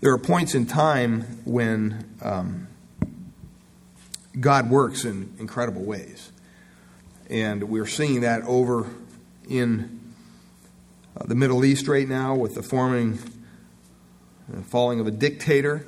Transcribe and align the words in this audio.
There 0.00 0.14
are 0.14 0.18
points 0.18 0.54
in 0.54 0.64
time 0.64 1.42
when 1.44 2.16
um, 2.22 2.68
God 4.38 4.70
works 4.70 5.04
in 5.04 5.34
incredible 5.38 5.82
ways. 5.82 6.32
And 7.28 7.64
we're 7.64 7.86
seeing 7.86 8.22
that 8.22 8.42
over 8.44 8.88
in 9.46 10.00
uh, 11.14 11.24
the 11.26 11.34
Middle 11.34 11.66
East 11.66 11.86
right 11.86 12.08
now 12.08 12.34
with 12.34 12.54
the 12.54 12.62
forming 12.62 13.18
and 14.48 14.66
falling 14.66 15.00
of 15.00 15.06
a 15.06 15.10
dictator. 15.10 15.86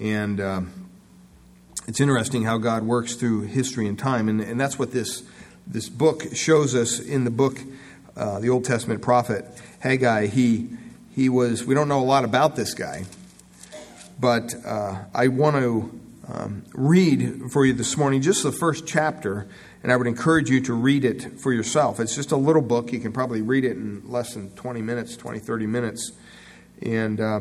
And 0.00 0.40
um, 0.40 0.88
it's 1.88 2.00
interesting 2.00 2.44
how 2.44 2.58
God 2.58 2.84
works 2.84 3.16
through 3.16 3.42
history 3.42 3.88
and 3.88 3.98
time. 3.98 4.28
And, 4.28 4.40
and 4.40 4.60
that's 4.60 4.78
what 4.78 4.92
this, 4.92 5.24
this 5.66 5.88
book 5.88 6.26
shows 6.32 6.76
us 6.76 7.00
in 7.00 7.24
the 7.24 7.30
book, 7.30 7.58
uh, 8.16 8.38
the 8.38 8.50
Old 8.50 8.64
Testament 8.64 9.02
prophet 9.02 9.44
Haggai. 9.80 10.26
He, 10.26 10.68
he 11.10 11.28
was, 11.28 11.64
we 11.64 11.74
don't 11.74 11.88
know 11.88 12.00
a 12.00 12.04
lot 12.04 12.24
about 12.24 12.54
this 12.54 12.72
guy, 12.72 13.04
but 14.22 14.54
uh, 14.64 15.02
I 15.12 15.26
want 15.26 15.56
to 15.56 16.00
um, 16.28 16.64
read 16.74 17.50
for 17.50 17.66
you 17.66 17.72
this 17.72 17.96
morning 17.96 18.22
just 18.22 18.44
the 18.44 18.52
first 18.52 18.86
chapter, 18.86 19.48
and 19.82 19.90
I 19.90 19.96
would 19.96 20.06
encourage 20.06 20.48
you 20.48 20.60
to 20.60 20.74
read 20.74 21.04
it 21.04 21.40
for 21.40 21.52
yourself. 21.52 21.98
It's 21.98 22.14
just 22.14 22.30
a 22.30 22.36
little 22.36 22.62
book. 22.62 22.92
You 22.92 23.00
can 23.00 23.10
probably 23.10 23.42
read 23.42 23.64
it 23.64 23.72
in 23.72 24.08
less 24.08 24.34
than 24.34 24.50
20 24.50 24.80
minutes, 24.80 25.16
20, 25.16 25.40
30 25.40 25.66
minutes. 25.66 26.12
And 26.82 27.20
uh, 27.20 27.40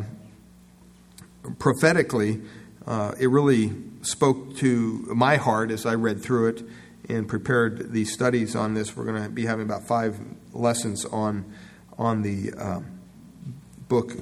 prophetically, 1.60 2.42
uh, 2.88 3.14
it 3.20 3.28
really 3.28 3.74
spoke 4.02 4.58
to 4.58 5.06
my 5.14 5.36
heart 5.36 5.70
as 5.70 5.86
I 5.86 5.94
read 5.94 6.24
through 6.24 6.48
it 6.48 6.64
and 7.08 7.28
prepared 7.28 7.94
these 7.94 8.12
studies 8.12 8.56
on 8.56 8.74
this. 8.74 8.98
We're 8.98 9.06
going 9.06 9.24
to 9.24 9.30
be 9.30 9.46
having 9.46 9.68
about 9.68 9.84
five 9.84 10.20
lessons 10.52 11.06
on, 11.06 11.46
on 12.00 12.24
the 12.24 12.54
uh, 12.58 12.80
book. 13.88 14.14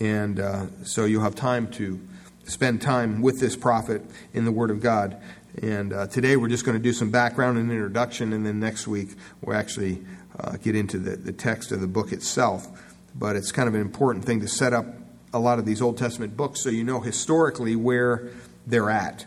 And 0.00 0.40
uh, 0.40 0.66
so 0.84 1.04
you'll 1.04 1.22
have 1.22 1.34
time 1.34 1.70
to 1.72 2.00
spend 2.44 2.82
time 2.82 3.22
with 3.22 3.40
this 3.40 3.56
prophet 3.56 4.02
in 4.32 4.44
the 4.44 4.52
Word 4.52 4.70
of 4.70 4.80
God. 4.80 5.20
And 5.62 5.92
uh, 5.92 6.06
today 6.08 6.36
we're 6.36 6.48
just 6.48 6.64
going 6.64 6.76
to 6.76 6.82
do 6.82 6.92
some 6.92 7.10
background 7.10 7.58
and 7.58 7.70
introduction, 7.70 8.32
and 8.32 8.44
then 8.44 8.58
next 8.58 8.88
week 8.88 9.10
we'll 9.40 9.56
actually 9.56 10.04
uh, 10.38 10.56
get 10.56 10.74
into 10.74 10.98
the, 10.98 11.16
the 11.16 11.32
text 11.32 11.70
of 11.70 11.80
the 11.80 11.86
book 11.86 12.12
itself. 12.12 12.66
But 13.14 13.36
it's 13.36 13.52
kind 13.52 13.68
of 13.68 13.74
an 13.74 13.80
important 13.80 14.24
thing 14.24 14.40
to 14.40 14.48
set 14.48 14.72
up 14.72 14.86
a 15.32 15.38
lot 15.38 15.58
of 15.58 15.64
these 15.64 15.80
Old 15.80 15.96
Testament 15.96 16.36
books 16.36 16.60
so 16.60 16.70
you 16.70 16.84
know 16.84 17.00
historically 17.00 17.76
where 17.76 18.30
they're 18.66 18.90
at. 18.90 19.26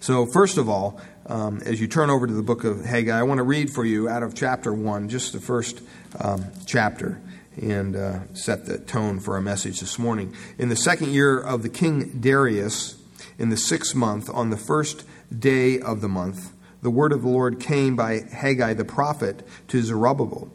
So, 0.00 0.24
first 0.26 0.56
of 0.56 0.68
all, 0.68 1.00
um, 1.26 1.60
as 1.64 1.80
you 1.80 1.86
turn 1.86 2.10
over 2.10 2.26
to 2.26 2.32
the 2.32 2.42
book 2.42 2.64
of 2.64 2.84
Haggai, 2.84 3.18
I 3.18 3.22
want 3.22 3.38
to 3.38 3.44
read 3.44 3.70
for 3.70 3.84
you 3.84 4.08
out 4.08 4.22
of 4.22 4.34
chapter 4.34 4.72
1, 4.72 5.08
just 5.08 5.32
the 5.32 5.40
first 5.40 5.82
um, 6.18 6.46
chapter 6.64 7.20
and 7.60 7.94
uh, 7.94 8.32
set 8.32 8.66
the 8.66 8.78
tone 8.78 9.20
for 9.20 9.34
our 9.34 9.40
message 9.40 9.80
this 9.80 9.98
morning. 9.98 10.34
In 10.58 10.68
the 10.68 10.76
second 10.76 11.12
year 11.12 11.38
of 11.38 11.62
the 11.62 11.68
king 11.68 12.20
Darius, 12.20 13.00
in 13.38 13.50
the 13.50 13.56
sixth 13.56 13.94
month, 13.94 14.30
on 14.32 14.50
the 14.50 14.56
first 14.56 15.04
day 15.36 15.78
of 15.78 16.00
the 16.00 16.08
month, 16.08 16.52
the 16.82 16.90
word 16.90 17.12
of 17.12 17.22
the 17.22 17.28
Lord 17.28 17.60
came 17.60 17.94
by 17.96 18.20
Haggai 18.20 18.74
the 18.74 18.84
prophet 18.84 19.46
to 19.68 19.82
Zerubbabel, 19.82 20.50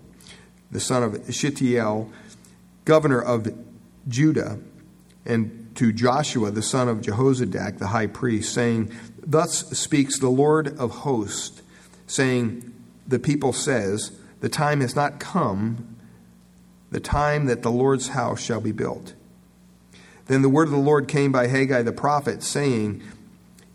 the 0.71 0.79
son 0.79 1.03
of 1.03 1.33
Shealtiel, 1.33 2.09
governor 2.83 3.21
of 3.21 3.47
Judah, 4.07 4.59
and 5.25 5.71
to 5.75 5.91
Joshua 5.91 6.51
the 6.51 6.63
son 6.63 6.87
of 6.87 7.01
Jehozadak, 7.01 7.77
the 7.77 7.87
high 7.87 8.07
priest, 8.07 8.53
saying, 8.53 8.91
Thus 9.19 9.69
speaks 9.77 10.19
the 10.19 10.29
Lord 10.29 10.77
of 10.79 10.91
hosts, 10.91 11.61
saying, 12.07 12.73
The 13.07 13.19
people 13.19 13.53
says, 13.53 14.17
The 14.39 14.49
time 14.49 14.81
has 14.81 14.95
not 14.95 15.19
come 15.19 15.94
the 16.91 16.99
time 16.99 17.45
that 17.45 17.61
the 17.61 17.71
Lord's 17.71 18.09
house 18.09 18.41
shall 18.41 18.61
be 18.61 18.71
built. 18.71 19.13
Then 20.27 20.41
the 20.41 20.49
word 20.49 20.67
of 20.67 20.71
the 20.71 20.77
Lord 20.77 21.07
came 21.07 21.31
by 21.31 21.47
Haggai 21.47 21.83
the 21.83 21.91
prophet, 21.91 22.41
saying, 22.41 23.03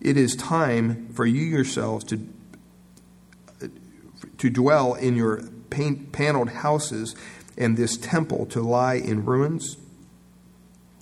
It 0.01 0.17
is 0.17 0.35
time 0.35 1.09
for 1.13 1.25
you 1.25 1.43
yourselves 1.43 2.05
to, 2.07 2.27
to 4.39 4.51
dwell 4.51 4.95
in 4.95 5.17
your 5.17 5.43
paneled 5.71 6.51
houses, 6.51 7.15
and 7.57 7.77
this 7.77 7.97
temple 7.97 8.47
to 8.47 8.61
lie 8.61 8.95
in 8.95 9.25
ruins. 9.25 9.77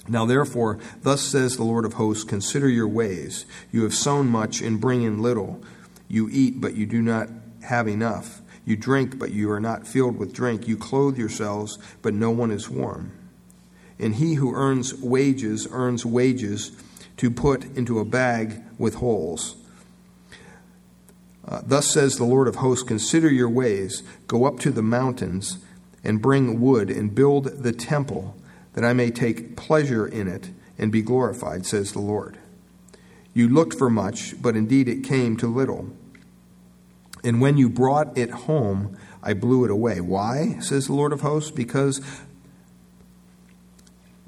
Now, 0.09 0.25
therefore, 0.25 0.79
thus 1.03 1.23
says 1.23 1.57
the 1.57 1.65
Lord 1.65 1.85
of 1.85 1.95
hosts 1.95 2.25
Consider 2.25 2.69
your 2.69 2.89
ways. 2.89 3.45
You 3.71 3.83
have 3.85 3.95
sown 3.95 4.29
much 4.29 4.61
and 4.61 4.81
bring 4.81 5.03
in 5.03 5.23
little. 5.23 5.63
You 6.09 6.29
eat, 6.31 6.61
but 6.61 6.75
you 6.75 6.87
do 6.87 7.03
not 7.03 7.29
have 7.63 7.87
enough. 7.87 8.38
You 8.69 8.77
drink, 8.77 9.19
but 9.19 9.31
you 9.31 9.51
are 9.51 9.61
not 9.61 9.87
filled 9.87 10.19
with 10.19 10.35
drink. 10.35 10.69
You 10.69 10.77
clothe 10.77 11.17
yourselves, 11.17 11.79
but 12.03 12.13
no 12.13 12.31
one 12.31 12.51
is 12.51 12.69
warm. 12.69 13.13
And 13.99 14.17
he 14.17 14.35
who 14.35 14.55
earns 14.55 14.93
wages 14.93 15.67
earns 15.71 16.05
wages 16.05 16.73
to 17.17 17.31
put 17.31 17.65
into 17.79 17.99
a 17.99 18.05
bag 18.05 18.63
with 18.77 18.97
holes. 18.97 19.57
Uh, 21.47 21.63
Thus 21.65 21.91
says 21.91 22.17
the 22.17 22.27
Lord 22.27 22.47
of 22.47 22.57
hosts 22.57 22.87
Consider 22.87 23.31
your 23.31 23.49
ways, 23.49 24.03
go 24.27 24.45
up 24.45 24.61
to 24.61 24.71
the 24.71 24.83
mountains, 24.83 25.65
and 26.05 26.21
bring 26.21 26.61
wood, 26.61 26.91
and 26.91 27.15
build 27.15 27.63
the 27.63 27.73
temple, 27.73 28.37
that 28.75 28.85
I 28.85 28.93
may 28.93 29.11
take 29.11 29.57
pleasure 29.57 30.07
in 30.07 30.29
it 30.29 30.51
and 30.77 30.93
be 30.93 31.01
glorified, 31.01 31.65
says 31.65 31.93
the 31.93 32.01
Lord. 32.01 32.37
You 33.33 33.49
looked 33.49 33.79
for 33.79 33.89
much, 33.89 34.35
but 34.43 34.57
indeed 34.57 34.89
it 34.91 35.05
came 35.05 35.39
to 35.39 35.47
little. 35.47 35.89
And 37.25 37.41
when 37.41 37.57
you 37.57 37.69
brought 37.69 38.17
it 38.17 38.31
home, 38.31 38.97
I 39.23 39.35
blew 39.35 39.65
it 39.65 39.71
away. 39.71 40.01
Why, 40.01 40.59
says 40.61 40.87
the 40.87 40.95
Lord 40.95 41.13
of 41.13 41.21
hosts? 41.21 41.51
Because 41.51 42.01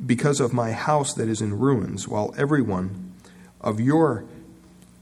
because 0.04 0.40
of 0.40 0.52
my 0.52 0.72
house 0.72 1.12
that 1.14 1.28
is 1.28 1.42
in 1.42 1.58
ruins, 1.58 2.08
while 2.08 2.34
everyone 2.36 3.12
of 3.60 3.80
your 3.80 4.24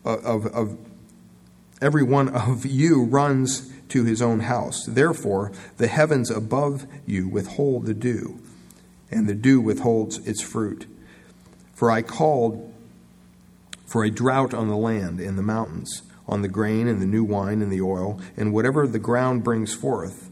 uh, 0.05 0.19
of, 0.19 0.47
of 0.47 0.77
every 1.81 2.03
one 2.03 2.29
of 2.29 2.67
you 2.67 3.05
runs 3.05 3.73
to 3.89 4.05
his 4.05 4.21
own 4.21 4.41
house. 4.41 4.85
Therefore, 4.87 5.53
the 5.77 5.87
heavens 5.87 6.31
above 6.31 6.87
you 7.07 7.29
withhold 7.29 7.87
the 7.87 7.95
dew, 7.95 8.41
and 9.11 9.29
the 9.29 9.35
dew 9.35 9.61
withholds 9.61 10.19
its 10.27 10.43
fruit. 10.43 10.87
For 11.75 11.91
I 11.91 12.03
called 12.03 12.75
for 13.87 14.05
a 14.05 14.11
drought 14.11 14.53
on 14.53 14.69
the 14.69 14.77
land 14.77 15.21
and 15.21 15.39
the 15.39 15.43
mountains 15.43 16.03
on 16.29 16.43
the 16.43 16.49
grain 16.49 16.87
and 16.87 17.01
the 17.01 17.07
new 17.07 17.25
wine 17.25 17.63
and 17.63 17.73
the 17.73 17.81
oil, 17.81 18.21
and 18.37 18.53
whatever 18.53 18.87
the 18.87 18.99
ground 18.99 19.43
brings 19.43 19.75
forth, 19.75 20.31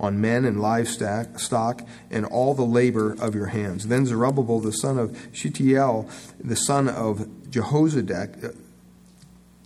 on 0.00 0.20
men 0.20 0.44
and 0.44 0.60
livestock, 0.60 1.38
stock, 1.38 1.82
and 2.10 2.26
all 2.26 2.54
the 2.54 2.64
labor 2.64 3.14
of 3.20 3.34
your 3.34 3.46
hands. 3.46 3.86
Then 3.86 4.06
Zerubbabel, 4.06 4.58
the 4.60 4.72
son 4.72 4.98
of 4.98 5.16
Shealtiel, 5.32 6.08
the 6.42 6.56
son 6.56 6.88
of 6.88 7.28
Jehozadak, 7.50 8.44
uh, 8.44 8.48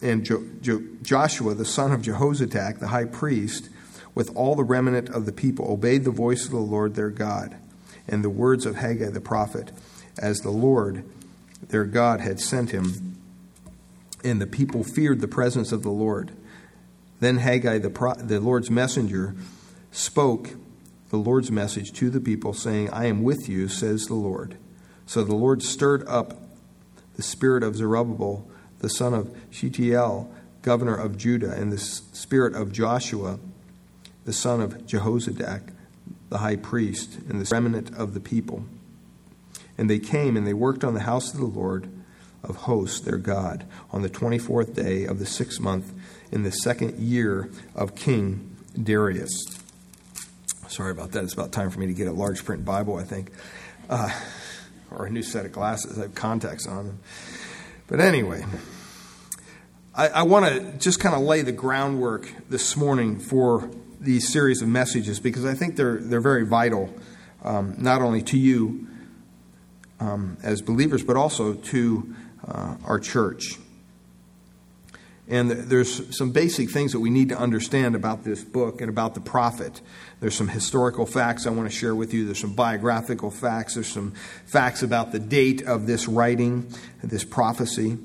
and 0.03 0.25
jo- 0.25 0.45
jo- 0.61 0.83
Joshua, 1.03 1.55
the 1.55 1.65
son 1.65 1.93
of 1.93 2.03
Jehozadak, 2.03 2.79
the 2.79 2.89
high 2.89 3.07
priest, 3.07 3.71
with 4.15 4.35
all 4.37 4.55
the 4.55 4.65
remnant 4.65 5.09
of 5.09 5.27
the 5.27 5.33
people, 5.33 5.71
obeyed 5.71 6.05
the 6.05 6.11
voice 6.11 6.45
of 6.45 6.51
the 6.51 6.59
Lord 6.59 6.95
their 6.95 7.11
God 7.11 7.57
and 8.07 8.25
the 8.25 8.31
words 8.31 8.67
of 8.67 8.77
Haggai 8.77 9.11
the 9.11 9.21
prophet, 9.21 9.71
as 10.19 10.41
the 10.41 10.51
Lord 10.51 11.05
their 11.69 11.85
God 11.85 12.21
had 12.21 12.41
sent 12.41 12.71
him 12.71 13.18
and 14.25 14.41
the 14.41 14.47
people 14.47 14.85
feared 14.85 15.21
the 15.21 15.29
presence 15.29 15.73
of 15.73 15.83
the 15.83 15.91
Lord. 15.91 16.33
Then 17.21 17.39
Haggai, 17.39 17.79
the, 17.79 17.91
pro- 17.91 18.15
the 18.15 18.41
Lord's 18.41 18.71
messenger, 18.71 19.35
spoke 19.91 20.51
the 21.11 21.17
Lord's 21.17 21.51
message 21.51 21.93
to 21.95 22.11
the 22.11 22.21
people, 22.21 22.53
saying, 22.53 22.91
I 22.91 23.07
am 23.07 23.23
with 23.23 23.49
you, 23.49 23.69
says 23.69 24.05
the 24.05 24.15
Lord. 24.15 24.57
So 25.07 25.25
the 25.25 25.35
Lord 25.35 25.63
stirred 25.63 26.07
up 26.07 26.35
the 27.17 27.23
spirit 27.23 27.63
of 27.63 27.77
Zerubbabel, 27.77 28.49
the 28.81 28.91
son 28.91 29.15
of 29.15 29.35
Shealtiel, 29.51 30.31
governor 30.63 30.95
of 30.95 31.17
Judah, 31.17 31.53
and 31.53 31.73
the 31.73 31.79
spirit 31.79 32.55
of 32.55 32.73
Joshua, 32.73 33.39
the 34.25 34.33
son 34.33 34.61
of 34.61 34.87
Jehozadak, 34.87 35.73
the 36.29 36.39
high 36.39 36.57
priest, 36.57 37.19
and 37.29 37.41
the 37.41 37.49
remnant 37.55 37.97
of 37.97 38.13
the 38.13 38.21
people. 38.21 38.67
And 39.79 39.89
they 39.89 39.99
came 39.99 40.37
and 40.37 40.47
they 40.47 40.55
worked 40.55 40.85
on 40.85 40.95
the 40.95 41.01
house 41.01 41.33
of 41.33 41.41
the 41.41 41.47
Lord 41.47 41.89
of 42.45 42.57
hosts, 42.57 43.01
their 43.01 43.19
God, 43.19 43.65
on 43.91 44.03
the 44.03 44.11
24th 44.11 44.75
day 44.75 45.05
of 45.05 45.19
the 45.19 45.27
sixth 45.27 45.61
month 45.61 45.93
in 46.31 46.43
the 46.43 46.53
second 46.53 46.99
year 46.99 47.51
of 47.75 47.95
King 47.95 48.57
Darius. 48.81 49.45
Sorry 50.69 50.91
about 50.91 51.13
that. 51.13 51.25
It's 51.25 51.33
about 51.33 51.53
time 51.53 51.71
for 51.71 51.81
me 51.81 51.87
to 51.87 51.95
get 51.95 52.09
a 52.09 52.13
large 52.13 52.45
print 52.45 52.65
Bible, 52.65 52.97
I 52.97 53.05
think, 53.05 53.33
uh, 53.89 54.11
or 54.91 55.07
a 55.07 55.11
new 55.11 55.23
set 55.23 55.47
of 55.47 55.53
glasses. 55.53 55.99
I 55.99 56.03
have 56.03 56.15
contacts 56.15 56.67
on 56.67 56.87
them. 56.87 56.99
But 57.87 58.01
anyway, 58.01 58.45
I, 59.95 60.09
I 60.09 60.23
want 60.23 60.47
to 60.47 60.79
just 60.79 61.01
kind 61.01 61.15
of 61.15 61.23
lay 61.23 61.43
the 61.43 61.53
groundwork 61.53 62.31
this 62.49 62.77
morning 62.77 63.19
for 63.19 63.71
these 63.99 64.31
series 64.31 64.63
of 64.63 64.69
messages 64.69 65.19
because 65.19 65.45
I 65.45 65.55
think 65.55 65.77
they're 65.77 65.97
they're 65.97 66.21
very 66.21 66.47
vital, 66.47 66.95
um, 67.43 67.75
not 67.79 68.03
only 68.03 68.23
to 68.23 68.39
you 68.39 68.87
um, 70.01 70.37
as 70.43 70.63
believers, 70.63 71.03
but 71.03 71.17
also 71.17 71.55
to 71.55 72.15
uh, 72.49 72.77
our 72.85 72.99
church. 72.99 73.59
And 75.31 75.51
there's 75.51 76.17
some 76.17 76.33
basic 76.33 76.71
things 76.71 76.93
that 76.93 77.01
we 77.01 77.11
need 77.11 77.29
to 77.29 77.39
understand 77.39 77.95
about 77.95 78.25
this 78.25 78.43
book 78.43 78.81
and 78.81 78.89
about 78.89 79.15
the 79.15 79.21
prophet. 79.21 79.83
There's 80.21 80.35
some 80.35 80.49
historical 80.49 81.05
facts 81.05 81.47
I 81.47 81.51
want 81.51 81.71
to 81.71 81.77
share 81.77 81.95
with 81.95 82.15
you. 82.15 82.25
There's 82.25 82.39
some 82.39 82.55
biographical 82.55 83.31
facts. 83.31 83.75
There's 83.75 83.89
some 83.89 84.13
facts 84.47 84.83
about 84.83 85.13
the 85.13 85.19
date 85.19 85.63
of 85.63 85.87
this 85.87 86.09
writing, 86.09 86.73
this 87.03 87.25
prophecy. 87.25 87.99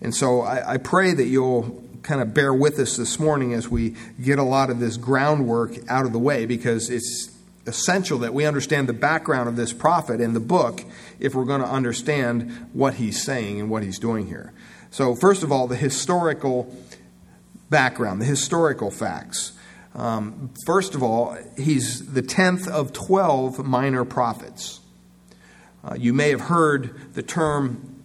And 0.00 0.12
so 0.12 0.40
I, 0.40 0.74
I 0.74 0.76
pray 0.78 1.14
that 1.14 1.26
you'll 1.26 1.84
kind 2.02 2.20
of 2.20 2.34
bear 2.34 2.52
with 2.52 2.78
us 2.80 2.96
this 2.96 3.20
morning 3.20 3.54
as 3.54 3.68
we 3.68 3.94
get 4.20 4.40
a 4.40 4.42
lot 4.42 4.68
of 4.68 4.80
this 4.80 4.96
groundwork 4.96 5.78
out 5.88 6.06
of 6.06 6.12
the 6.12 6.18
way 6.18 6.44
because 6.44 6.90
it's 6.90 7.30
essential 7.66 8.18
that 8.18 8.34
we 8.34 8.44
understand 8.44 8.88
the 8.88 8.92
background 8.92 9.48
of 9.48 9.56
this 9.56 9.72
prophet 9.72 10.20
and 10.20 10.36
the 10.36 10.40
book 10.40 10.82
if 11.24 11.34
we're 11.34 11.44
going 11.44 11.62
to 11.62 11.66
understand 11.66 12.68
what 12.72 12.94
he's 12.94 13.22
saying 13.22 13.60
and 13.60 13.70
what 13.70 13.82
he's 13.82 13.98
doing 13.98 14.26
here. 14.26 14.52
So, 14.90 15.14
first 15.14 15.42
of 15.42 15.50
all, 15.50 15.66
the 15.66 15.76
historical 15.76 16.72
background, 17.70 18.20
the 18.20 18.26
historical 18.26 18.90
facts. 18.90 19.52
Um, 19.94 20.50
first 20.66 20.94
of 20.94 21.02
all, 21.02 21.36
he's 21.56 22.12
the 22.12 22.22
10th 22.22 22.68
of 22.68 22.92
12 22.92 23.64
minor 23.64 24.04
prophets. 24.04 24.80
Uh, 25.82 25.94
you 25.98 26.12
may 26.12 26.30
have 26.30 26.42
heard 26.42 27.14
the 27.14 27.22
term 27.22 28.02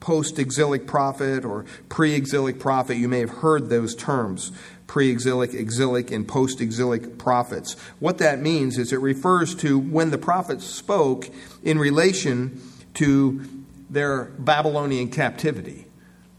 post 0.00 0.38
exilic 0.38 0.86
prophet 0.86 1.44
or 1.44 1.64
pre 1.88 2.14
exilic 2.14 2.58
prophet. 2.58 2.96
You 2.96 3.08
may 3.08 3.20
have 3.20 3.30
heard 3.30 3.68
those 3.68 3.94
terms 3.94 4.52
pre 4.92 5.08
exilic, 5.08 5.54
exilic, 5.54 6.10
and 6.10 6.28
post 6.28 6.60
exilic 6.60 7.16
prophets. 7.16 7.80
What 7.98 8.18
that 8.18 8.40
means 8.40 8.76
is 8.76 8.92
it 8.92 9.00
refers 9.00 9.54
to 9.54 9.78
when 9.78 10.10
the 10.10 10.18
prophets 10.18 10.66
spoke 10.66 11.30
in 11.62 11.78
relation 11.78 12.60
to 12.92 13.42
their 13.88 14.24
Babylonian 14.38 15.08
captivity. 15.08 15.86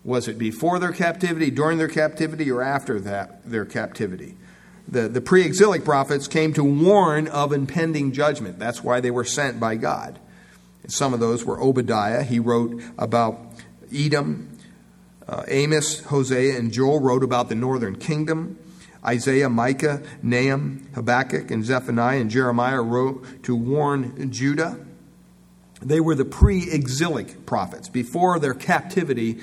Was 0.03 0.27
it 0.27 0.37
before 0.37 0.77
their 0.77 0.91
captivity, 0.91 1.49
during 1.49 1.79
their 1.79 1.87
captivity, 1.87 2.51
or 2.51 2.61
after 2.61 2.99
that 2.99 3.43
their 3.43 3.65
captivity? 3.65 4.37
The, 4.87 5.07
the 5.07 5.21
pre 5.21 5.43
exilic 5.43 5.83
prophets 5.83 6.27
came 6.27 6.53
to 6.53 6.63
warn 6.63 7.27
of 7.29 7.53
impending 7.53 8.11
judgment. 8.11 8.59
That's 8.59 8.83
why 8.83 8.99
they 8.99 9.09
were 9.09 9.25
sent 9.25 9.59
by 9.59 9.77
God. 9.77 10.19
some 10.87 11.15
of 11.15 11.19
those 11.19 11.43
were 11.43 11.59
Obadiah. 11.59 12.21
He 12.21 12.37
wrote 12.37 12.83
about 12.99 13.39
Edom. 13.91 14.52
Uh, 15.27 15.43
Amos, 15.47 16.01
Hosea, 16.01 16.57
and 16.57 16.71
Joel 16.71 16.99
wrote 16.99 17.23
about 17.23 17.49
the 17.49 17.55
northern 17.55 17.95
kingdom. 17.95 18.57
Isaiah, 19.05 19.49
Micah, 19.49 20.01
Nahum, 20.21 20.87
Habakkuk, 20.95 21.51
and 21.51 21.65
Zephaniah 21.65 22.19
and 22.19 22.29
Jeremiah 22.29 22.81
wrote 22.81 23.43
to 23.43 23.55
warn 23.55 24.31
Judah. 24.31 24.79
They 25.81 25.99
were 25.99 26.15
the 26.15 26.25
pre 26.25 26.69
exilic 26.71 27.45
prophets 27.45 27.89
before 27.89 28.39
their 28.39 28.53
captivity 28.53 29.41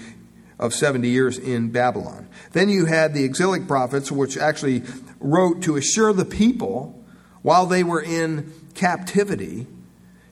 of 0.58 0.74
70 0.74 1.08
years 1.08 1.38
in 1.38 1.70
Babylon. 1.70 2.28
Then 2.52 2.68
you 2.68 2.86
had 2.86 3.14
the 3.14 3.24
exilic 3.24 3.66
prophets, 3.66 4.12
which 4.12 4.36
actually 4.36 4.82
wrote 5.18 5.62
to 5.62 5.76
assure 5.76 6.12
the 6.12 6.24
people 6.24 7.02
while 7.42 7.66
they 7.66 7.82
were 7.82 8.02
in 8.02 8.52
captivity, 8.74 9.66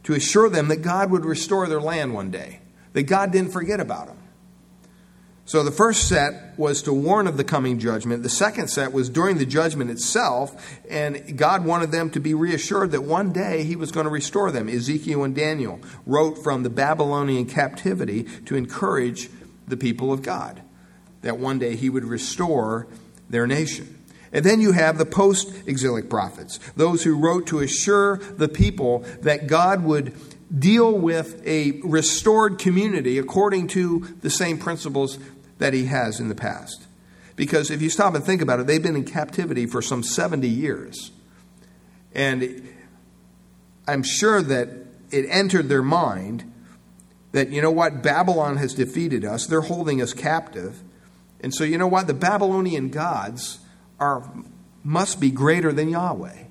to 0.04 0.12
assure 0.12 0.48
them 0.50 0.68
that 0.68 0.82
God 0.82 1.10
would 1.10 1.24
restore 1.24 1.66
their 1.66 1.80
land 1.80 2.14
one 2.14 2.30
day, 2.30 2.60
that 2.92 3.04
God 3.04 3.32
didn't 3.32 3.52
forget 3.52 3.80
about 3.80 4.06
them. 4.06 4.18
So 5.48 5.62
the 5.62 5.72
first 5.72 6.08
set 6.08 6.58
was 6.58 6.82
to 6.82 6.92
warn 6.92 7.26
of 7.26 7.38
the 7.38 7.42
coming 7.42 7.78
judgment. 7.78 8.22
The 8.22 8.28
second 8.28 8.68
set 8.68 8.92
was 8.92 9.08
during 9.08 9.38
the 9.38 9.46
judgment 9.46 9.90
itself, 9.90 10.78
and 10.90 11.38
God 11.38 11.64
wanted 11.64 11.90
them 11.90 12.10
to 12.10 12.20
be 12.20 12.34
reassured 12.34 12.90
that 12.90 13.00
one 13.00 13.32
day 13.32 13.64
He 13.64 13.74
was 13.74 13.90
going 13.90 14.04
to 14.04 14.10
restore 14.10 14.50
them. 14.50 14.68
Ezekiel 14.68 15.24
and 15.24 15.34
Daniel 15.34 15.80
wrote 16.04 16.34
from 16.44 16.64
the 16.64 16.68
Babylonian 16.70 17.46
captivity 17.46 18.24
to 18.44 18.56
encourage 18.56 19.30
the 19.66 19.78
people 19.78 20.12
of 20.12 20.20
God 20.20 20.60
that 21.22 21.38
one 21.38 21.58
day 21.58 21.76
He 21.76 21.88
would 21.88 22.04
restore 22.04 22.86
their 23.30 23.46
nation. 23.46 24.04
And 24.30 24.44
then 24.44 24.60
you 24.60 24.72
have 24.72 24.98
the 24.98 25.06
post 25.06 25.50
exilic 25.66 26.10
prophets, 26.10 26.60
those 26.76 27.04
who 27.04 27.16
wrote 27.16 27.46
to 27.46 27.60
assure 27.60 28.18
the 28.18 28.50
people 28.50 28.98
that 29.22 29.46
God 29.46 29.82
would 29.82 30.14
deal 30.56 30.92
with 30.92 31.42
a 31.46 31.80
restored 31.82 32.58
community 32.58 33.18
according 33.18 33.68
to 33.68 34.00
the 34.22 34.30
same 34.30 34.58
principles 34.58 35.18
that 35.58 35.74
he 35.74 35.86
has 35.86 36.20
in 36.20 36.28
the 36.28 36.34
past. 36.34 36.86
Because 37.36 37.70
if 37.70 37.80
you 37.80 37.90
stop 37.90 38.14
and 38.14 38.24
think 38.24 38.42
about 38.42 38.58
it, 38.58 38.66
they've 38.66 38.82
been 38.82 38.96
in 38.96 39.04
captivity 39.04 39.66
for 39.66 39.80
some 39.80 40.02
70 40.02 40.48
years. 40.48 41.12
And 42.14 42.68
I'm 43.86 44.02
sure 44.02 44.42
that 44.42 44.68
it 45.10 45.26
entered 45.28 45.68
their 45.68 45.82
mind 45.82 46.52
that, 47.32 47.50
you 47.50 47.62
know 47.62 47.70
what, 47.70 48.02
Babylon 48.02 48.56
has 48.56 48.74
defeated 48.74 49.24
us, 49.24 49.46
they're 49.46 49.60
holding 49.60 50.02
us 50.02 50.12
captive. 50.12 50.82
And 51.40 51.54
so, 51.54 51.62
you 51.62 51.78
know 51.78 51.86
what, 51.86 52.08
the 52.08 52.14
Babylonian 52.14 52.88
gods 52.88 53.60
are, 54.00 54.28
must 54.82 55.20
be 55.20 55.30
greater 55.30 55.72
than 55.72 55.88
Yahweh. 55.90 56.44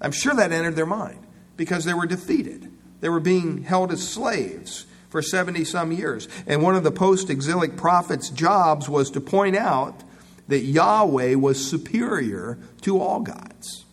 I'm 0.00 0.12
sure 0.12 0.34
that 0.34 0.52
entered 0.52 0.76
their 0.76 0.86
mind 0.86 1.26
because 1.56 1.84
they 1.84 1.94
were 1.94 2.06
defeated. 2.06 2.70
They 3.00 3.08
were 3.08 3.20
being 3.20 3.62
held 3.62 3.90
as 3.90 4.06
slaves 4.06 4.86
for 5.16 5.22
70 5.22 5.64
some 5.64 5.92
years. 5.92 6.28
And 6.46 6.62
one 6.62 6.76
of 6.76 6.84
the 6.84 6.90
post 6.90 7.30
exilic 7.30 7.78
prophets' 7.78 8.28
jobs 8.28 8.86
was 8.86 9.10
to 9.12 9.20
point 9.22 9.56
out 9.56 10.04
that 10.46 10.58
Yahweh 10.58 11.36
was 11.36 11.66
superior 11.66 12.58
to 12.82 13.00
all 13.00 13.20
gods. 13.20 13.86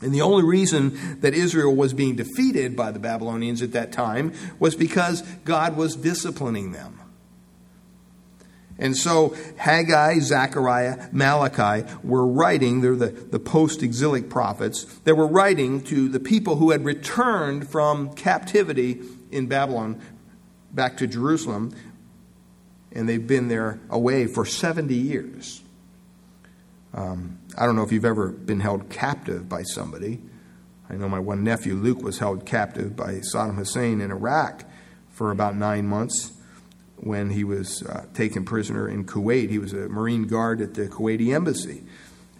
And 0.00 0.14
the 0.14 0.22
only 0.22 0.44
reason 0.44 1.20
that 1.20 1.34
Israel 1.34 1.76
was 1.76 1.92
being 1.92 2.16
defeated 2.16 2.74
by 2.74 2.90
the 2.90 2.98
Babylonians 2.98 3.60
at 3.60 3.72
that 3.72 3.92
time 3.92 4.32
was 4.58 4.74
because 4.74 5.20
God 5.44 5.76
was 5.76 5.94
disciplining 5.94 6.72
them. 6.72 6.98
And 8.78 8.96
so 8.96 9.36
Haggai, 9.58 10.20
Zechariah, 10.20 11.08
Malachi 11.12 11.86
were 12.02 12.26
writing, 12.26 12.80
they're 12.80 12.96
the, 12.96 13.08
the 13.08 13.38
post 13.38 13.82
exilic 13.82 14.30
prophets, 14.30 14.84
they 15.04 15.12
were 15.12 15.26
writing 15.26 15.82
to 15.82 16.08
the 16.08 16.20
people 16.20 16.56
who 16.56 16.70
had 16.70 16.86
returned 16.86 17.68
from 17.68 18.14
captivity 18.14 19.02
in 19.30 19.46
Babylon 19.46 20.00
back 20.72 20.96
to 20.98 21.06
Jerusalem, 21.06 21.74
and 22.92 23.08
they've 23.08 23.26
been 23.26 23.48
there 23.48 23.80
away 23.90 24.26
for 24.26 24.44
70 24.44 24.94
years. 24.94 25.62
Um, 26.94 27.38
I 27.56 27.66
don't 27.66 27.76
know 27.76 27.82
if 27.82 27.92
you've 27.92 28.04
ever 28.04 28.28
been 28.28 28.60
held 28.60 28.88
captive 28.88 29.48
by 29.48 29.62
somebody. 29.62 30.20
I 30.90 30.94
know 30.94 31.08
my 31.08 31.18
one 31.18 31.44
nephew, 31.44 31.74
Luke, 31.74 32.02
was 32.02 32.18
held 32.18 32.46
captive 32.46 32.96
by 32.96 33.14
Saddam 33.16 33.56
Hussein 33.56 34.00
in 34.00 34.10
Iraq 34.10 34.64
for 35.10 35.30
about 35.30 35.54
nine 35.56 35.86
months 35.86 36.32
when 36.96 37.30
he 37.30 37.44
was 37.44 37.82
uh, 37.82 38.06
taken 38.14 38.44
prisoner 38.44 38.88
in 38.88 39.04
Kuwait. 39.04 39.50
He 39.50 39.58
was 39.58 39.72
a 39.72 39.88
Marine 39.88 40.26
guard 40.26 40.60
at 40.60 40.74
the 40.74 40.86
Kuwaiti 40.86 41.34
embassy, 41.34 41.82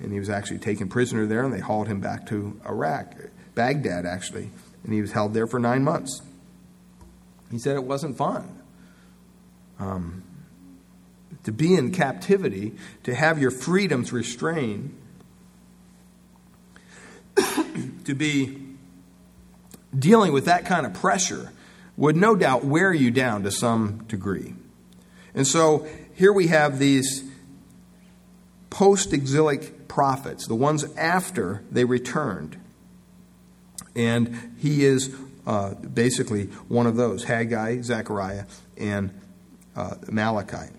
and 0.00 0.12
he 0.12 0.18
was 0.18 0.30
actually 0.30 0.58
taken 0.58 0.88
prisoner 0.88 1.26
there, 1.26 1.44
and 1.44 1.52
they 1.52 1.60
hauled 1.60 1.88
him 1.88 2.00
back 2.00 2.26
to 2.28 2.58
Iraq, 2.66 3.14
Baghdad, 3.54 4.06
actually, 4.06 4.50
and 4.84 4.92
he 4.92 5.00
was 5.00 5.12
held 5.12 5.34
there 5.34 5.46
for 5.46 5.60
nine 5.60 5.84
months. 5.84 6.22
He 7.50 7.58
said 7.58 7.76
it 7.76 7.84
wasn't 7.84 8.16
fun. 8.16 8.60
Um, 9.78 10.22
to 11.44 11.52
be 11.52 11.74
in 11.74 11.92
captivity, 11.92 12.74
to 13.04 13.14
have 13.14 13.38
your 13.38 13.50
freedoms 13.50 14.12
restrained, 14.12 14.94
to 18.04 18.14
be 18.14 18.58
dealing 19.96 20.32
with 20.32 20.44
that 20.46 20.66
kind 20.66 20.84
of 20.84 20.94
pressure 20.94 21.52
would 21.96 22.16
no 22.16 22.36
doubt 22.36 22.64
wear 22.64 22.92
you 22.92 23.10
down 23.10 23.42
to 23.42 23.50
some 23.50 24.04
degree. 24.04 24.54
And 25.34 25.46
so 25.46 25.86
here 26.14 26.32
we 26.32 26.48
have 26.48 26.78
these 26.78 27.24
post 28.70 29.12
exilic 29.12 29.88
prophets, 29.88 30.46
the 30.46 30.54
ones 30.54 30.84
after 30.96 31.62
they 31.70 31.84
returned. 31.84 32.56
And 33.96 34.54
he 34.58 34.84
is 34.84 35.14
uh, 35.48 35.72
basically 35.74 36.44
one 36.68 36.86
of 36.86 36.96
those 36.96 37.24
Haggai, 37.24 37.80
Zechariah, 37.80 38.44
and 38.76 39.10
uh, 39.74 39.94
Malachi. 40.10 40.70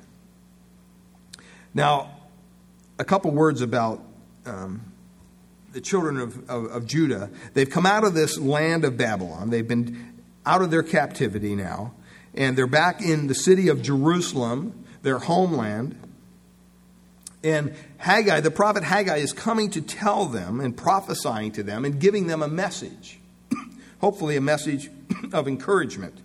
Now, 1.73 2.11
a 2.99 3.03
couple 3.03 3.31
words 3.31 3.61
about 3.61 4.03
um, 4.45 4.93
the 5.73 5.81
children 5.81 6.17
of, 6.17 6.47
of, 6.47 6.65
of 6.65 6.85
Judah. 6.85 7.31
They've 7.55 7.69
come 7.69 7.87
out 7.87 8.03
of 8.03 8.13
this 8.13 8.37
land 8.37 8.85
of 8.85 8.95
Babylon, 8.95 9.49
they've 9.49 9.67
been 9.67 10.21
out 10.45 10.61
of 10.61 10.69
their 10.69 10.83
captivity 10.83 11.55
now, 11.55 11.93
and 12.35 12.55
they're 12.55 12.67
back 12.67 13.01
in 13.01 13.25
the 13.25 13.35
city 13.35 13.69
of 13.69 13.81
Jerusalem, 13.81 14.85
their 15.01 15.17
homeland. 15.17 15.95
And 17.43 17.73
Haggai, 17.97 18.41
the 18.41 18.51
prophet 18.51 18.83
Haggai, 18.83 19.17
is 19.17 19.33
coming 19.33 19.71
to 19.71 19.81
tell 19.81 20.25
them 20.25 20.59
and 20.59 20.77
prophesying 20.77 21.53
to 21.53 21.63
them 21.63 21.85
and 21.85 21.99
giving 21.99 22.27
them 22.27 22.43
a 22.43 22.47
message 22.47 23.18
hopefully 23.99 24.35
a 24.35 24.41
message 24.41 24.89
of 25.33 25.47
encouragement. 25.47 26.17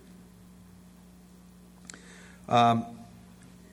Um, 2.47 2.85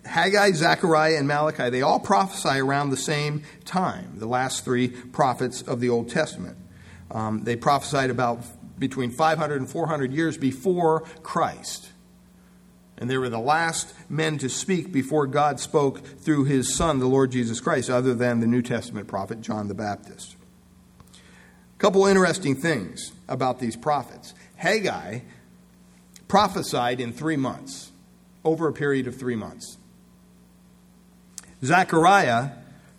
Haggai, 0.05 0.53
Zechariah, 0.53 1.17
and 1.17 1.29
Malachi, 1.29 1.71
they 1.71 1.83
all 1.83 2.01
prophesy 2.01 2.59
around 2.59 2.91
the 2.91 2.97
same 2.97 3.43
time, 3.65 4.15
the 4.17 4.27
last 4.27 4.65
three 4.65 4.89
prophets 4.89 5.63
of 5.63 5.81
the 5.81 5.89
Old 5.89 6.11
Testament. 6.11 6.57
Um, 7.11 7.45
they 7.45 7.57
prophesied 7.57 8.11
about 8.11 8.43
between 8.79 9.11
500 9.11 9.61
and 9.61 9.71
400 9.71 10.13
years 10.13 10.37
before 10.37 11.05
Christ. 11.23 11.91
And 12.99 13.09
they 13.09 13.17
were 13.17 13.29
the 13.29 13.39
last 13.39 13.95
men 14.09 14.39
to 14.39 14.49
speak 14.49 14.93
before 14.93 15.27
God 15.27 15.61
spoke 15.61 16.05
through 16.05 16.45
his 16.45 16.75
Son, 16.75 16.99
the 16.99 17.07
Lord 17.07 17.31
Jesus 17.31 17.61
Christ, 17.61 17.91
other 17.91 18.15
than 18.15 18.41
the 18.41 18.47
New 18.47 18.63
Testament 18.63 19.09
prophet 19.09 19.41
John 19.41 19.69
the 19.69 19.75
Baptist. 19.75 20.37
Couple 21.83 22.07
interesting 22.07 22.55
things 22.55 23.11
about 23.29 23.59
these 23.59 23.75
prophets. 23.75 24.35
Haggai 24.55 25.19
prophesied 26.29 27.01
in 27.01 27.13
three 27.13 27.37
months, 27.37 27.91
over 28.45 28.69
a 28.69 28.73
period 28.73 29.09
of 29.09 29.17
three 29.17 29.35
months. 29.35 29.79
Zechariah 31.65 32.51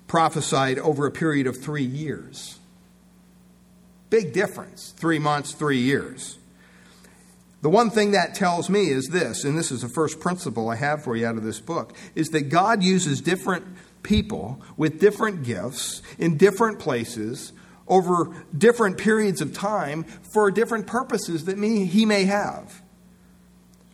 prophesied 0.05 0.79
over 0.79 1.07
a 1.07 1.11
period 1.11 1.47
of 1.47 1.55
three 1.55 1.85
years. 1.85 2.59
Big 4.09 4.33
difference 4.33 4.91
three 4.97 5.17
months, 5.17 5.53
three 5.53 5.79
years. 5.79 6.37
The 7.61 7.69
one 7.69 7.89
thing 7.89 8.11
that 8.11 8.35
tells 8.35 8.69
me 8.69 8.89
is 8.89 9.07
this, 9.07 9.45
and 9.45 9.57
this 9.57 9.71
is 9.71 9.83
the 9.83 9.87
first 9.87 10.19
principle 10.19 10.69
I 10.69 10.75
have 10.75 11.05
for 11.05 11.15
you 11.15 11.25
out 11.25 11.37
of 11.37 11.43
this 11.45 11.61
book, 11.61 11.95
is 12.15 12.31
that 12.31 12.49
God 12.49 12.83
uses 12.83 13.21
different 13.21 13.65
people 14.03 14.61
with 14.75 14.99
different 14.99 15.43
gifts 15.43 16.01
in 16.19 16.35
different 16.35 16.79
places 16.79 17.53
over 17.87 18.45
different 18.57 18.97
periods 18.97 19.41
of 19.41 19.53
time 19.53 20.03
for 20.03 20.49
different 20.51 20.87
purposes 20.87 21.45
that 21.45 21.57
he 21.57 22.05
may 22.05 22.25
have. 22.25 22.81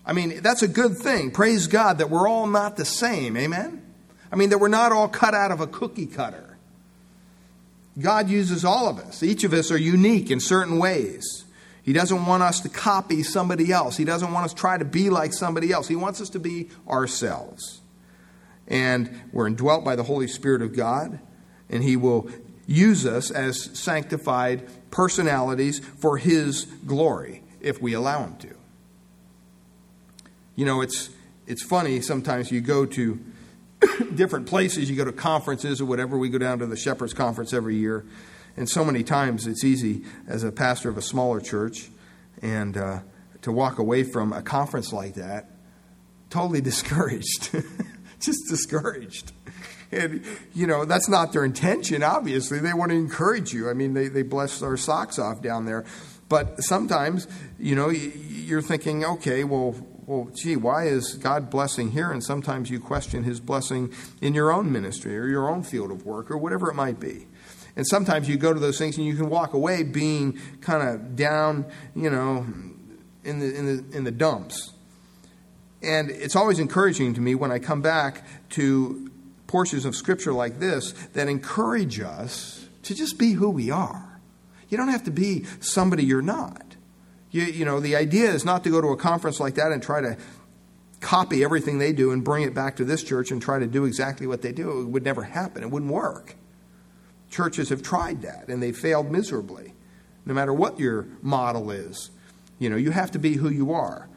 I 0.06 0.14
mean, 0.14 0.42
that's 0.42 0.64
a 0.64 0.68
good 0.68 0.98
thing. 0.98 1.32
Praise 1.32 1.68
God 1.68 2.00
that 2.00 2.10
we're 2.10 2.28
all 2.28 2.48
not 2.48 2.78
the 2.78 2.86
same. 2.86 3.38
Amen? 3.38 3.86
I 4.32 4.36
mean, 4.36 4.50
that 4.50 4.60
we're 4.60 4.68
not 4.68 4.92
all 4.92 5.08
cut 5.08 5.34
out 5.34 5.52
of 5.52 5.60
a 5.62 5.68
cookie 5.68 6.06
cutter. 6.06 6.58
God 8.00 8.30
uses 8.30 8.64
all 8.64 8.88
of 8.88 9.00
us. 9.00 9.24
Each 9.24 9.44
of 9.44 9.54
us 9.54 9.72
are 9.72 9.78
unique 9.78 10.32
in 10.32 10.40
certain 10.40 10.80
ways. 10.80 11.46
He 11.84 11.94
doesn't 11.94 12.26
want 12.26 12.44
us 12.44 12.60
to 12.62 12.70
copy 12.70 13.24
somebody 13.24 13.72
else. 13.72 13.98
He 13.98 14.06
doesn't 14.06 14.32
want 14.32 14.46
us 14.46 14.54
to 14.54 14.60
try 14.60 14.78
to 14.78 14.86
be 14.86 15.10
like 15.10 15.34
somebody 15.34 15.72
else. 15.72 15.88
He 15.88 15.96
wants 15.96 16.22
us 16.22 16.30
to 16.30 16.40
be 16.40 16.70
ourselves. 16.88 17.82
And 18.68 19.22
we're 19.32 19.48
indwelt 19.48 19.84
by 19.84 19.96
the 19.96 20.04
Holy 20.04 20.28
Spirit 20.28 20.62
of 20.62 20.76
God, 20.76 21.20
and 21.70 21.84
He 21.84 21.96
will 21.96 22.30
use 22.70 23.06
us 23.06 23.32
as 23.32 23.78
sanctified 23.78 24.68
personalities 24.92 25.80
for 25.80 26.18
His 26.18 26.66
glory 26.86 27.44
if 27.62 27.82
we 27.82 27.94
allow 27.94 28.24
Him 28.24 28.36
to. 28.38 28.56
You 30.56 30.66
know, 30.66 30.82
it's, 30.82 31.10
it's 31.48 31.64
funny 31.64 32.02
sometimes 32.02 32.52
you 32.52 32.62
go 32.62 32.86
to 32.86 33.20
different 34.16 34.48
places, 34.48 34.90
you 34.90 34.96
go 34.96 35.06
to 35.06 35.12
conferences 35.12 35.82
or 35.82 35.86
whatever. 35.86 36.18
We 36.18 36.30
go 36.30 36.38
down 36.38 36.60
to 36.60 36.66
the 36.66 36.78
Shepherd's 36.78 37.14
Conference 37.14 37.54
every 37.54 37.76
year 37.76 38.06
and 38.60 38.70
so 38.70 38.84
many 38.84 39.04
times 39.04 39.48
it's 39.48 39.64
easy 39.64 40.04
as 40.28 40.44
a 40.44 40.52
pastor 40.52 40.90
of 40.90 40.98
a 40.98 41.02
smaller 41.02 41.40
church 41.40 41.90
and 42.42 42.76
uh, 42.76 43.00
to 43.42 43.54
walk 43.54 43.80
away 43.80 44.04
from 44.04 44.34
a 44.34 44.42
conference 44.42 44.92
like 44.92 45.16
that 45.16 45.50
totally 46.30 46.60
discouraged, 46.72 47.52
just 48.20 48.40
discouraged. 48.50 49.32
And, 49.92 50.24
you 50.54 50.68
know, 50.68 50.86
that's 50.86 51.10
not 51.10 51.34
their 51.34 51.44
intention, 51.44 52.04
obviously. 52.04 52.60
They 52.60 52.74
want 52.74 52.92
to 52.92 52.98
encourage 52.98 53.54
you. 53.54 53.70
I 53.70 53.74
mean, 53.74 53.94
they, 53.94 54.08
they 54.08 54.22
bless 54.22 54.62
our 54.62 54.78
socks 54.78 55.18
off 55.18 55.42
down 55.42 55.66
there. 55.66 55.86
But 56.28 56.62
sometimes, 56.64 57.28
you 57.58 57.76
know, 57.76 57.90
you're 57.90 58.62
thinking, 58.62 59.04
okay, 59.04 59.44
well, 59.44 59.76
well, 60.06 60.30
gee, 60.34 60.56
why 60.56 60.88
is 60.88 61.16
God 61.16 61.50
blessing 61.50 61.92
here? 61.92 62.12
And 62.12 62.24
sometimes 62.24 62.70
you 62.70 62.80
question 62.80 63.24
his 63.24 63.40
blessing 63.40 63.94
in 64.22 64.34
your 64.34 64.52
own 64.52 64.72
ministry 64.72 65.18
or 65.18 65.28
your 65.28 65.50
own 65.50 65.64
field 65.64 65.92
of 65.92 66.06
work 66.06 66.32
or 66.32 66.38
whatever 66.38 66.70
it 66.70 66.74
might 66.74 67.00
be. 67.00 67.28
And 67.76 67.86
sometimes 67.88 68.28
you 68.28 68.38
go 68.38 68.54
to 68.54 68.60
those 68.60 68.78
things 68.78 68.98
and 68.98 69.06
you 69.06 69.16
can 69.16 69.30
walk 69.30 69.54
away 69.54 69.84
being 69.84 70.40
kind 70.62 70.88
of 70.88 71.16
down, 71.16 71.66
you 71.96 72.10
know, 72.10 72.46
in 73.24 73.40
the, 73.40 73.56
in 73.56 73.66
the, 73.66 73.98
in 73.98 74.04
the 74.04 74.12
dumps. 74.12 74.74
And 75.82 76.10
it's 76.10 76.36
always 76.36 76.60
encouraging 76.60 77.14
to 77.14 77.22
me 77.22 77.36
when 77.36 77.52
I 77.52 77.60
come 77.60 77.82
back 77.82 78.26
to 78.52 79.09
portions 79.50 79.84
of 79.84 79.96
Scripture 79.96 80.32
like 80.32 80.60
this 80.60 80.94
that 81.14 81.28
encourage 81.28 82.00
us 82.00 82.68
to 82.84 82.94
just 82.94 83.18
be 83.18 83.34
who 83.34 83.50
we 83.50 83.72
are. 83.72 84.22
You 84.70 84.78
don't 84.78 84.90
have 84.90 85.06
to 85.06 85.12
be 85.12 85.46
somebody 85.60 86.06
you're 86.06 86.22
not. 86.22 86.76
You, 87.32 87.44
you 87.44 87.66
know, 87.66 87.80
the 87.80 87.96
idea 87.96 88.30
is 88.30 88.46
not 88.46 88.64
to 88.64 88.70
go 88.70 88.80
to 88.80 88.90
a 88.90 88.98
conference 88.98 89.40
like 89.40 89.56
that 89.56 89.72
and 89.72 89.82
try 89.82 90.02
to 90.02 90.18
copy 91.02 91.44
everything 91.44 91.80
they 91.80 91.94
do 91.94 92.12
and 92.12 92.24
bring 92.24 92.44
it 92.44 92.54
back 92.54 92.76
to 92.76 92.86
this 92.86 93.04
church 93.04 93.32
and 93.32 93.42
try 93.42 93.58
to 93.58 93.66
do 93.66 93.86
exactly 93.86 94.28
what 94.28 94.44
they 94.44 94.52
do. 94.52 94.82
It 94.82 94.86
would 94.86 95.04
never 95.04 95.24
happen, 95.24 95.64
it 95.64 95.72
wouldn't 95.72 95.92
work. 95.92 96.36
Churches 97.32 97.70
have 97.70 97.82
tried 97.82 98.22
that 98.22 98.50
and 98.50 98.62
they 98.62 98.72
failed 98.72 99.12
miserably, 99.12 99.74
no 100.28 100.36
matter 100.36 100.54
what 100.54 100.80
your 100.80 101.08
model 101.24 101.72
is. 101.72 102.12
You 102.60 102.70
know, 102.70 102.76
you 102.76 102.92
have 102.92 103.10
to 103.12 103.20
be 103.20 103.34
who 103.34 103.50
you 103.50 103.74
are. 103.74 104.10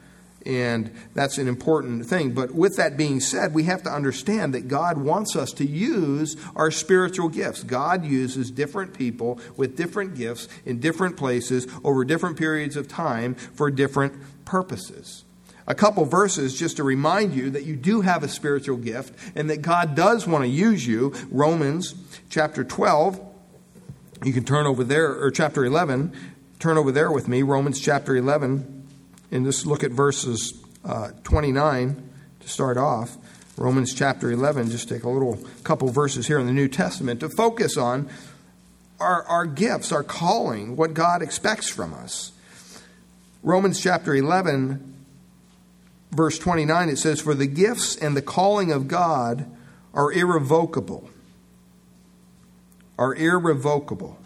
And 0.45 0.91
that's 1.13 1.37
an 1.37 1.47
important 1.47 2.05
thing. 2.05 2.33
But 2.33 2.53
with 2.53 2.75
that 2.75 2.97
being 2.97 3.21
said, 3.21 3.53
we 3.53 3.63
have 3.63 3.83
to 3.83 3.89
understand 3.89 4.53
that 4.53 4.67
God 4.67 4.97
wants 4.97 5.35
us 5.35 5.51
to 5.53 5.65
use 5.65 6.35
our 6.55 6.69
spiritual 6.69 7.29
gifts. 7.29 7.63
God 7.63 8.05
uses 8.05 8.51
different 8.51 8.93
people 8.93 9.39
with 9.55 9.77
different 9.77 10.15
gifts 10.15 10.49
in 10.65 10.79
different 10.79 11.15
places 11.15 11.67
over 11.83 12.03
different 12.03 12.37
periods 12.37 12.75
of 12.75 12.87
time 12.87 13.35
for 13.35 13.71
different 13.71 14.13
purposes 14.43 15.23
a 15.67 15.75
couple 15.75 16.05
verses 16.05 16.57
just 16.57 16.77
to 16.77 16.83
remind 16.83 17.33
you 17.33 17.49
that 17.51 17.63
you 17.63 17.75
do 17.75 18.01
have 18.01 18.23
a 18.23 18.27
spiritual 18.27 18.77
gift 18.77 19.13
and 19.35 19.49
that 19.49 19.61
God 19.61 19.95
does 19.95 20.27
want 20.27 20.43
to 20.43 20.49
use 20.49 20.85
you. 20.85 21.13
Romans 21.31 21.95
chapter 22.29 22.63
12, 22.63 23.19
you 24.23 24.33
can 24.33 24.43
turn 24.43 24.65
over 24.65 24.83
there, 24.83 25.09
or 25.09 25.31
chapter 25.31 25.65
11, 25.65 26.13
turn 26.59 26.77
over 26.77 26.91
there 26.91 27.11
with 27.11 27.27
me, 27.27 27.43
Romans 27.43 27.79
chapter 27.79 28.15
11, 28.15 28.82
and 29.33 29.45
just 29.45 29.65
look 29.65 29.83
at 29.83 29.91
verses 29.91 30.53
uh, 30.85 31.09
29 31.23 32.09
to 32.39 32.47
start 32.47 32.77
off. 32.77 33.17
Romans 33.57 33.93
chapter 33.93 34.31
11, 34.31 34.69
just 34.69 34.87
take 34.87 35.03
a 35.03 35.09
little 35.09 35.37
couple 35.63 35.89
verses 35.89 36.27
here 36.27 36.39
in 36.39 36.45
the 36.45 36.53
New 36.53 36.67
Testament 36.67 37.19
to 37.19 37.29
focus 37.29 37.77
on 37.77 38.09
our, 38.99 39.23
our 39.23 39.45
gifts, 39.45 39.91
our 39.91 40.03
calling, 40.03 40.75
what 40.75 40.93
God 40.93 41.21
expects 41.21 41.69
from 41.69 41.93
us. 41.93 42.31
Romans 43.41 43.81
chapter 43.81 44.15
11, 44.15 45.05
verse 46.11 46.39
29, 46.39 46.89
it 46.89 46.97
says, 46.97 47.19
For 47.19 47.33
the 47.33 47.47
gifts 47.47 47.95
and 47.95 48.15
the 48.15 48.21
calling 48.21 48.71
of 48.71 48.87
God 48.87 49.45
are 49.93 50.11
irrevocable. 50.11 51.09
Are 52.97 53.13
irrevocable. 53.15 54.17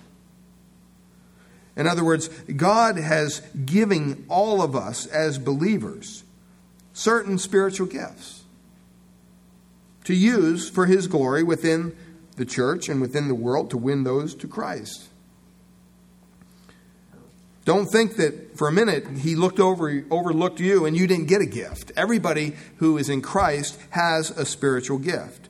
In 1.78 1.88
other 1.88 2.04
words, 2.04 2.28
God 2.56 2.98
has 2.98 3.40
given 3.66 4.26
all 4.28 4.62
of 4.62 4.76
us 4.76 5.06
as 5.06 5.38
believers 5.38 6.24
certain 6.92 7.38
spiritual 7.38 7.88
gifts 7.88 8.44
to 10.04 10.16
use 10.16 10.70
for 10.70 10.88
His 10.88 11.08
glory 11.08 11.44
within 11.44 11.96
the 12.36 12.46
church 12.46 12.90
and 12.90 13.00
within 13.00 13.28
the 13.28 13.36
world 13.36 13.70
to 13.70 13.78
win 13.78 14.04
those 14.04 14.34
to 14.36 14.48
Christ. 14.48 15.08
Don't 17.66 17.88
think 17.88 18.16
that 18.16 18.58
for 18.58 18.70
a 18.70 18.72
minute 18.72 19.06
he 19.18 19.36
looked 19.36 19.60
over, 19.60 20.06
overlooked 20.10 20.62
you 20.62 20.86
and 20.86 20.96
you 20.96 21.06
didn't 21.06 21.26
get 21.26 21.42
a 21.42 21.46
gift. 21.46 21.92
Everybody 21.98 22.56
who 22.78 22.98
is 22.98 23.10
in 23.10 23.22
Christ 23.22 23.78
has 23.90 24.32
a 24.32 24.46
spiritual 24.46 25.00
gift. 25.00 25.50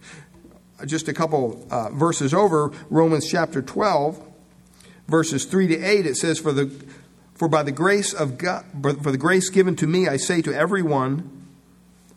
Just 0.88 1.08
a 1.08 1.14
couple 1.14 1.68
uh, 1.70 1.90
verses 1.92 2.34
over, 2.34 2.72
Romans 2.90 3.30
chapter 3.30 3.62
12, 3.62 4.27
verses 5.08 5.46
3 5.46 5.68
to 5.68 5.84
8, 5.84 6.06
it 6.06 6.18
says, 6.18 6.40
For 6.40 6.52
the 6.52 6.72
for 7.38 7.48
by 7.48 7.62
the 7.62 7.72
grace 7.72 8.14
of 8.14 8.40
God, 8.40 8.66
for 8.82 9.12
the 9.12 9.18
grace 9.18 9.50
given 9.50 9.76
to 9.76 9.88
me, 9.88 10.08
I 10.08 10.18
say 10.18 10.42
to 10.42 10.54
everyone 10.54 11.46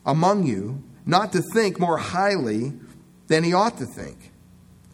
among 0.06 0.47
you, 0.47 0.82
not 1.04 1.32
to 1.32 1.42
think 1.42 1.78
more 1.78 1.99
highly 1.99 2.73
than 3.26 3.44
he 3.44 3.52
ought 3.52 3.76
to 3.78 3.87
think 3.87 4.32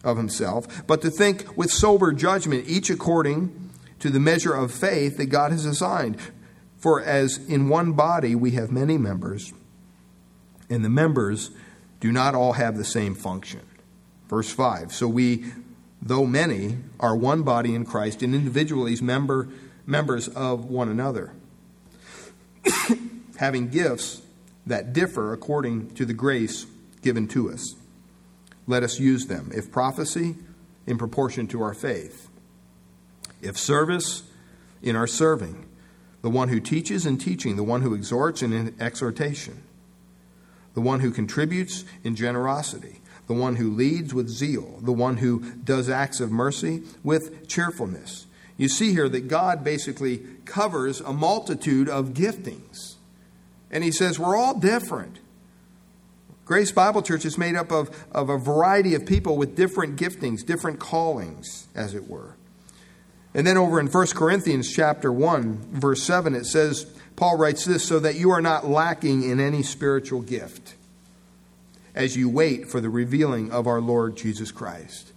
of 0.03 0.17
himself, 0.17 0.85
but 0.85 1.01
to 1.01 1.09
think 1.09 1.57
with 1.57 1.71
sober 1.71 2.11
judgment, 2.11 2.67
each 2.67 2.89
according 2.89 3.71
to 3.99 4.09
the 4.09 4.19
measure 4.19 4.53
of 4.53 4.73
faith 4.73 5.17
that 5.17 5.27
God 5.27 5.51
has 5.51 5.65
assigned. 5.65 6.17
For 6.77 7.01
as 7.01 7.37
in 7.47 7.69
one 7.69 7.93
body 7.93 8.35
we 8.35 8.51
have 8.51 8.69
many 8.69 8.97
members, 8.97 9.53
and 10.69 10.83
the 10.83 10.89
members 10.89 11.51
do 11.99 12.11
not 12.11 12.35
all 12.35 12.53
have 12.53 12.77
the 12.77 12.85
same 12.85 13.15
function. 13.15 13.61
Verse 14.27 14.51
5 14.51 14.93
So 14.93 15.07
we, 15.07 15.45
though 16.07 16.25
many, 16.25 16.77
are 16.99 17.15
one 17.15 17.43
body 17.43 17.75
in 17.75 17.85
Christ, 17.85 18.21
and 18.21 18.33
individually 18.33 18.97
member, 19.01 19.49
members 19.85 20.27
of 20.27 20.65
one 20.65 20.89
another, 20.89 21.33
having 23.37 23.69
gifts 23.69 24.21
that 24.65 24.93
differ 24.93 25.33
according 25.33 25.93
to 25.95 26.05
the 26.05 26.13
grace 26.13 26.65
given 27.01 27.27
to 27.29 27.51
us. 27.51 27.75
Let 28.65 28.83
us 28.83 28.99
use 28.99 29.27
them. 29.27 29.51
If 29.53 29.71
prophecy, 29.71 30.35
in 30.85 30.97
proportion 30.97 31.47
to 31.47 31.61
our 31.61 31.73
faith 31.73 32.29
if 33.41 33.57
service, 33.57 34.23
in 34.81 34.95
our 34.95 35.07
serving. 35.07 35.65
The 36.21 36.29
one 36.29 36.49
who 36.49 36.59
teaches 36.59 37.05
in 37.05 37.17
teaching, 37.17 37.55
the 37.55 37.63
one 37.63 37.81
who 37.81 37.93
exhorts 37.93 38.41
in 38.41 38.75
exhortation, 38.79 39.63
the 40.73 40.81
one 40.81 40.99
who 40.99 41.11
contributes 41.11 41.85
in 42.03 42.15
generosity, 42.15 43.01
the 43.27 43.33
one 43.33 43.57
who 43.57 43.69
leads 43.69 44.13
with 44.13 44.29
zeal, 44.29 44.79
the 44.81 44.93
one 44.93 45.17
who 45.17 45.51
does 45.63 45.89
acts 45.89 46.19
of 46.19 46.31
mercy 46.31 46.83
with 47.03 47.47
cheerfulness. 47.47 48.25
You 48.57 48.69
see 48.69 48.91
here 48.91 49.09
that 49.09 49.27
God 49.27 49.63
basically 49.63 50.25
covers 50.45 51.01
a 51.01 51.13
multitude 51.13 51.89
of 51.89 52.09
giftings. 52.09 52.95
And 53.69 53.83
he 53.83 53.91
says, 53.91 54.17
We're 54.17 54.35
all 54.35 54.57
different. 54.57 55.19
Grace 56.45 56.71
Bible 56.71 57.01
Church 57.01 57.25
is 57.25 57.37
made 57.37 57.55
up 57.55 57.71
of, 57.71 57.89
of 58.13 58.29
a 58.29 58.37
variety 58.37 58.95
of 58.95 59.05
people 59.05 59.35
with 59.35 59.57
different 59.57 59.97
giftings, 59.97 60.45
different 60.45 60.79
callings, 60.79 61.67
as 61.75 61.93
it 61.93 62.07
were. 62.07 62.35
And 63.33 63.45
then 63.45 63.57
over 63.57 63.81
in 63.81 63.87
1 63.87 64.07
Corinthians 64.07 64.73
chapter 64.73 65.11
1, 65.11 65.67
verse 65.73 66.01
7, 66.01 66.33
it 66.33 66.45
says, 66.45 66.85
Paul 67.17 67.37
writes 67.37 67.65
this, 67.65 67.83
so 67.83 67.99
that 67.99 68.15
you 68.15 68.31
are 68.31 68.41
not 68.41 68.65
lacking 68.65 69.29
in 69.29 69.41
any 69.41 69.61
spiritual 69.61 70.21
gift 70.21 70.76
as 71.97 72.15
you 72.15 72.29
wait 72.29 72.69
for 72.69 72.79
the 72.79 72.89
revealing 72.89 73.51
of 73.51 73.65
our 73.65 73.81
Lord 73.81 74.15
Jesus 74.15 74.51
Christ. 74.51 75.13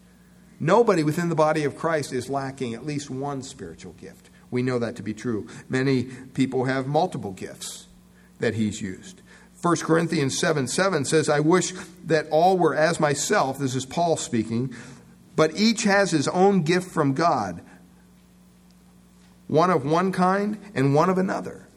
Nobody 0.58 1.02
within 1.02 1.28
the 1.28 1.34
body 1.34 1.62
of 1.64 1.76
Christ 1.76 2.12
is 2.12 2.30
lacking 2.30 2.75
at 2.75 2.87
least 2.87 3.10
one 3.10 3.42
spiritual 3.42 3.92
gift. 3.92 4.30
We 4.50 4.62
know 4.62 4.78
that 4.78 4.96
to 4.96 5.02
be 5.02 5.14
true. 5.14 5.46
Many 5.68 6.04
people 6.04 6.64
have 6.64 6.87
multiple 6.87 7.32
gifts 7.32 7.87
that 8.38 8.54
he's 8.54 8.80
used. 8.80 9.20
1 9.60 9.76
Corinthians 9.76 10.38
7 10.38 10.66
7 10.66 11.04
says, 11.04 11.28
I 11.28 11.40
wish 11.40 11.72
that 12.04 12.26
all 12.30 12.56
were 12.56 12.75
as 12.75 12.99
myself. 12.99 13.58
This 13.58 13.75
is 13.75 13.84
Paul 13.84 14.16
speaking. 14.16 14.75
But 15.37 15.56
each 15.56 15.84
has 15.84 16.10
his 16.10 16.28
own 16.28 16.62
gift 16.62 16.90
from 16.90 17.12
God, 17.12 17.62
one 19.49 19.70
of 19.70 19.84
one 19.84 20.12
kind 20.12 20.58
and 20.75 20.94
one 20.94 21.10
of 21.10 21.18
another. 21.18 21.68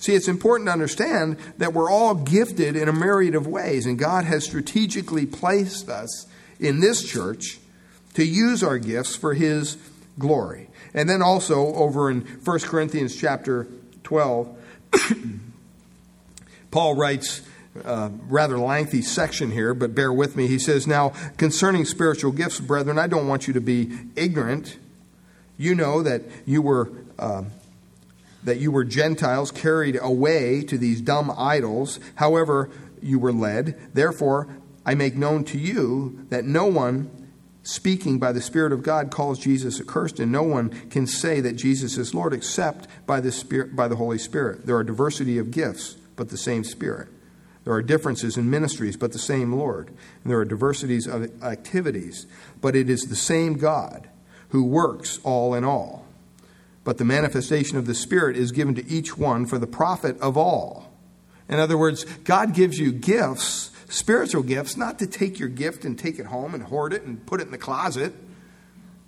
See, 0.00 0.14
it's 0.14 0.28
important 0.28 0.66
to 0.68 0.72
understand 0.72 1.36
that 1.58 1.74
we're 1.74 1.90
all 1.90 2.14
gifted 2.14 2.74
in 2.74 2.88
a 2.88 2.92
myriad 2.92 3.34
of 3.34 3.46
ways, 3.46 3.84
and 3.84 3.98
God 3.98 4.24
has 4.24 4.44
strategically 4.44 5.26
placed 5.26 5.90
us 5.90 6.26
in 6.58 6.80
this 6.80 7.06
church 7.06 7.58
to 8.14 8.24
use 8.24 8.62
our 8.62 8.78
gifts 8.78 9.14
for 9.14 9.34
His 9.34 9.76
glory. 10.18 10.68
And 10.94 11.08
then 11.08 11.20
also 11.20 11.74
over 11.74 12.10
in 12.10 12.22
1 12.22 12.60
Corinthians 12.60 13.14
chapter 13.14 13.68
12, 14.02 14.58
Paul 16.70 16.96
writes 16.96 17.42
a 17.84 18.10
rather 18.26 18.58
lengthy 18.58 19.02
section 19.02 19.50
here, 19.50 19.74
but 19.74 19.94
bear 19.94 20.10
with 20.10 20.34
me. 20.34 20.46
He 20.46 20.58
says, 20.58 20.86
Now, 20.86 21.10
concerning 21.36 21.84
spiritual 21.84 22.32
gifts, 22.32 22.58
brethren, 22.58 22.98
I 22.98 23.06
don't 23.06 23.28
want 23.28 23.46
you 23.46 23.52
to 23.52 23.60
be 23.60 23.90
ignorant. 24.16 24.78
You 25.58 25.74
know 25.74 26.02
that 26.02 26.22
you 26.46 26.62
were. 26.62 26.90
Uh, 27.18 27.44
that 28.44 28.58
you 28.58 28.70
were 28.70 28.84
Gentiles 28.84 29.50
carried 29.50 29.98
away 30.00 30.62
to 30.62 30.78
these 30.78 31.00
dumb 31.00 31.32
idols, 31.36 32.00
however 32.16 32.70
you 33.02 33.18
were 33.18 33.32
led. 33.32 33.78
Therefore, 33.94 34.48
I 34.84 34.94
make 34.94 35.14
known 35.14 35.44
to 35.44 35.58
you 35.58 36.26
that 36.30 36.44
no 36.44 36.66
one 36.66 37.10
speaking 37.62 38.18
by 38.18 38.32
the 38.32 38.40
Spirit 38.40 38.72
of 38.72 38.82
God 38.82 39.10
calls 39.10 39.38
Jesus 39.38 39.80
accursed, 39.80 40.18
and 40.18 40.32
no 40.32 40.42
one 40.42 40.70
can 40.88 41.06
say 41.06 41.40
that 41.40 41.56
Jesus 41.56 41.98
is 41.98 42.14
Lord 42.14 42.32
except 42.32 42.88
by 43.06 43.20
the 43.20 43.32
Spirit, 43.32 43.76
by 43.76 43.88
the 43.88 43.96
Holy 43.96 44.18
Spirit. 44.18 44.66
There 44.66 44.76
are 44.76 44.84
diversity 44.84 45.38
of 45.38 45.50
gifts, 45.50 45.94
but 46.16 46.30
the 46.30 46.38
same 46.38 46.64
Spirit. 46.64 47.08
There 47.64 47.74
are 47.74 47.82
differences 47.82 48.38
in 48.38 48.48
ministries, 48.48 48.96
but 48.96 49.12
the 49.12 49.18
same 49.18 49.52
Lord. 49.52 49.88
And 49.88 50.30
there 50.30 50.38
are 50.38 50.46
diversities 50.46 51.06
of 51.06 51.30
activities, 51.42 52.26
but 52.60 52.74
it 52.74 52.88
is 52.88 53.02
the 53.02 53.16
same 53.16 53.58
God 53.58 54.08
who 54.48 54.64
works 54.64 55.20
all 55.22 55.54
in 55.54 55.62
all. 55.62 55.99
But 56.90 56.98
the 56.98 57.04
manifestation 57.04 57.78
of 57.78 57.86
the 57.86 57.94
Spirit 57.94 58.36
is 58.36 58.50
given 58.50 58.74
to 58.74 58.84
each 58.90 59.16
one 59.16 59.46
for 59.46 59.60
the 59.60 59.66
profit 59.68 60.20
of 60.20 60.36
all. 60.36 60.92
In 61.48 61.60
other 61.60 61.78
words, 61.78 62.02
God 62.24 62.52
gives 62.52 62.80
you 62.80 62.90
gifts 62.90 63.70
spiritual 63.88 64.42
gifts, 64.42 64.76
not 64.76 64.98
to 64.98 65.06
take 65.06 65.38
your 65.38 65.48
gift 65.48 65.84
and 65.84 65.96
take 65.96 66.18
it 66.18 66.26
home 66.26 66.52
and 66.52 66.64
hoard 66.64 66.92
it 66.92 67.02
and 67.02 67.24
put 67.24 67.40
it 67.40 67.44
in 67.44 67.52
the 67.52 67.58
closet 67.58 68.12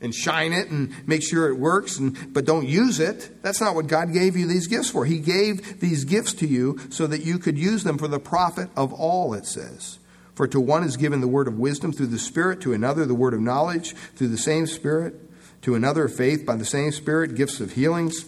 and 0.01 0.15
shine 0.15 0.53
it 0.53 0.71
and 0.71 0.95
make 1.09 1.25
sure 1.25 1.49
it 1.49 1.59
works 1.59 1.99
and 1.99 2.33
but 2.33 2.45
don't 2.45 2.69
use 2.69 3.01
it. 3.01 3.43
That's 3.43 3.61
not 3.61 3.75
what 3.75 3.89
god 3.89 4.13
gave 4.13 4.37
you 4.37 4.47
these 4.47 4.69
gifts 4.69 4.89
for. 4.89 5.05
He 5.05 5.19
gave 5.19 5.81
these 5.81 6.05
gifts 6.05 6.35
to 6.35 6.47
you 6.47 6.79
so 6.91 7.09
that 7.09 7.25
you 7.25 7.37
could 7.41 7.59
use 7.59 7.83
them 7.83 7.99
for 7.99 8.07
the 8.07 8.21
profit 8.21 8.69
of 8.77 8.93
all 8.93 9.35
it 9.35 9.45
says. 9.45 9.99
For 10.37 10.47
to 10.47 10.61
one 10.61 10.85
is 10.85 10.97
given 10.97 11.21
the 11.21 11.27
word 11.27 11.49
of 11.49 11.59
wisdom 11.59 11.93
through 11.93 12.07
the 12.07 12.19
spirit 12.21 12.61
to 12.61 12.75
another 12.75 13.07
the 13.07 13.15
word 13.17 13.35
of 13.35 13.41
knowledge 13.41 13.93
through 14.15 14.29
the 14.29 14.39
same 14.39 14.69
spirit 14.69 15.32
to 15.63 15.75
another 15.75 16.09
faith 16.09 16.45
by 16.45 16.57
the 16.57 16.65
same 16.65 16.93
spirit 16.93 17.35
gifts 17.35 17.61
of 17.61 17.73
healings 17.73 18.27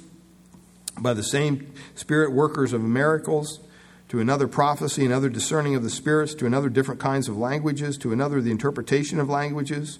by 0.98 1.14
the 1.14 1.22
same 1.22 1.72
spirit 1.94 2.32
workers 2.32 2.72
of 2.72 2.82
miracles 2.82 3.60
to 4.08 4.20
another 4.20 4.46
prophecy, 4.46 5.04
another 5.04 5.28
discerning 5.28 5.74
of 5.74 5.82
the 5.82 5.90
spirits, 5.90 6.34
to 6.34 6.46
another 6.46 6.68
different 6.68 7.00
kinds 7.00 7.28
of 7.28 7.36
languages, 7.36 7.96
to 7.98 8.12
another 8.12 8.40
the 8.40 8.50
interpretation 8.50 9.18
of 9.18 9.28
languages. 9.28 9.98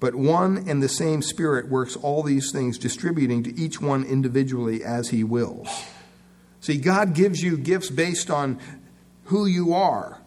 But 0.00 0.14
one 0.14 0.64
and 0.68 0.82
the 0.82 0.88
same 0.88 1.22
Spirit 1.22 1.68
works 1.68 1.94
all 1.96 2.22
these 2.22 2.50
things, 2.50 2.78
distributing 2.78 3.42
to 3.44 3.56
each 3.56 3.80
one 3.80 4.04
individually 4.04 4.82
as 4.82 5.10
He 5.10 5.22
wills. 5.22 5.68
See, 6.60 6.78
God 6.78 7.14
gives 7.14 7.42
you 7.42 7.56
gifts 7.56 7.90
based 7.90 8.30
on 8.30 8.58
who 9.24 9.46
you 9.46 9.74
are, 9.74 10.20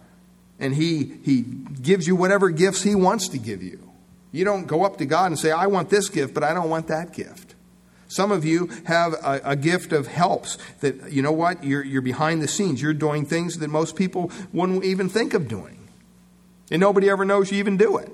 and 0.59 0.75
He, 0.75 1.17
he 1.23 1.41
gives 1.41 2.07
you 2.07 2.15
whatever 2.15 2.51
gifts 2.51 2.83
He 2.83 2.95
wants 2.95 3.27
to 3.29 3.39
give 3.39 3.63
you. 3.63 3.82
You 4.33 4.43
don't 4.43 4.65
go 4.65 4.83
up 4.83 4.97
to 4.97 5.05
God 5.05 5.27
and 5.27 5.39
say, 5.39 5.51
I 5.51 5.67
want 5.67 5.89
this 5.89 6.09
gift, 6.09 6.33
but 6.33 6.43
I 6.43 6.53
don't 6.53 6.69
want 6.69 6.87
that 6.87 7.13
gift. 7.13 7.53
Some 8.07 8.31
of 8.31 8.43
you 8.43 8.67
have 8.85 9.13
a, 9.13 9.41
a, 9.43 9.55
gift 9.55 9.93
of 9.93 10.07
helps 10.07 10.57
that, 10.81 11.11
you 11.11 11.21
know 11.21 11.31
what, 11.31 11.63
you're, 11.63 11.83
you're 11.83 12.01
behind 12.01 12.41
the 12.41 12.47
scenes. 12.47 12.81
You're 12.81 12.93
doing 12.93 13.25
things 13.25 13.59
that 13.59 13.69
most 13.69 13.95
people 13.95 14.31
wouldn't 14.51 14.83
even 14.83 15.07
think 15.07 15.33
of 15.33 15.47
doing. 15.47 15.87
And 16.69 16.79
nobody 16.79 17.09
ever 17.09 17.25
knows 17.25 17.51
you 17.51 17.59
even 17.59 17.77
do 17.77 17.97
it. 17.97 18.11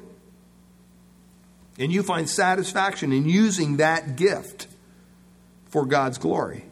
And 1.80 1.92
you 1.92 2.04
find 2.04 2.30
satisfaction 2.30 3.14
in 3.14 3.28
using 3.28 3.78
that 3.78 4.18
gift 4.18 4.68
for 5.68 5.86
God's 5.86 6.18
glory. 6.18 6.66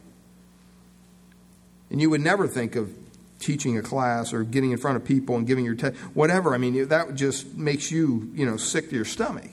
And 1.89 2.01
you 2.01 2.10
would 2.10 2.21
never 2.21 2.47
think 2.47 2.75
of 2.75 2.93
teaching 3.39 3.78
a 3.78 3.82
class 3.82 4.34
or 4.34 4.43
getting 4.43 4.71
in 4.71 4.78
front 4.78 4.97
of 4.97 5.06
people 5.06 5.36
and 5.36 5.45
giving 5.45 5.65
your 5.65 5.76
test, 5.76 5.95
whatever. 6.13 6.54
I 6.54 6.58
mean, 6.58 6.88
that 6.88 7.15
just 7.15 7.56
makes 7.56 7.91
you, 7.91 8.32
you 8.34 8.45
know, 8.45 8.58
sick 8.58 8.89
to 8.89 8.95
your 8.95 9.06
stomach. 9.06 9.50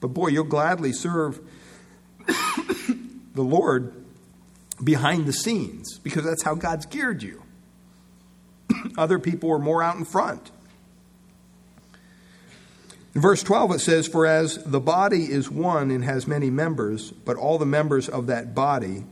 But 0.00 0.08
boy, 0.08 0.28
you'll 0.28 0.44
gladly 0.44 0.92
serve 0.92 1.40
the 2.26 3.42
Lord 3.42 3.94
behind 4.82 5.26
the 5.26 5.32
scenes 5.32 5.98
because 5.98 6.24
that's 6.24 6.42
how 6.42 6.54
God's 6.54 6.86
geared 6.86 7.22
you. 7.22 7.42
Other 8.98 9.18
people 9.18 9.52
are 9.52 9.58
more 9.58 9.82
out 9.82 9.96
in 9.96 10.04
front. 10.04 10.50
In 13.14 13.20
verse 13.20 13.42
12, 13.42 13.72
it 13.72 13.78
says, 13.80 14.06
For 14.06 14.24
as 14.24 14.62
the 14.64 14.80
body 14.80 15.24
is 15.24 15.50
one 15.50 15.90
and 15.90 16.04
has 16.04 16.26
many 16.26 16.48
members, 16.48 17.10
but 17.10 17.36
all 17.36 17.58
the 17.58 17.66
members 17.66 18.08
of 18.08 18.28
that 18.28 18.54
body, 18.54 19.04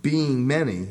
being 0.00 0.46
many, 0.46 0.88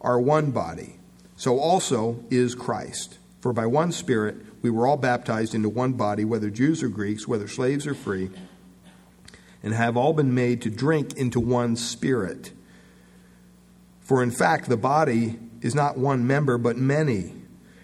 are 0.00 0.18
one 0.18 0.50
body, 0.50 0.97
so 1.38 1.58
also 1.58 2.22
is 2.28 2.54
Christ. 2.54 3.16
For 3.40 3.54
by 3.54 3.64
one 3.64 3.92
Spirit 3.92 4.36
we 4.60 4.68
were 4.68 4.86
all 4.86 4.98
baptized 4.98 5.54
into 5.54 5.70
one 5.70 5.94
body, 5.94 6.26
whether 6.26 6.50
Jews 6.50 6.82
or 6.82 6.88
Greeks, 6.88 7.26
whether 7.26 7.48
slaves 7.48 7.86
or 7.86 7.94
free 7.94 8.28
and 9.62 9.74
have 9.74 9.96
all 9.96 10.12
been 10.12 10.34
made 10.34 10.62
to 10.62 10.70
drink 10.70 11.16
into 11.16 11.40
one 11.40 11.76
spirit. 11.76 12.52
For 14.00 14.22
in 14.22 14.30
fact, 14.30 14.68
the 14.68 14.76
body 14.76 15.38
is 15.60 15.74
not 15.74 15.98
one 15.98 16.26
member, 16.26 16.58
but 16.58 16.76
many. 16.76 17.34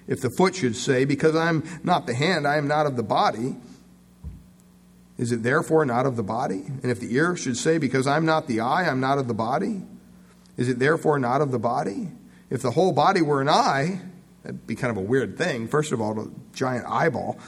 If 0.07 0.21
the 0.21 0.31
foot 0.31 0.55
should 0.55 0.77
say, 0.77 1.05
Because 1.05 1.35
I'm 1.35 1.65
not 1.83 2.07
the 2.07 2.15
hand, 2.15 2.47
I 2.47 2.57
am 2.57 2.69
not 2.69 2.87
of 2.87 2.97
the 2.97 3.03
body, 3.03 3.57
is 5.19 5.33
it 5.33 5.43
therefore 5.43 5.85
not 5.85 6.07
of 6.07 6.17
the 6.17 6.23
body? 6.23 6.65
And 6.67 6.87
if 6.87 7.01
the 7.01 7.15
ear 7.15 7.37
should 7.37 7.57
say, 7.57 7.79
Because 7.79 8.07
I'm 8.07 8.25
not 8.25 8.47
the 8.47 8.61
eye, 8.61 8.89
I'm 8.89 9.01
not 9.01 9.19
of 9.19 9.29
the 9.29 9.35
body, 9.35 9.83
is 10.57 10.69
it 10.69 10.79
therefore 10.79 11.19
not 11.19 11.41
of 11.41 11.51
the 11.51 11.59
body? 11.59 12.11
If 12.51 12.63
the 12.63 12.71
whole 12.71 12.93
body 12.93 13.23
were 13.23 13.41
an 13.41 13.49
eye, 13.49 14.01
that'd 14.43 14.67
be 14.67 14.75
kind 14.75 14.91
of 14.91 14.97
a 14.97 15.07
weird 15.07 15.37
thing. 15.37 15.69
First 15.69 15.93
of 15.93 16.01
all, 16.01 16.19
a 16.21 16.29
giant 16.55 16.87
eyeball. 16.87 17.39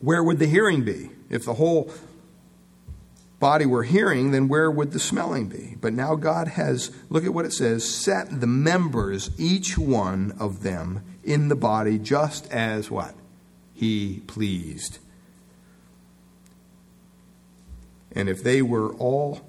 Where 0.00 0.22
would 0.22 0.38
the 0.38 0.46
hearing 0.46 0.84
be? 0.84 1.10
If 1.30 1.44
the 1.44 1.54
whole 1.54 1.90
body 3.38 3.66
were 3.66 3.82
hearing, 3.82 4.30
then 4.30 4.48
where 4.48 4.70
would 4.70 4.92
the 4.92 4.98
smelling 4.98 5.48
be? 5.48 5.76
But 5.80 5.92
now 5.92 6.14
God 6.14 6.48
has, 6.48 6.90
look 7.10 7.24
at 7.24 7.34
what 7.34 7.44
it 7.44 7.52
says, 7.52 7.84
set 7.84 8.40
the 8.40 8.46
members, 8.46 9.30
each 9.38 9.76
one 9.76 10.32
of 10.38 10.62
them, 10.62 11.02
in 11.22 11.48
the 11.48 11.56
body 11.56 11.98
just 11.98 12.50
as 12.52 12.90
what? 12.90 13.14
He 13.74 14.22
pleased. 14.26 14.98
And 18.12 18.28
if 18.28 18.42
they 18.42 18.62
were 18.62 18.94
all 18.94 19.42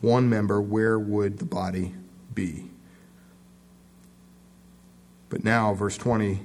one 0.00 0.28
member, 0.28 0.60
where 0.60 0.98
would 0.98 1.38
the 1.38 1.46
body 1.46 1.94
be? 2.34 2.69
But 5.30 5.44
now, 5.44 5.72
verse 5.72 5.96
20 5.96 6.40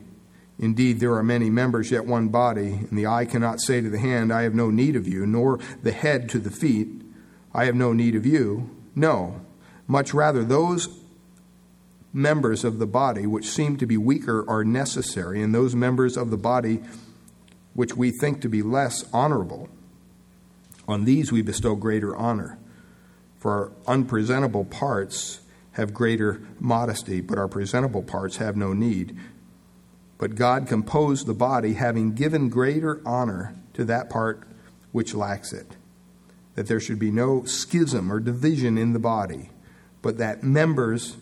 Indeed, 0.58 1.00
there 1.00 1.14
are 1.16 1.24
many 1.24 1.50
members, 1.50 1.92
yet 1.92 2.06
one 2.06 2.30
body, 2.30 2.68
and 2.90 2.98
the 2.98 3.08
eye 3.08 3.26
cannot 3.26 3.60
say 3.60 3.82
to 3.82 3.90
the 3.90 4.00
hand, 4.00 4.32
I 4.32 4.44
have 4.44 4.56
no 4.56 4.70
need 4.70 4.96
of 4.96 5.08
you, 5.08 5.26
nor 5.26 5.60
the 5.84 5.92
head 5.92 6.30
to 6.30 6.40
the 6.40 6.52
feet, 6.52 6.88
I 7.54 7.66
have 7.66 7.76
no 7.76 7.92
need 7.92 8.16
of 8.16 8.26
you. 8.26 8.70
No, 8.96 9.42
much 9.88 10.14
rather, 10.14 10.44
those 10.44 10.88
members 12.14 12.64
of 12.64 12.80
the 12.80 12.88
body 12.88 13.28
which 13.28 13.50
seem 13.50 13.76
to 13.78 13.86
be 13.86 13.98
weaker 13.98 14.50
are 14.50 14.64
necessary, 14.64 15.42
and 15.42 15.54
those 15.54 15.76
members 15.76 16.16
of 16.16 16.30
the 16.30 16.38
body 16.38 16.82
which 17.74 17.98
we 17.98 18.12
think 18.12 18.42
to 18.42 18.48
be 18.48 18.62
less 18.62 19.04
honorable, 19.12 19.68
on 20.88 21.04
these 21.04 21.32
we 21.32 21.42
bestow 21.42 21.76
greater 21.76 22.16
honor. 22.16 22.58
For 23.40 23.52
our 23.52 23.72
unpresentable 23.86 24.64
parts 24.64 25.42
have 25.76 25.94
greater 25.94 26.42
modesty, 26.60 27.20
but 27.20 27.38
our 27.38 27.50
presentable 27.50 28.02
parts 28.02 28.38
have 28.38 28.56
no 28.56 28.72
need. 28.72 29.18
But 30.18 30.36
God 30.36 30.68
composed 30.68 31.28
the 31.28 31.34
body, 31.34 31.74
having 31.74 32.14
given 32.14 32.50
greater 32.50 33.02
honor 33.06 33.54
to 33.74 33.84
that 33.86 34.10
part 34.10 34.48
which 34.94 35.14
lacks 35.14 35.52
it, 35.52 35.76
that 36.56 36.68
there 36.68 36.80
should 36.80 36.98
be 36.98 37.12
no 37.12 37.44
schism 37.44 38.10
or 38.10 38.22
division 38.22 38.78
in 38.78 38.94
the 38.94 39.00
body, 39.00 39.50
but 40.02 40.18
that 40.18 40.44
members 40.44 41.18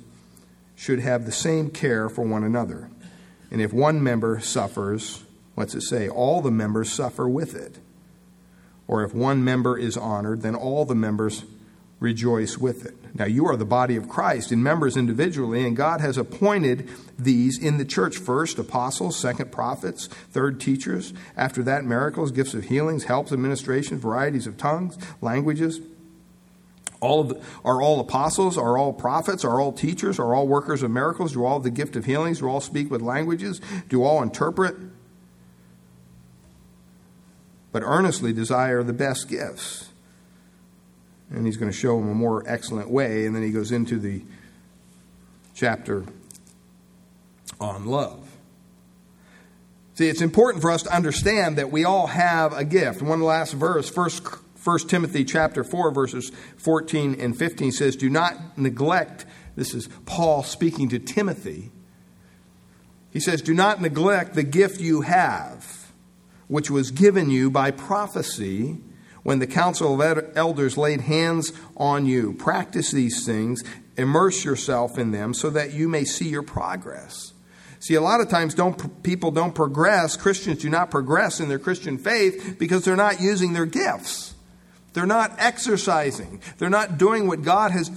should 0.75 0.99
have 0.99 1.25
the 1.25 1.31
same 1.31 1.71
care 1.71 2.07
for 2.07 2.21
one 2.21 2.43
another. 2.43 2.91
And 3.49 3.59
if 3.59 3.73
one 3.73 4.03
member 4.03 4.39
suffers, 4.39 5.23
what's 5.55 5.73
it 5.73 5.81
say? 5.81 6.07
All 6.07 6.41
the 6.41 6.51
members 6.51 6.91
suffer 6.91 7.27
with 7.27 7.55
it. 7.55 7.79
Or 8.87 9.03
if 9.03 9.15
one 9.15 9.43
member 9.43 9.77
is 9.77 9.97
honored, 9.97 10.41
then 10.41 10.53
all 10.53 10.85
the 10.85 10.93
members 10.93 11.43
rejoice 12.03 12.57
with 12.57 12.85
it. 12.85 12.95
Now, 13.15 13.25
you 13.25 13.47
are 13.47 13.55
the 13.55 13.65
body 13.65 13.95
of 13.95 14.09
Christ 14.09 14.51
and 14.51 14.61
members 14.61 14.97
individually, 14.97 15.65
and 15.65 15.75
God 15.75 16.01
has 16.01 16.17
appointed 16.17 16.89
these 17.17 17.57
in 17.57 17.77
the 17.77 17.85
church 17.85 18.17
first 18.17 18.59
apostles, 18.59 19.17
second 19.17 19.51
prophets, 19.51 20.07
third 20.07 20.59
teachers, 20.59 21.13
after 21.37 21.63
that 21.63 21.85
miracles, 21.85 22.31
gifts 22.31 22.53
of 22.53 22.65
healings, 22.65 23.05
helps, 23.05 23.31
administrations, 23.31 24.01
varieties 24.01 24.45
of 24.45 24.57
tongues, 24.57 24.97
languages. 25.21 25.79
All 26.99 27.23
the, 27.23 27.41
are 27.63 27.81
all 27.81 28.01
apostles? 28.01 28.57
Are 28.57 28.77
all 28.77 28.91
prophets? 28.91 29.45
Are 29.45 29.61
all 29.61 29.71
teachers? 29.71 30.19
Are 30.19 30.35
all 30.35 30.47
workers 30.47 30.83
of 30.83 30.91
miracles? 30.91 31.33
Do 31.33 31.45
all 31.45 31.61
the 31.61 31.69
gift 31.69 31.95
of 31.95 32.05
healings? 32.05 32.39
Do 32.39 32.49
all 32.49 32.61
speak 32.61 32.91
with 32.91 33.01
languages? 33.01 33.61
Do 33.87 34.03
all 34.03 34.21
interpret? 34.21 34.75
But 37.71 37.83
earnestly 37.83 38.33
desire 38.33 38.83
the 38.83 38.93
best 38.93 39.29
gifts 39.29 39.89
and 41.29 41.45
he's 41.45 41.57
going 41.57 41.71
to 41.71 41.77
show 41.77 41.99
them 41.99 42.09
a 42.09 42.13
more 42.15 42.43
excellent 42.45 42.89
way. 42.89 43.25
And 43.25 43.35
then 43.35 43.43
he 43.43 43.51
goes 43.51 43.71
into 43.71 43.97
the 43.97 44.23
chapter 45.55 46.05
on 47.59 47.85
love. 47.85 48.29
See, 49.95 50.07
it's 50.07 50.21
important 50.21 50.61
for 50.61 50.71
us 50.71 50.83
to 50.83 50.93
understand 50.93 51.57
that 51.57 51.71
we 51.71 51.85
all 51.85 52.07
have 52.07 52.53
a 52.53 52.65
gift. 52.65 53.01
One 53.01 53.21
last 53.21 53.53
verse, 53.53 53.89
first, 53.89 54.23
first 54.55 54.89
Timothy 54.89 55.23
chapter 55.23 55.63
4, 55.63 55.91
verses 55.91 56.31
14 56.57 57.19
and 57.19 57.37
15 57.37 57.71
says, 57.71 57.95
Do 57.95 58.09
not 58.09 58.57
neglect, 58.57 59.25
this 59.55 59.75
is 59.75 59.87
Paul 60.05 60.41
speaking 60.41 60.89
to 60.89 60.99
Timothy. 60.99 61.71
He 63.11 63.19
says, 63.19 63.43
Do 63.43 63.53
not 63.53 63.81
neglect 63.81 64.33
the 64.33 64.41
gift 64.41 64.81
you 64.81 65.01
have, 65.01 65.91
which 66.47 66.71
was 66.71 66.89
given 66.89 67.29
you 67.29 67.51
by 67.51 67.69
prophecy 67.69 68.79
when 69.23 69.39
the 69.39 69.47
council 69.47 69.99
of 70.01 70.31
elders 70.35 70.77
laid 70.77 71.01
hands 71.01 71.51
on 71.75 72.05
you. 72.05 72.33
Practice 72.33 72.91
these 72.91 73.25
things, 73.25 73.63
immerse 73.97 74.45
yourself 74.45 74.97
in 74.97 75.11
them 75.11 75.33
so 75.33 75.49
that 75.49 75.73
you 75.73 75.87
may 75.87 76.03
see 76.03 76.29
your 76.29 76.43
progress. 76.43 77.33
See, 77.79 77.95
a 77.95 78.01
lot 78.01 78.21
of 78.21 78.29
times 78.29 78.53
don't, 78.53 79.03
people 79.03 79.31
don't 79.31 79.53
progress, 79.53 80.15
Christians 80.15 80.59
do 80.59 80.69
not 80.69 80.91
progress 80.91 81.39
in 81.39 81.49
their 81.49 81.59
Christian 81.59 81.97
faith 81.97 82.55
because 82.57 82.85
they're 82.85 82.95
not 82.95 83.19
using 83.19 83.53
their 83.53 83.65
gifts. 83.65 84.35
They're 84.93 85.05
not 85.05 85.33
exercising. 85.37 86.41
They're 86.57 86.69
not 86.69 86.97
doing 86.97 87.27
what 87.27 87.41
God 87.41 87.71
has 87.71 87.89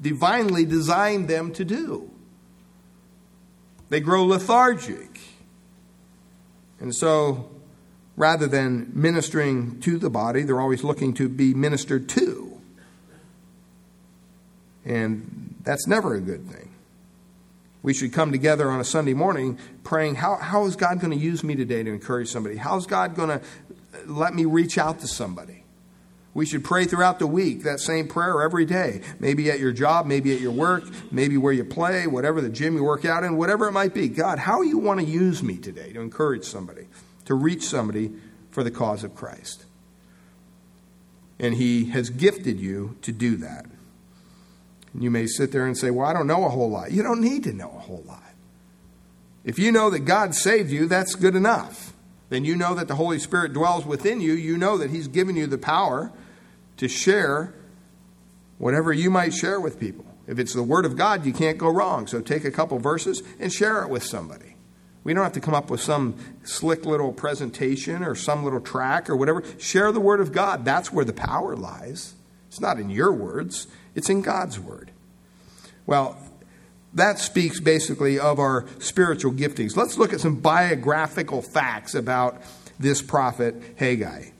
divinely 0.00 0.64
designed 0.64 1.28
them 1.28 1.52
to 1.52 1.64
do. 1.64 2.10
They 3.90 4.00
grow 4.00 4.24
lethargic. 4.24 5.20
And 6.80 6.94
so 6.94 7.50
rather 8.16 8.46
than 8.46 8.90
ministering 8.94 9.78
to 9.80 9.98
the 9.98 10.10
body, 10.10 10.42
they're 10.42 10.60
always 10.60 10.82
looking 10.82 11.12
to 11.14 11.28
be 11.28 11.54
ministered 11.54 12.08
to. 12.08 12.58
And 14.84 15.54
that's 15.62 15.86
never 15.86 16.14
a 16.14 16.20
good 16.20 16.48
thing. 16.48 16.70
We 17.82 17.94
should 17.94 18.12
come 18.12 18.32
together 18.32 18.70
on 18.70 18.80
a 18.80 18.84
Sunday 18.84 19.14
morning 19.14 19.58
praying, 19.84 20.16
how, 20.16 20.36
how 20.36 20.66
is 20.66 20.74
God 20.74 20.98
going 21.00 21.12
to 21.12 21.24
use 21.24 21.44
me 21.44 21.54
today 21.54 21.82
to 21.82 21.90
encourage 21.90 22.28
somebody? 22.28 22.56
How's 22.56 22.86
God 22.86 23.14
going 23.14 23.28
to 23.28 23.40
let 24.06 24.34
me 24.34 24.44
reach 24.44 24.78
out 24.78 25.00
to 25.00 25.06
somebody? 25.06 25.62
We 26.34 26.44
should 26.44 26.64
pray 26.64 26.84
throughout 26.84 27.18
the 27.18 27.26
week 27.26 27.62
that 27.62 27.80
same 27.80 28.08
prayer 28.08 28.42
every 28.42 28.66
day. 28.66 29.00
Maybe 29.18 29.50
at 29.50 29.58
your 29.58 29.72
job, 29.72 30.04
maybe 30.04 30.34
at 30.34 30.40
your 30.40 30.52
work, 30.52 30.84
maybe 31.10 31.36
where 31.36 31.52
you 31.52 31.64
play, 31.64 32.06
whatever 32.06 32.40
the 32.40 32.50
gym 32.50 32.74
you 32.74 32.84
work 32.84 33.04
out 33.04 33.24
in, 33.24 33.36
whatever 33.36 33.68
it 33.68 33.72
might 33.72 33.94
be. 33.94 34.08
God, 34.08 34.38
how 34.38 34.62
you 34.62 34.78
want 34.78 35.00
to 35.00 35.06
use 35.06 35.42
me 35.42 35.56
today 35.56 35.92
to 35.92 36.00
encourage 36.00 36.44
somebody? 36.44 36.88
To 37.26 37.34
reach 37.34 37.62
somebody 37.62 38.12
for 38.50 38.64
the 38.64 38.70
cause 38.70 39.04
of 39.04 39.14
Christ. 39.14 39.66
And 41.38 41.54
He 41.54 41.90
has 41.90 42.08
gifted 42.08 42.58
you 42.58 42.96
to 43.02 43.12
do 43.12 43.36
that. 43.36 43.66
And 44.94 45.02
you 45.02 45.10
may 45.10 45.26
sit 45.26 45.52
there 45.52 45.66
and 45.66 45.76
say, 45.76 45.90
Well, 45.90 46.08
I 46.08 46.14
don't 46.14 46.26
know 46.26 46.46
a 46.46 46.48
whole 46.48 46.70
lot. 46.70 46.90
You 46.90 47.02
don't 47.02 47.20
need 47.20 47.44
to 47.44 47.52
know 47.52 47.72
a 47.76 47.80
whole 47.80 48.04
lot. 48.06 48.22
If 49.44 49.58
you 49.58 49.70
know 49.70 49.90
that 49.90 50.00
God 50.00 50.34
saved 50.34 50.70
you, 50.70 50.86
that's 50.86 51.14
good 51.14 51.36
enough. 51.36 51.92
Then 52.30 52.44
you 52.44 52.56
know 52.56 52.74
that 52.74 52.88
the 52.88 52.96
Holy 52.96 53.18
Spirit 53.18 53.52
dwells 53.52 53.86
within 53.86 54.20
you. 54.20 54.32
You 54.32 54.56
know 54.56 54.78
that 54.78 54.90
He's 54.90 55.06
given 55.06 55.36
you 55.36 55.46
the 55.46 55.58
power 55.58 56.10
to 56.78 56.88
share 56.88 57.54
whatever 58.58 58.92
you 58.92 59.10
might 59.10 59.34
share 59.34 59.60
with 59.60 59.78
people. 59.78 60.04
If 60.26 60.38
it's 60.38 60.54
the 60.54 60.62
Word 60.62 60.84
of 60.84 60.96
God, 60.96 61.24
you 61.24 61.32
can't 61.32 61.58
go 61.58 61.68
wrong. 61.68 62.06
So 62.06 62.20
take 62.20 62.44
a 62.44 62.50
couple 62.50 62.78
verses 62.78 63.22
and 63.38 63.52
share 63.52 63.82
it 63.82 63.88
with 63.88 64.02
somebody. 64.02 64.55
We 65.06 65.14
don't 65.14 65.22
have 65.22 65.34
to 65.34 65.40
come 65.40 65.54
up 65.54 65.70
with 65.70 65.80
some 65.80 66.16
slick 66.42 66.84
little 66.84 67.12
presentation 67.12 68.02
or 68.02 68.16
some 68.16 68.42
little 68.42 68.60
track 68.60 69.08
or 69.08 69.14
whatever. 69.14 69.44
Share 69.56 69.92
the 69.92 70.00
Word 70.00 70.18
of 70.18 70.32
God. 70.32 70.64
That's 70.64 70.92
where 70.92 71.04
the 71.04 71.12
power 71.12 71.54
lies. 71.54 72.14
It's 72.48 72.58
not 72.60 72.80
in 72.80 72.90
your 72.90 73.12
words, 73.12 73.68
it's 73.94 74.10
in 74.10 74.20
God's 74.20 74.58
Word. 74.58 74.90
Well, 75.86 76.18
that 76.92 77.20
speaks 77.20 77.60
basically 77.60 78.18
of 78.18 78.40
our 78.40 78.66
spiritual 78.80 79.30
giftings. 79.30 79.76
Let's 79.76 79.96
look 79.96 80.12
at 80.12 80.20
some 80.20 80.40
biographical 80.40 81.40
facts 81.40 81.94
about 81.94 82.42
this 82.76 83.00
prophet 83.00 83.54
Haggai. 83.76 84.30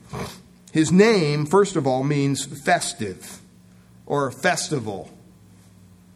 His 0.73 0.91
name, 0.91 1.45
first 1.45 1.77
of 1.77 1.87
all, 1.87 2.03
means 2.03 2.45
festive 2.45 3.39
or 4.05 4.31
festival. 4.31 5.13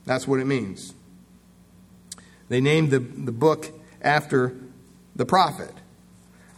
That's 0.03 0.27
what 0.27 0.41
it 0.41 0.45
means. 0.45 0.93
They 2.49 2.59
named 2.59 2.91
the, 2.91 2.99
the 2.99 3.31
book 3.31 3.77
after 4.01 4.55
the 5.15 5.25
prophet. 5.25 5.73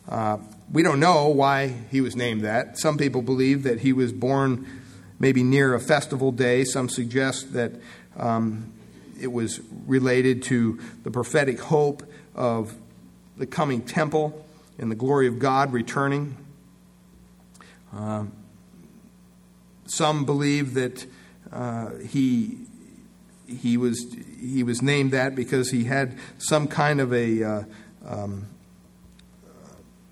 Uh, 0.08 0.38
we 0.72 0.84
don't 0.84 1.00
know 1.00 1.28
why 1.28 1.68
he 1.68 2.02
was 2.02 2.16
named 2.16 2.42
that. 2.42 2.78
Some 2.78 2.98
people 2.98 3.22
believe 3.22 3.64
that 3.64 3.82
he 3.82 3.94
was 3.94 4.12
born 4.12 4.68
maybe 5.20 5.44
near 5.44 5.74
a 5.74 5.80
festival 5.80 6.32
day. 6.32 6.64
Some 6.64 6.90
suggest 6.90 7.54
that 7.54 7.74
um, 8.18 8.74
it 9.20 9.32
was 9.32 9.62
related 9.86 10.44
to 10.44 10.80
the 11.04 11.12
prophetic 11.12 11.60
hope 11.60 12.04
of 12.36 12.76
the 13.38 13.46
coming 13.46 13.82
temple 13.82 14.46
and 14.78 14.92
the 14.92 14.96
glory 14.96 15.28
of 15.28 15.40
God 15.40 15.72
returning. 15.72 16.38
Uh, 17.94 18.26
some 19.86 20.26
believe 20.26 20.74
that 20.74 21.06
uh, 21.52 21.92
he 22.10 22.58
he 23.48 23.78
was 23.78 24.16
he 24.40 24.64
was 24.64 24.82
named 24.82 25.12
that 25.12 25.36
because 25.36 25.72
he 25.72 25.84
had 25.86 26.18
some 26.38 26.68
kind 26.68 27.02
of 27.02 27.14
a 27.14 27.44
uh, 27.44 27.64
um, 28.06 28.48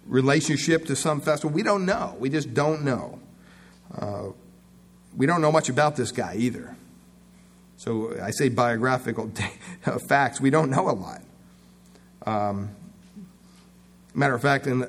relationship 0.05 0.85
to 0.85 0.95
some 0.95 1.21
festival. 1.21 1.53
We 1.53 1.63
don't 1.63 1.85
know. 1.85 2.15
We 2.19 2.29
just 2.29 2.53
don't 2.53 2.83
know. 2.83 3.19
Uh, 3.95 4.27
we 5.15 5.25
don't 5.25 5.41
know 5.41 5.51
much 5.51 5.69
about 5.69 5.95
this 5.95 6.11
guy 6.11 6.35
either. 6.37 6.75
So 7.77 8.17
I 8.21 8.31
say 8.31 8.49
biographical 8.49 9.31
facts. 10.07 10.39
We 10.39 10.49
don't 10.49 10.69
know 10.69 10.89
a 10.89 10.93
lot. 10.93 11.21
Um, 12.25 12.69
matter 14.13 14.35
of 14.35 14.41
fact, 14.41 14.67
in, 14.67 14.83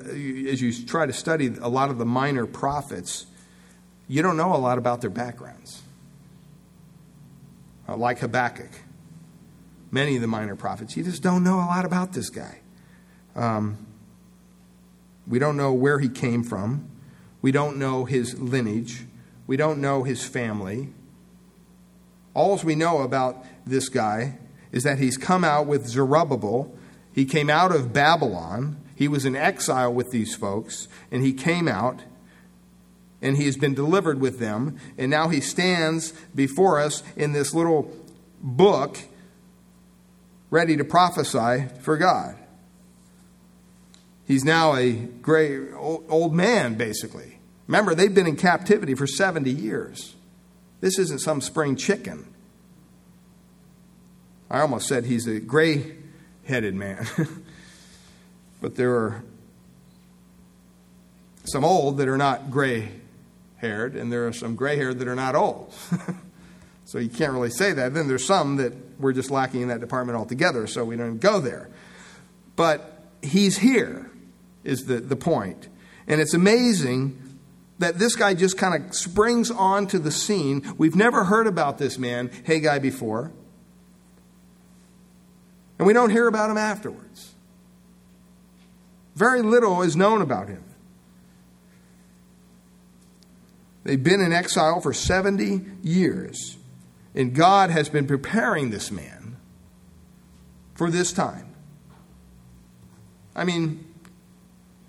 as 0.47 0.61
you 0.61 0.85
try 0.85 1.05
to 1.05 1.13
study 1.13 1.53
a 1.61 1.67
lot 1.67 1.89
of 1.89 1.97
the 1.97 2.05
minor 2.05 2.45
prophets, 2.45 3.25
you 4.07 4.21
don't 4.21 4.37
know 4.37 4.55
a 4.55 4.57
lot 4.57 4.77
about 4.77 5.01
their 5.01 5.09
backgrounds 5.09 5.82
uh, 7.87 7.97
like 7.97 8.19
Habakkuk, 8.19 8.71
many 9.91 10.15
of 10.15 10.21
the 10.21 10.27
minor 10.27 10.55
prophets. 10.55 10.95
You 10.97 11.03
just 11.03 11.21
don't 11.21 11.43
know 11.43 11.55
a 11.55 11.67
lot 11.67 11.85
about 11.85 12.13
this 12.13 12.29
guy. 12.29 12.59
Um, 13.35 13.85
we 15.27 15.39
don't 15.39 15.57
know 15.57 15.73
where 15.73 15.99
he 15.99 16.09
came 16.09 16.43
from. 16.43 16.89
We 17.41 17.51
don't 17.51 17.77
know 17.77 18.05
his 18.05 18.39
lineage. 18.39 19.05
We 19.47 19.57
don't 19.57 19.79
know 19.79 20.03
his 20.03 20.25
family. 20.25 20.89
All 22.33 22.57
we 22.63 22.75
know 22.75 23.01
about 23.01 23.45
this 23.65 23.89
guy 23.89 24.39
is 24.71 24.83
that 24.83 24.99
he's 24.99 25.17
come 25.17 25.43
out 25.43 25.67
with 25.67 25.87
Zerubbabel. 25.87 26.73
He 27.13 27.25
came 27.25 27.49
out 27.49 27.75
of 27.75 27.93
Babylon. 27.93 28.81
He 28.95 29.07
was 29.07 29.25
in 29.25 29.35
exile 29.35 29.93
with 29.93 30.11
these 30.11 30.35
folks, 30.35 30.87
and 31.11 31.23
he 31.23 31.33
came 31.33 31.67
out 31.67 32.01
and 33.23 33.37
he 33.37 33.45
has 33.45 33.55
been 33.55 33.73
delivered 33.73 34.19
with 34.19 34.37
them. 34.37 34.77
And 34.97 35.09
now 35.09 35.29
he 35.29 35.39
stands 35.39 36.11
before 36.35 36.79
us 36.79 37.01
in 37.15 37.31
this 37.31 37.53
little 37.53 37.91
book, 38.41 38.99
ready 40.51 40.75
to 40.77 40.83
prophesy 40.83 41.69
for 41.81 41.97
God. 41.97 42.35
He's 44.27 44.43
now 44.43 44.75
a 44.75 44.91
gray 44.91 45.71
old 45.71 46.35
man, 46.35 46.75
basically. 46.75 47.39
Remember, 47.67 47.95
they've 47.95 48.13
been 48.13 48.27
in 48.27 48.35
captivity 48.35 48.93
for 48.93 49.07
70 49.07 49.49
years. 49.49 50.15
This 50.81 50.99
isn't 50.99 51.21
some 51.21 51.39
spring 51.39 51.77
chicken. 51.77 52.27
I 54.51 54.59
almost 54.59 54.87
said 54.87 55.05
he's 55.05 55.27
a 55.27 55.39
gray 55.39 55.95
headed 56.43 56.75
man. 56.75 57.07
but 58.61 58.75
there 58.75 58.95
are 58.95 59.23
some 61.45 61.63
old 61.63 61.97
that 61.97 62.09
are 62.09 62.17
not 62.17 62.51
gray 62.51 62.91
haired, 63.63 63.95
and 63.95 64.11
there 64.11 64.27
are 64.27 64.33
some 64.33 64.55
gray 64.55 64.75
haired 64.75 64.99
that 64.99 65.07
are 65.07 65.15
not 65.15 65.35
old. 65.35 65.73
so 66.85 66.99
you 66.99 67.09
can't 67.09 67.33
really 67.33 67.49
say 67.49 67.73
that. 67.73 67.93
Then 67.93 68.07
there's 68.07 68.25
some 68.25 68.57
that 68.57 68.73
we're 68.99 69.13
just 69.13 69.31
lacking 69.31 69.61
in 69.61 69.67
that 69.69 69.79
department 69.79 70.17
altogether, 70.17 70.67
so 70.67 70.85
we 70.85 70.95
don't 70.95 71.17
go 71.17 71.39
there. 71.39 71.69
But 72.55 73.03
he's 73.21 73.57
here, 73.57 74.11
is 74.63 74.85
the, 74.85 74.99
the 74.99 75.15
point. 75.15 75.69
And 76.07 76.21
it's 76.21 76.33
amazing 76.33 77.19
that 77.79 77.97
this 77.97 78.15
guy 78.15 78.33
just 78.33 78.57
kind 78.57 78.83
of 78.83 78.93
springs 78.93 79.49
onto 79.49 79.97
the 79.97 80.11
scene. 80.11 80.75
We've 80.77 80.95
never 80.95 81.23
heard 81.23 81.47
about 81.47 81.77
this 81.77 81.97
man, 81.97 82.29
Haggai, 82.45 82.79
before. 82.79 83.31
And 85.79 85.87
we 85.87 85.93
don't 85.93 86.11
hear 86.11 86.27
about 86.27 86.51
him 86.51 86.57
afterwards. 86.57 87.33
Very 89.15 89.41
little 89.41 89.81
is 89.81 89.95
known 89.95 90.21
about 90.21 90.49
him. 90.49 90.63
They've 93.83 94.01
been 94.01 94.21
in 94.21 94.31
exile 94.31 94.79
for 94.79 94.93
70 94.93 95.61
years, 95.81 96.57
and 97.13 97.35
God 97.35 97.69
has 97.69 97.89
been 97.89 98.07
preparing 98.07 98.69
this 98.69 98.91
man 98.91 99.37
for 100.73 100.89
this 100.89 101.11
time. 101.11 101.53
I 103.35 103.43
mean, 103.43 103.85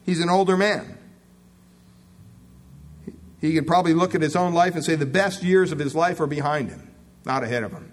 he's 0.04 0.20
an 0.20 0.30
older 0.30 0.56
man. 0.56 0.98
He 3.40 3.52
could 3.54 3.66
probably 3.66 3.94
look 3.94 4.14
at 4.14 4.22
his 4.22 4.36
own 4.36 4.54
life 4.54 4.74
and 4.74 4.84
say 4.84 4.94
the 4.94 5.06
best 5.06 5.42
years 5.42 5.72
of 5.72 5.78
his 5.78 5.94
life 5.94 6.20
are 6.20 6.26
behind 6.26 6.70
him, 6.70 6.94
not 7.26 7.42
ahead 7.42 7.62
of 7.62 7.72
him. 7.72 7.90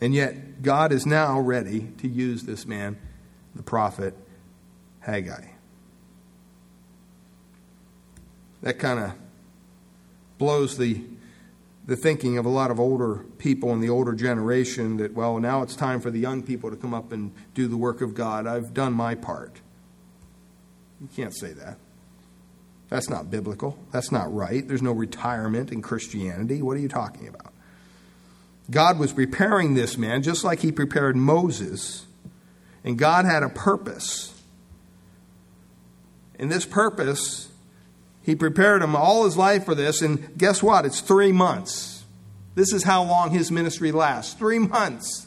And 0.00 0.14
yet, 0.14 0.62
God 0.62 0.92
is 0.92 1.04
now 1.06 1.40
ready 1.40 1.92
to 1.98 2.08
use 2.08 2.44
this 2.44 2.66
man, 2.66 2.96
the 3.54 3.62
prophet 3.62 4.16
Haggai. 5.00 5.59
That 8.62 8.78
kind 8.78 8.98
of 8.98 9.12
blows 10.38 10.76
the, 10.76 11.02
the 11.86 11.96
thinking 11.96 12.38
of 12.38 12.46
a 12.46 12.50
lot 12.50 12.70
of 12.70 12.78
older 12.78 13.24
people 13.38 13.72
in 13.72 13.80
the 13.80 13.88
older 13.88 14.12
generation 14.12 14.96
that, 14.98 15.14
well, 15.14 15.38
now 15.38 15.62
it's 15.62 15.76
time 15.76 16.00
for 16.00 16.10
the 16.10 16.18
young 16.18 16.42
people 16.42 16.70
to 16.70 16.76
come 16.76 16.94
up 16.94 17.12
and 17.12 17.32
do 17.54 17.68
the 17.68 17.76
work 17.76 18.00
of 18.00 18.14
God. 18.14 18.46
I've 18.46 18.74
done 18.74 18.92
my 18.92 19.14
part. 19.14 19.60
You 21.00 21.08
can't 21.14 21.34
say 21.34 21.52
that. 21.52 21.78
That's 22.90 23.08
not 23.08 23.30
biblical. 23.30 23.78
That's 23.92 24.10
not 24.10 24.34
right. 24.34 24.66
There's 24.66 24.82
no 24.82 24.92
retirement 24.92 25.70
in 25.70 25.80
Christianity. 25.80 26.60
What 26.60 26.76
are 26.76 26.80
you 26.80 26.88
talking 26.88 27.28
about? 27.28 27.54
God 28.70 28.98
was 28.98 29.12
preparing 29.12 29.74
this 29.74 29.96
man 29.96 30.22
just 30.22 30.44
like 30.44 30.60
he 30.60 30.72
prepared 30.72 31.16
Moses, 31.16 32.06
and 32.84 32.98
God 32.98 33.24
had 33.24 33.42
a 33.42 33.48
purpose. 33.48 34.42
And 36.38 36.50
this 36.50 36.64
purpose, 36.64 37.49
he 38.22 38.34
prepared 38.34 38.82
him 38.82 38.94
all 38.94 39.24
his 39.24 39.36
life 39.36 39.64
for 39.64 39.74
this, 39.74 40.02
and 40.02 40.36
guess 40.36 40.62
what? 40.62 40.84
It's 40.84 41.00
three 41.00 41.32
months. 41.32 42.04
This 42.54 42.72
is 42.72 42.84
how 42.84 43.02
long 43.02 43.30
his 43.30 43.50
ministry 43.50 43.92
lasts 43.92 44.34
three 44.34 44.58
months. 44.58 45.26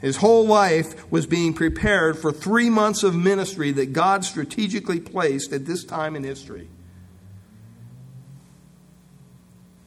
His 0.00 0.18
whole 0.18 0.46
life 0.46 1.10
was 1.10 1.26
being 1.26 1.54
prepared 1.54 2.18
for 2.18 2.30
three 2.30 2.68
months 2.68 3.02
of 3.02 3.14
ministry 3.14 3.72
that 3.72 3.92
God 3.92 4.24
strategically 4.24 5.00
placed 5.00 5.52
at 5.52 5.64
this 5.64 5.84
time 5.84 6.14
in 6.14 6.22
history. 6.22 6.68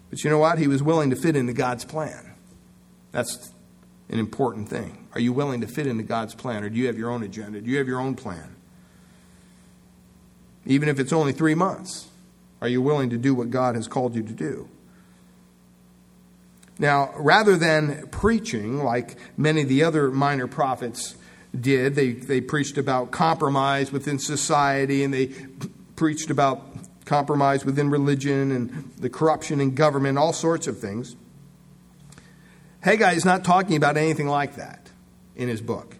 But 0.09 0.23
you 0.23 0.31
know 0.31 0.39
what? 0.39 0.57
He 0.57 0.67
was 0.67 0.81
willing 0.81 1.11
to 1.11 1.15
fit 1.15 1.35
into 1.35 1.53
God's 1.53 1.85
plan. 1.85 2.33
That's 3.11 3.53
an 4.09 4.17
important 4.17 4.67
thing. 4.67 5.07
Are 5.13 5.19
you 5.19 5.31
willing 5.31 5.61
to 5.61 5.67
fit 5.67 5.85
into 5.85 6.03
God's 6.03 6.33
plan, 6.33 6.63
or 6.63 6.69
do 6.69 6.77
you 6.77 6.87
have 6.87 6.97
your 6.97 7.11
own 7.11 7.21
agenda? 7.21 7.61
Do 7.61 7.69
you 7.69 7.77
have 7.77 7.87
your 7.87 7.99
own 7.99 8.15
plan? 8.15 8.55
Even 10.69 10.87
if 10.87 10.99
it's 10.99 11.11
only 11.11 11.33
three 11.33 11.55
months, 11.55 12.07
are 12.61 12.67
you 12.67 12.79
willing 12.79 13.09
to 13.09 13.17
do 13.17 13.33
what 13.33 13.49
God 13.49 13.73
has 13.73 13.87
called 13.87 14.15
you 14.15 14.21
to 14.21 14.31
do? 14.31 14.69
Now, 16.77 17.11
rather 17.17 17.57
than 17.57 18.07
preaching 18.09 18.83
like 18.83 19.17
many 19.35 19.63
of 19.63 19.67
the 19.67 19.83
other 19.83 20.11
minor 20.11 20.45
prophets 20.45 21.15
did, 21.59 21.95
they, 21.95 22.11
they 22.11 22.39
preached 22.39 22.77
about 22.77 23.09
compromise 23.09 23.91
within 23.91 24.19
society 24.19 25.03
and 25.03 25.11
they 25.11 25.33
preached 25.95 26.29
about 26.29 26.63
compromise 27.03 27.65
within 27.65 27.89
religion 27.89 28.51
and 28.51 28.91
the 28.95 29.09
corruption 29.09 29.59
in 29.59 29.73
government, 29.73 30.19
all 30.19 30.33
sorts 30.33 30.67
of 30.67 30.77
things. 30.77 31.15
Haggai 32.81 33.13
is 33.13 33.25
not 33.25 33.43
talking 33.43 33.75
about 33.75 33.97
anything 33.97 34.27
like 34.27 34.55
that 34.55 34.91
in 35.35 35.49
his 35.49 35.61
book, 35.61 35.97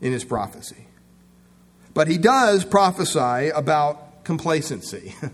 in 0.00 0.12
his 0.12 0.24
prophecy. 0.24 0.85
But 1.96 2.08
he 2.08 2.18
does 2.18 2.62
prophesy 2.62 3.48
about 3.48 4.22
complacency. 4.22 5.14
if 5.22 5.32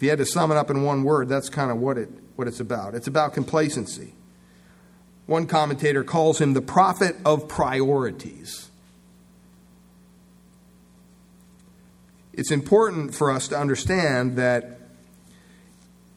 you 0.00 0.10
had 0.10 0.18
to 0.18 0.26
sum 0.26 0.52
it 0.52 0.58
up 0.58 0.68
in 0.68 0.82
one 0.82 1.04
word, 1.04 1.30
that's 1.30 1.48
kind 1.48 1.70
of 1.70 1.78
what 1.78 1.96
it 1.96 2.10
what 2.36 2.46
it's 2.46 2.60
about. 2.60 2.94
It's 2.94 3.06
about 3.06 3.32
complacency. 3.32 4.12
One 5.24 5.46
commentator 5.46 6.04
calls 6.04 6.38
him 6.38 6.52
the 6.52 6.60
prophet 6.60 7.16
of 7.24 7.48
priorities. 7.48 8.68
It's 12.34 12.50
important 12.50 13.14
for 13.14 13.30
us 13.30 13.48
to 13.48 13.58
understand 13.58 14.36
that, 14.36 14.80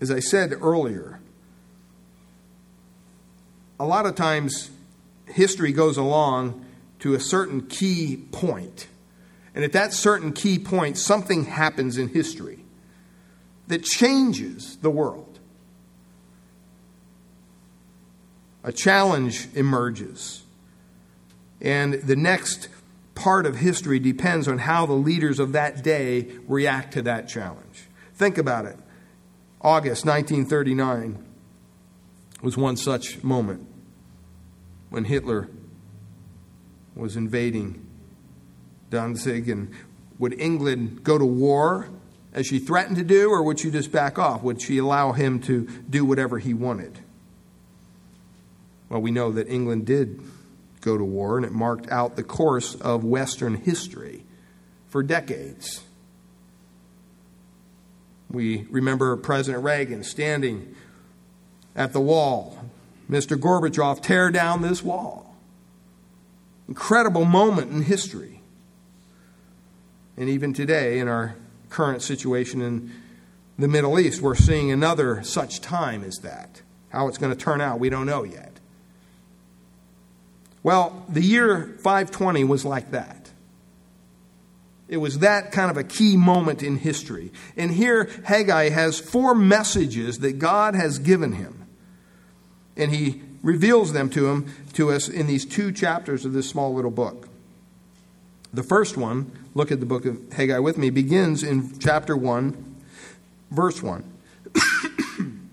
as 0.02 0.12
I 0.12 0.20
said 0.20 0.52
earlier, 0.52 1.22
a 3.80 3.86
lot 3.86 4.06
of 4.06 4.16
times 4.16 4.72
history 5.26 5.72
goes 5.72 5.96
along 5.96 6.65
to 7.00 7.14
a 7.14 7.20
certain 7.20 7.68
key 7.68 8.26
point. 8.32 8.88
And 9.54 9.64
at 9.64 9.72
that 9.74 9.94
certain 9.94 10.34
key 10.34 10.60
point, 10.60 10.98
something 10.98 11.46
happens 11.46 11.98
in 11.98 12.10
history 12.10 12.66
that 13.68 13.84
changes 13.84 14.78
the 14.78 14.90
world. 14.90 15.36
a 18.66 18.72
challenge 18.72 19.48
emerges. 19.54 20.44
And 21.62 21.94
the 21.94 22.16
next 22.16 22.68
part 23.14 23.46
of 23.46 23.58
history 23.58 24.00
depends 24.00 24.48
on 24.48 24.58
how 24.58 24.88
the 24.88 24.94
leaders 24.94 25.40
of 25.40 25.54
that 25.54 25.84
day 25.84 26.28
react 26.48 26.94
to 26.94 27.04
that 27.04 27.30
challenge. 27.30 27.88
Think 28.16 28.38
about 28.38 28.66
it. 28.66 28.78
August 29.62 30.04
1939 30.06 31.24
was 32.42 32.58
one 32.58 32.76
such 32.76 33.24
moment 33.24 33.68
when 34.90 35.06
Hitler 35.06 35.48
was 36.96 37.16
invading 37.16 37.86
Danzig. 38.90 39.50
And 39.50 39.72
would 40.18 40.40
England 40.40 41.04
go 41.04 41.18
to 41.18 41.26
war 41.26 41.90
as 42.34 42.48
she 42.48 42.60
threatened 42.60 42.98
to 42.98 43.04
do, 43.04 43.30
or 43.30 43.44
would 43.44 43.60
she 43.60 43.72
just 43.72 43.92
back 43.92 44.20
off? 44.20 44.44
Would 44.44 44.62
she 44.62 44.78
allow 44.78 45.14
him 45.14 45.40
to 45.42 45.68
do 45.90 46.06
whatever 46.06 46.38
he 46.38 46.54
wanted? 46.54 47.00
Well, 48.90 49.02
we 49.02 49.12
know 49.12 49.32
that 49.32 49.48
England 49.48 49.86
did 49.86 50.22
go 50.82 50.98
to 50.98 51.04
war, 51.04 51.38
and 51.38 51.46
it 51.46 51.52
marked 51.52 51.90
out 51.90 52.16
the 52.16 52.24
course 52.24 52.76
of 52.76 53.04
Western 53.04 53.56
history 53.56 54.24
for 54.88 55.02
decades. 55.02 55.84
We 58.30 58.68
remember 58.70 59.16
President 59.18 59.64
Reagan 59.64 60.04
standing 60.04 60.76
at 61.76 61.94
the 61.94 62.02
wall. 62.02 62.60
Mr. 63.10 63.38
Gorbachev, 63.38 64.02
tear 64.02 64.30
down 64.32 64.62
this 64.62 64.84
wall. 64.84 65.25
Incredible 66.68 67.26
moment 67.26 67.72
in 67.72 67.84
history. 67.84 68.42
And 70.18 70.30
even 70.30 70.54
today, 70.54 71.00
in 71.00 71.08
our 71.08 71.36
current 71.70 72.02
situation 72.02 72.62
in 72.62 72.92
the 73.60 73.68
Middle 73.68 74.00
East, 74.00 74.22
we're 74.22 74.36
seeing 74.36 74.72
another 74.72 75.22
such 75.24 75.62
time 75.62 76.04
as 76.04 76.16
that. 76.18 76.62
How 76.90 77.08
it's 77.08 77.18
going 77.18 77.36
to 77.36 77.38
turn 77.38 77.62
out, 77.62 77.80
we 77.80 77.90
don't 77.90 78.06
know 78.06 78.24
yet. 78.24 78.60
Well, 80.64 81.06
the 81.10 81.22
year 81.22 81.76
520 81.80 82.44
was 82.46 82.66
like 82.66 82.92
that. 82.92 83.30
It 84.88 84.98
was 84.98 85.20
that 85.20 85.52
kind 85.52 85.70
of 85.70 85.78
a 85.78 85.84
key 85.84 86.16
moment 86.16 86.64
in 86.64 86.78
history. 86.78 87.32
And 87.58 87.72
here, 87.72 88.10
Haggai 88.24 88.70
has 88.70 89.00
four 89.00 89.36
messages 89.36 90.20
that 90.20 90.40
God 90.40 90.76
has 90.76 91.00
given 91.00 91.34
him. 91.34 91.68
And 92.78 92.92
he 92.92 93.22
reveals 93.46 93.94
them 93.94 94.10
to 94.10 94.28
him 94.28 94.52
to 94.74 94.92
us 94.92 95.08
in 95.08 95.28
these 95.28 95.46
two 95.46 95.72
chapters 95.72 96.26
of 96.26 96.34
this 96.34 96.50
small 96.50 96.74
little 96.74 96.90
book. 96.90 97.30
The 98.52 98.64
first 98.64 98.98
one, 98.98 99.32
look 99.54 99.72
at 99.72 99.80
the 99.80 99.86
book 99.86 100.06
of 100.06 100.34
Haggai 100.34 100.58
with 100.58 100.80
me, 100.80 100.90
begins 100.90 101.44
in 101.44 101.78
chapter 101.78 102.18
1, 102.18 102.76
verse 103.52 103.84
1. 103.84 104.04
Some 104.56 105.48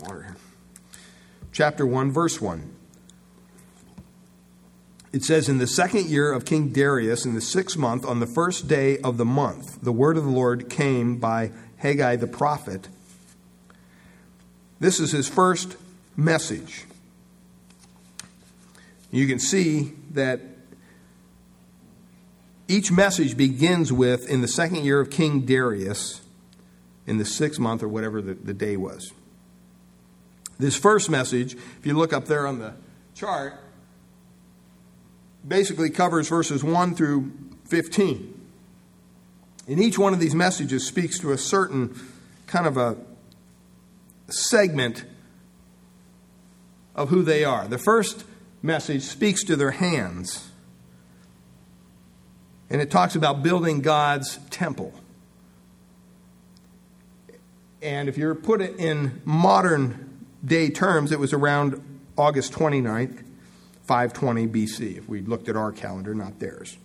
water. 0.00 0.36
chapter 1.52 1.86
1, 1.86 2.12
verse 2.12 2.38
1. 2.38 2.75
It 5.16 5.24
says, 5.24 5.48
In 5.48 5.56
the 5.56 5.66
second 5.66 6.10
year 6.10 6.30
of 6.30 6.44
King 6.44 6.74
Darius, 6.74 7.24
in 7.24 7.34
the 7.34 7.40
sixth 7.40 7.78
month, 7.78 8.04
on 8.04 8.20
the 8.20 8.26
first 8.26 8.68
day 8.68 8.98
of 8.98 9.16
the 9.16 9.24
month, 9.24 9.80
the 9.80 9.90
word 9.90 10.18
of 10.18 10.24
the 10.24 10.30
Lord 10.30 10.68
came 10.68 11.16
by 11.16 11.52
Haggai 11.78 12.16
the 12.16 12.26
prophet. 12.26 12.88
This 14.78 15.00
is 15.00 15.12
his 15.12 15.26
first 15.26 15.78
message. 16.18 16.84
You 19.10 19.26
can 19.26 19.38
see 19.38 19.94
that 20.10 20.42
each 22.68 22.92
message 22.92 23.38
begins 23.38 23.90
with, 23.90 24.28
in 24.28 24.42
the 24.42 24.48
second 24.48 24.84
year 24.84 25.00
of 25.00 25.08
King 25.08 25.46
Darius, 25.46 26.20
in 27.06 27.16
the 27.16 27.24
sixth 27.24 27.58
month 27.58 27.82
or 27.82 27.88
whatever 27.88 28.20
the, 28.20 28.34
the 28.34 28.52
day 28.52 28.76
was. 28.76 29.14
This 30.58 30.76
first 30.76 31.08
message, 31.08 31.54
if 31.54 31.86
you 31.86 31.94
look 31.94 32.12
up 32.12 32.26
there 32.26 32.46
on 32.46 32.58
the 32.58 32.74
chart, 33.14 33.54
basically 35.46 35.90
covers 35.90 36.28
verses 36.28 36.64
1 36.64 36.94
through 36.94 37.32
15. 37.66 38.32
And 39.68 39.80
each 39.80 39.98
one 39.98 40.12
of 40.12 40.20
these 40.20 40.34
messages 40.34 40.86
speaks 40.86 41.18
to 41.20 41.32
a 41.32 41.38
certain 41.38 41.98
kind 42.46 42.66
of 42.66 42.76
a 42.76 42.96
segment 44.28 45.04
of 46.94 47.10
who 47.10 47.22
they 47.22 47.44
are. 47.44 47.66
The 47.66 47.78
first 47.78 48.24
message 48.62 49.02
speaks 49.02 49.44
to 49.44 49.56
their 49.56 49.72
hands, 49.72 50.50
and 52.70 52.80
it 52.80 52.90
talks 52.90 53.14
about 53.14 53.42
building 53.42 53.80
God's 53.80 54.38
temple. 54.50 54.92
And 57.82 58.08
if 58.08 58.16
you 58.16 58.34
put 58.34 58.60
it 58.60 58.76
in 58.78 59.20
modern 59.24 60.26
day 60.44 60.70
terms, 60.70 61.12
it 61.12 61.20
was 61.20 61.32
around 61.32 61.82
August 62.16 62.52
29th, 62.52 63.22
520 63.86 64.48
BC, 64.48 64.98
if 64.98 65.08
we 65.08 65.22
looked 65.22 65.48
at 65.48 65.56
our 65.56 65.72
calendar, 65.72 66.14
not 66.14 66.40
theirs. 66.40 66.76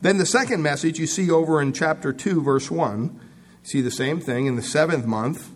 Then 0.00 0.18
the 0.18 0.26
second 0.26 0.62
message 0.62 0.98
you 0.98 1.06
see 1.06 1.30
over 1.30 1.60
in 1.60 1.72
chapter 1.72 2.12
2, 2.12 2.42
verse 2.42 2.70
1. 2.70 3.20
See 3.62 3.80
the 3.80 3.90
same 3.90 4.20
thing 4.20 4.46
in 4.46 4.56
the 4.56 4.62
seventh 4.62 5.06
month, 5.06 5.50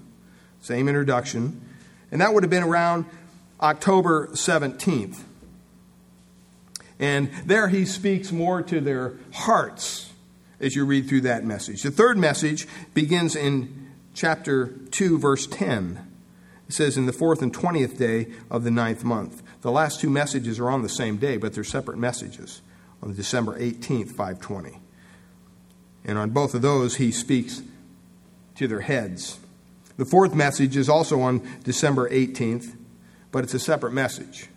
same 0.60 0.88
introduction. 0.88 1.60
And 2.10 2.20
that 2.20 2.34
would 2.34 2.42
have 2.42 2.50
been 2.50 2.62
around 2.62 3.06
October 3.60 4.28
17th. 4.28 5.20
And 6.98 7.30
there 7.46 7.68
he 7.68 7.84
speaks 7.84 8.30
more 8.30 8.62
to 8.62 8.80
their 8.80 9.14
hearts 9.32 10.12
as 10.60 10.76
you 10.76 10.84
read 10.84 11.08
through 11.08 11.22
that 11.22 11.44
message. 11.44 11.82
The 11.82 11.90
third 11.90 12.18
message 12.18 12.68
begins 12.94 13.34
in 13.34 13.90
chapter 14.14 14.66
2, 14.90 15.18
verse 15.18 15.46
10. 15.46 16.06
It 16.68 16.74
says, 16.74 16.96
In 16.96 17.06
the 17.06 17.12
fourth 17.12 17.42
and 17.42 17.52
twentieth 17.52 17.98
day 17.98 18.28
of 18.50 18.64
the 18.64 18.70
ninth 18.70 19.02
month. 19.02 19.42
The 19.62 19.70
last 19.70 20.00
two 20.00 20.10
messages 20.10 20.58
are 20.58 20.70
on 20.70 20.82
the 20.82 20.88
same 20.88 21.16
day, 21.18 21.36
but 21.36 21.52
they're 21.52 21.64
separate 21.64 21.98
messages 21.98 22.62
on 23.02 23.14
December 23.14 23.58
18th, 23.58 24.08
520. 24.08 24.78
And 26.04 26.18
on 26.18 26.30
both 26.30 26.54
of 26.54 26.62
those, 26.62 26.96
he 26.96 27.12
speaks 27.12 27.62
to 28.56 28.66
their 28.66 28.80
heads. 28.80 29.38
The 29.96 30.04
fourth 30.04 30.34
message 30.34 30.76
is 30.76 30.88
also 30.88 31.20
on 31.20 31.46
December 31.64 32.08
18th, 32.08 32.74
but 33.32 33.44
it's 33.44 33.54
a 33.54 33.58
separate 33.58 33.92
message. 33.92 34.48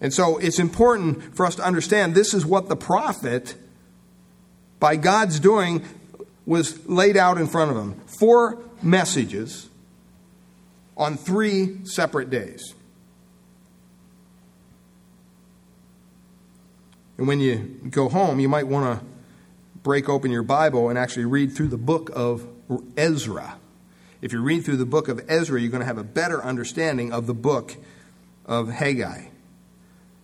And 0.00 0.12
so 0.12 0.38
it's 0.38 0.58
important 0.58 1.34
for 1.36 1.46
us 1.46 1.56
to 1.56 1.64
understand 1.64 2.14
this 2.14 2.34
is 2.34 2.46
what 2.46 2.68
the 2.68 2.76
prophet, 2.76 3.54
by 4.78 4.96
God's 4.96 5.40
doing, 5.40 5.84
was 6.46 6.86
laid 6.88 7.16
out 7.16 7.38
in 7.38 7.46
front 7.46 7.70
of 7.70 7.76
him. 7.76 7.94
Four 8.06 8.58
messages 8.82 9.68
on 10.96 11.16
three 11.16 11.84
separate 11.84 12.30
days. 12.30 12.74
And 17.18 17.26
when 17.26 17.40
you 17.40 17.80
go 17.90 18.08
home, 18.08 18.40
you 18.40 18.48
might 18.48 18.66
want 18.66 18.98
to 18.98 19.06
break 19.82 20.08
open 20.08 20.30
your 20.30 20.42
Bible 20.42 20.88
and 20.88 20.98
actually 20.98 21.24
read 21.24 21.52
through 21.52 21.68
the 21.68 21.76
book 21.76 22.10
of 22.14 22.46
Ezra. 22.96 23.56
If 24.20 24.32
you 24.32 24.40
read 24.40 24.64
through 24.64 24.76
the 24.76 24.86
book 24.86 25.08
of 25.08 25.20
Ezra, 25.28 25.60
you're 25.60 25.70
going 25.70 25.80
to 25.80 25.86
have 25.86 25.98
a 25.98 26.04
better 26.04 26.42
understanding 26.42 27.12
of 27.12 27.26
the 27.26 27.34
book 27.34 27.76
of 28.46 28.70
Haggai 28.70 29.26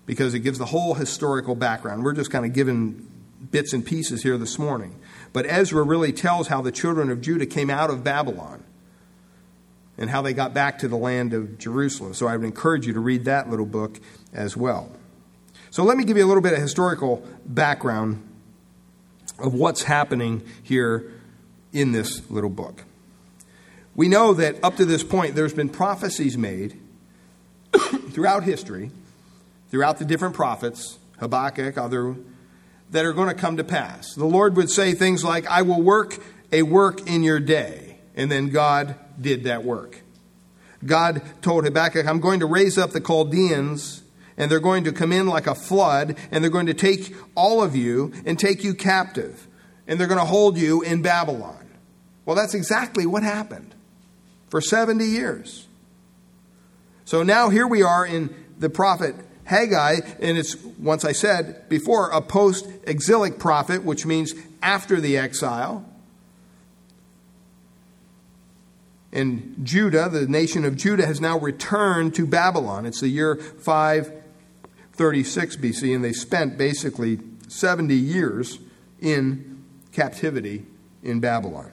because 0.07 0.33
it 0.35 0.41
gives 0.41 0.59
the 0.59 0.67
whole 0.67 0.95
historical 0.95 1.55
background. 1.55 2.05
We're 2.05 2.15
just 2.15 2.31
kind 2.31 2.45
of 2.45 2.53
given 2.53 3.11
bits 3.51 3.73
and 3.73 3.85
pieces 3.85 4.23
here 4.23 4.39
this 4.39 4.59
morning. 4.59 4.99
But 5.33 5.47
Ezra 5.47 5.83
really 5.83 6.13
tells 6.13 6.49
how 6.49 6.63
the 6.63 6.73
children 6.73 7.11
of 7.11 7.21
Judah 7.21 7.47
came 7.47 7.71
out 7.71 7.91
of 7.91 8.03
Babylon 8.03 8.65
and 9.99 10.11
how 10.11 10.23
they 10.23 10.33
got 10.33 10.55
back 10.55 10.79
to 10.79 10.89
the 10.89 10.97
land 10.97 11.35
of 11.35 11.59
Jerusalem. 11.59 12.15
So 12.15 12.27
I 12.27 12.37
would 12.37 12.47
encourage 12.47 12.87
you 12.87 12.93
to 12.93 13.01
read 13.01 13.25
that 13.25 13.51
little 13.51 13.67
book 13.67 14.01
as 14.33 14.57
well. 14.57 14.93
So 15.71 15.85
let 15.85 15.97
me 15.97 16.05
give 16.05 16.17
you 16.17 16.25
a 16.25 16.27
little 16.27 16.43
bit 16.43 16.53
of 16.53 16.61
historical 16.61 17.27
background 17.45 18.23
of 19.39 19.55
what's 19.55 19.83
happening 19.83 20.43
here 20.63 21.13
in 21.73 21.93
this 21.93 22.29
little 22.31 22.51
book. 22.51 22.85
We 23.95 24.09
know 24.09 24.35
that 24.35 24.63
up 24.63 24.77
to 24.77 24.85
this 24.85 25.03
point, 25.03 25.35
there's 25.35 25.53
been 25.53 25.69
prophecies 25.69 26.39
made 26.39 26.79
throughout 28.11 28.45
history, 28.45 28.91
throughout 29.71 29.99
the 29.99 30.05
different 30.05 30.35
prophets, 30.35 30.99
Habakkuk, 31.19 31.77
other, 31.77 32.15
that 32.91 33.05
are 33.05 33.13
going 33.13 33.29
to 33.29 33.35
come 33.35 33.57
to 33.57 33.65
pass. 33.65 34.15
The 34.15 34.25
Lord 34.25 34.57
would 34.57 34.71
say 34.71 34.95
things 34.95 35.25
like, 35.25 35.47
I 35.47 35.63
will 35.63 35.83
work 35.83 36.19
a 36.53 36.63
work 36.63 37.07
in 37.07 37.23
your 37.23 37.41
day. 37.41 37.99
And 38.15 38.31
then 38.31 38.49
God 38.49 38.97
did 39.21 39.45
that 39.45 39.65
work. 39.65 40.01
God 40.85 41.23
told 41.43 41.65
Habakkuk, 41.65 42.07
I'm 42.07 42.21
going 42.21 42.41
to 42.41 42.47
raise 42.47 42.79
up 42.79 42.91
the 42.91 43.01
Chaldeans 43.01 44.03
and 44.39 44.51
they're 44.51 44.61
going 44.61 44.85
to 44.85 44.93
come 44.93 45.13
in 45.13 45.27
like 45.27 45.47
a 45.47 45.55
flood, 45.55 46.17
and 46.31 46.43
they're 46.43 46.51
going 46.51 46.67
to 46.67 46.75
take 46.75 47.15
all 47.35 47.63
of 47.63 47.77
you 47.77 48.13
and 48.25 48.39
take 48.39 48.65
you 48.65 48.73
captive, 48.73 49.47
and 49.87 50.01
they're 50.01 50.07
going 50.07 50.21
to 50.21 50.25
hold 50.25 50.57
you 50.57 50.81
in 50.81 51.03
Babylon. 51.03 51.69
Well, 52.25 52.37
that's 52.37 52.55
exactly 52.55 53.05
what 53.05 53.23
happened 53.23 53.75
for 54.49 54.61
70 54.61 55.05
years. 55.05 55.67
So 57.05 57.23
now 57.23 57.49
here 57.49 57.67
we 57.67 57.83
are 57.83 58.07
in 58.07 58.35
the 58.59 58.71
prophet 58.71 59.15
Haggai, 59.45 60.01
and 60.21 60.39
it's, 60.39 60.57
once 60.79 61.05
I 61.05 61.13
said 61.13 61.69
before, 61.69 62.11
a 62.11 62.21
post 62.21 62.69
exilic 62.85 63.39
prophet, 63.39 63.83
which 63.83 64.05
means 64.05 64.35
after 64.63 65.01
the 65.01 65.17
exile. 65.17 65.85
And 69.11 69.57
Judah, 69.63 70.11
the 70.11 70.27
nation 70.27 70.67
of 70.67 70.77
Judah, 70.77 71.07
has 71.07 71.19
now 71.19 71.39
returned 71.39 72.15
to 72.17 72.27
Babylon. 72.27 72.85
It's 72.85 73.01
the 73.01 73.09
year 73.09 73.37
5 73.37 74.18
36 74.99 75.57
BC, 75.57 75.95
and 75.95 76.05
they 76.05 76.13
spent 76.13 76.59
basically 76.59 77.21
70 77.47 77.95
years 77.95 78.59
in 79.01 79.65
captivity 79.93 80.67
in 81.03 81.21
Babylon. 81.21 81.73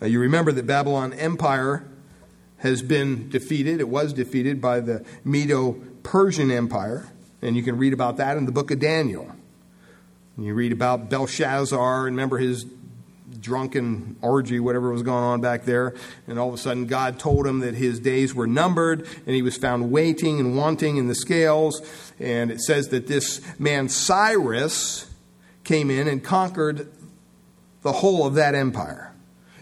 Now, 0.00 0.06
you 0.06 0.18
remember 0.20 0.50
that 0.52 0.66
Babylon 0.66 1.12
Empire 1.12 1.86
has 2.58 2.82
been 2.82 3.28
defeated. 3.28 3.80
It 3.80 3.88
was 3.88 4.12
defeated 4.12 4.60
by 4.60 4.80
the 4.80 5.04
Medo 5.24 5.72
Persian 6.02 6.50
Empire, 6.50 7.08
and 7.42 7.56
you 7.56 7.62
can 7.62 7.76
read 7.76 7.92
about 7.92 8.16
that 8.16 8.36
in 8.36 8.46
the 8.46 8.52
book 8.52 8.70
of 8.70 8.78
Daniel. 8.78 9.30
You 10.38 10.54
read 10.54 10.72
about 10.72 11.10
Belshazzar, 11.10 12.06
and 12.06 12.16
remember 12.16 12.38
his 12.38 12.64
drunken 13.40 14.16
orgy, 14.20 14.60
whatever 14.60 14.90
was 14.90 15.02
going 15.02 15.24
on 15.24 15.40
back 15.40 15.64
there. 15.64 15.94
And 16.26 16.38
all 16.38 16.48
of 16.48 16.54
a 16.54 16.58
sudden, 16.58 16.86
God 16.86 17.18
told 17.18 17.46
him 17.46 17.60
that 17.60 17.74
his 17.74 18.00
days 18.00 18.34
were 18.34 18.46
numbered, 18.46 19.06
and 19.26 19.34
he 19.34 19.42
was 19.42 19.56
found 19.56 19.90
waiting 19.90 20.40
and 20.40 20.56
wanting 20.56 20.96
in 20.96 21.08
the 21.08 21.14
scales. 21.14 21.82
And 22.18 22.50
it 22.50 22.60
says 22.60 22.88
that 22.88 23.06
this 23.06 23.40
man, 23.58 23.88
Cyrus, 23.88 25.10
came 25.64 25.90
in 25.90 26.08
and 26.08 26.22
conquered 26.24 26.90
the 27.82 27.92
whole 27.92 28.26
of 28.26 28.34
that 28.34 28.54
empire. 28.54 29.14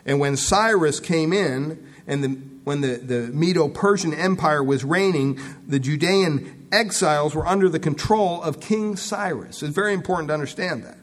And 0.05 0.21
when 0.21 0.37
Cyrus 0.37 1.01
came 1.01 1.33
in, 1.33 1.85
and 2.07 2.23
the, 2.23 2.29
when 2.65 2.81
the, 2.81 2.97
the 2.97 3.21
Medo 3.33 3.69
Persian 3.69 4.15
Empire 4.15 4.63
was 4.63 4.85
reigning, 4.85 5.41
the 5.67 5.81
Judean 5.81 6.69
exiles 6.71 7.35
were 7.35 7.47
under 7.47 7.69
the 7.69 7.81
control 7.81 8.41
of 8.43 8.61
King 8.61 8.97
Cyrus. 8.97 9.63
It's 9.63 9.75
very 9.75 9.93
important 9.93 10.29
to 10.29 10.35
understand 10.35 10.85
that 10.85 10.97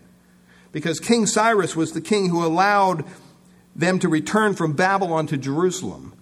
because 0.73 0.99
King 0.99 1.25
Cyrus 1.25 1.77
was 1.77 1.93
the 1.93 2.01
king 2.01 2.29
who 2.29 2.45
allowed 2.45 3.05
them 3.75 3.99
to 3.99 4.09
return 4.09 4.55
from 4.55 4.74
Babylon 4.74 5.28
to 5.28 5.38
Jerusalem. 5.38 6.13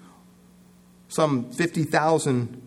Some 1.08 1.52
50,000 1.52 2.62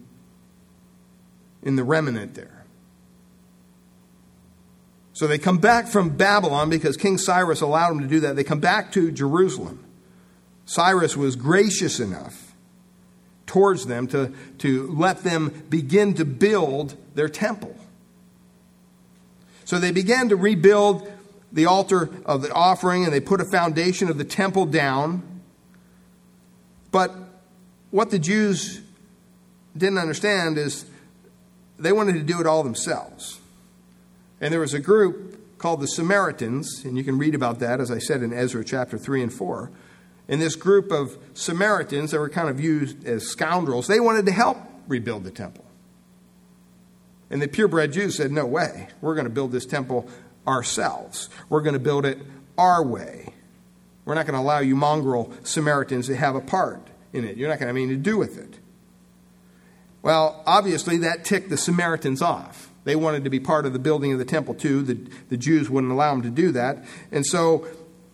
in 1.63 1.77
the 1.77 1.85
remnant 1.85 2.35
there. 2.35 2.65
So 5.13 5.29
they 5.29 5.39
come 5.39 5.59
back 5.59 5.87
from 5.87 6.17
Babylon 6.17 6.69
because 6.69 6.97
King 6.97 7.19
Cyrus 7.19 7.61
allowed 7.61 7.91
them 7.91 8.01
to 8.01 8.09
do 8.09 8.21
that. 8.21 8.35
They 8.35 8.45
come 8.45 8.61
back 8.61 8.91
to 8.93 9.13
Jerusalem. 9.13 9.85
Cyrus 10.67 11.17
was 11.17 11.37
gracious 11.37 12.01
enough 12.01 12.55
towards 13.47 13.87
them 13.87 14.07
to, 14.09 14.33
to 14.59 14.89
let 14.89 15.19
them 15.19 15.65
begin 15.69 16.15
to 16.15 16.25
build 16.25 16.97
their 17.15 17.29
temple. 17.29 17.77
So 19.65 19.79
they 19.79 19.93
began 19.93 20.31
to 20.31 20.37
rebuild 20.37 21.11
the 21.55 21.67
altar 21.67 22.11
of 22.27 22.43
the 22.43 22.53
offering 22.53 23.05
and 23.05 23.13
they 23.13 23.21
put 23.21 23.41
a 23.41 23.45
foundation 23.45 24.11
of 24.11 24.19
the 24.19 24.25
temple 24.25 24.67
down. 24.67 25.23
But 26.91 27.15
what 27.91 28.11
the 28.11 28.19
Jews 28.19 28.81
didn't 29.77 29.99
understand 29.99 30.59
is 30.59 30.85
they 31.79 31.93
wanted 31.93 32.15
to 32.15 32.23
do 32.23 32.41
it 32.41 32.47
all 32.47 32.63
themselves. 32.63 33.41
And 34.41 34.53
there 34.53 34.61
was 34.61 34.75
a 34.75 34.81
group 34.81 35.59
called 35.59 35.81
the 35.81 35.87
Samaritans, 35.87 36.85
and 36.85 36.99
you 36.99 37.05
can 37.05 37.19
read 37.19 37.35
about 37.35 37.61
that, 37.61 37.81
as 37.81 37.91
I 37.91 37.99
said, 37.99 38.23
in 38.23 38.33
Ezra 38.33 38.65
chapter 38.65 38.99
3 38.99 39.23
and 39.23 39.33
4. 39.33 39.71
And 40.29 40.41
this 40.41 40.57
group 40.57 40.91
of 40.91 41.17
Samaritans 41.35 42.11
that 42.11 42.19
were 42.19 42.29
kind 42.29 42.49
of 42.49 42.61
used 42.61 43.07
as 43.07 43.27
scoundrels, 43.27 43.87
they 43.87 44.01
wanted 44.01 44.27
to 44.27 44.33
help 44.33 44.59
rebuild 44.89 45.25
the 45.25 45.31
temple. 45.31 45.65
And 47.31 47.41
the 47.41 47.49
purebred 47.49 47.93
Jews 47.93 48.17
said, 48.17 48.31
No 48.31 48.45
way. 48.45 48.89
We're 49.01 49.15
going 49.15 49.27
to 49.27 49.33
build 49.33 49.53
this 49.53 49.67
temple 49.67 50.09
ourselves. 50.47 51.29
We're 51.49 51.63
going 51.63 51.75
to 51.75 51.81
build 51.81 52.07
it 52.07 52.19
our 52.57 52.85
way. 52.85 53.35
We're 54.05 54.15
not 54.15 54.27
going 54.27 54.35
to 54.35 54.41
allow 54.41 54.59
you 54.59 54.77
mongrel 54.77 55.33
Samaritans 55.43 56.07
to 56.09 56.17
have 56.17 56.35
a 56.35 56.41
part 56.41 56.87
in 57.13 57.25
it. 57.25 57.37
You're 57.37 57.49
not 57.49 57.59
going 57.59 57.67
to 57.67 57.69
have 57.69 57.77
anything 57.77 57.97
to 57.97 58.11
do 58.11 58.19
with 58.19 58.39
it. 58.39 58.59
Well, 60.03 60.43
obviously, 60.47 60.99
that 60.99 61.25
ticked 61.25 61.49
the 61.49 61.57
Samaritans 61.57 62.21
off. 62.21 62.71
They 62.85 62.97
wanted 62.97 63.25
to 63.25 63.31
be 63.31 63.41
part 63.41 63.65
of 63.65 63.73
the 63.73 63.79
building 63.79 64.13
of 64.13 64.19
the 64.19 64.27
temple 64.27 64.55
too. 64.55 64.83
The, 64.83 65.11
the 65.31 65.39
Jews 65.39 65.71
wouldn't 65.71 65.93
allow 65.93 66.11
them 66.13 66.23
to 66.23 66.31
do 66.31 66.53
that. 66.53 66.85
And 67.11 67.25
so, 67.25 67.67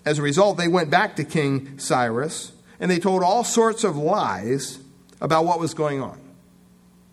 as 0.05 0.19
a 0.21 0.23
result, 0.23 0.57
they 0.57 0.69
went 0.69 0.91
back 0.91 1.17
to 1.17 1.25
King 1.25 1.79
Cyrus 1.79 2.53
and 2.79 2.91
they 2.91 3.01
told 3.01 3.25
all 3.25 3.43
sorts 3.43 3.83
of 3.83 3.97
lies 3.97 4.79
about 5.21 5.45
what 5.45 5.59
was 5.59 5.75
going 5.75 6.01
on. 6.01 6.21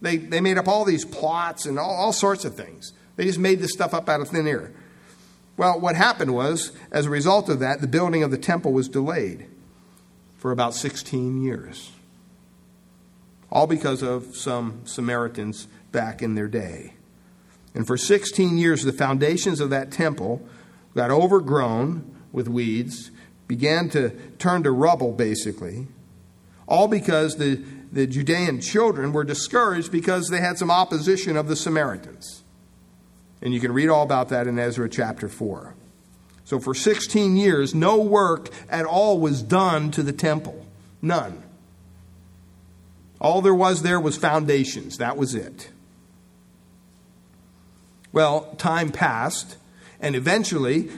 They, 0.02 0.18
they 0.18 0.42
made 0.42 0.60
up 0.60 0.68
all 0.68 0.86
these 0.86 1.04
plots 1.04 1.66
and 1.66 1.80
all, 1.80 1.90
all 1.90 2.14
sorts 2.14 2.46
of 2.46 2.56
things. 2.56 2.94
They 3.16 3.26
just 3.26 3.40
made 3.40 3.60
this 3.60 3.74
stuff 3.74 3.96
up 3.96 4.08
out 4.08 4.22
of 4.22 4.30
thin 4.30 4.48
air. 4.48 4.72
Well, 5.58 5.80
what 5.80 5.96
happened 5.96 6.36
was, 6.36 6.72
as 6.92 7.08
a 7.08 7.10
result 7.10 7.50
of 7.50 7.60
that, 7.60 7.82
the 7.82 7.88
building 7.88 8.22
of 8.22 8.30
the 8.30 8.38
temple 8.38 8.72
was 8.72 8.88
delayed 8.88 9.48
for 10.38 10.52
about 10.52 10.76
16 10.76 11.42
years. 11.42 11.92
All 13.52 13.66
because 13.66 14.04
of 14.04 14.36
some 14.36 14.82
Samaritans 14.86 15.68
back 15.92 16.22
in 16.22 16.36
their 16.36 16.48
day. 16.48 16.94
And 17.74 17.88
for 17.88 17.98
16 17.98 18.58
years, 18.58 18.84
the 18.84 18.94
foundations 18.94 19.60
of 19.60 19.72
that 19.72 19.92
temple 19.92 20.48
got 20.96 21.10
overgrown 21.10 22.16
with 22.32 22.48
weeds, 22.48 23.10
began 23.48 23.90
to 23.90 24.10
turn 24.38 24.64
to 24.64 24.72
rubble, 24.72 25.12
basically. 25.12 25.88
All 26.68 26.88
because 26.88 27.38
the, 27.38 27.64
the 27.92 28.06
Judean 28.06 28.62
children 28.62 29.12
were 29.12 29.24
discouraged 29.24 29.92
because 29.92 30.28
they 30.28 30.40
had 30.40 30.58
some 30.58 30.70
opposition 30.70 31.38
of 31.38 31.48
the 31.48 31.56
Samaritans. 31.56 32.37
And 33.42 33.54
you 33.54 33.60
can 33.60 33.72
read 33.72 33.90
all 33.90 34.04
about 34.04 34.30
that 34.30 34.48
in 34.48 34.58
Ezra 34.58 34.90
chapter 34.90 35.30
4. 35.30 35.76
So 36.46 36.60
for 36.60 36.74
16 36.74 37.38
years, 37.38 37.76
no 37.76 38.00
work 38.00 38.50
at 38.70 38.86
all 38.86 39.20
was 39.20 39.44
done 39.44 39.92
to 39.92 40.04
the 40.04 40.14
temple. 40.14 40.66
None. 41.02 41.44
All 43.20 43.42
there 43.42 43.54
was 43.54 43.82
there 43.82 44.00
was 44.00 44.18
foundations. 44.18 44.98
That 44.98 45.18
was 45.18 45.36
it. 45.36 45.70
Well, 48.12 48.56
time 48.56 48.92
passed, 48.92 49.58
and 50.00 50.16
eventually 50.16 50.90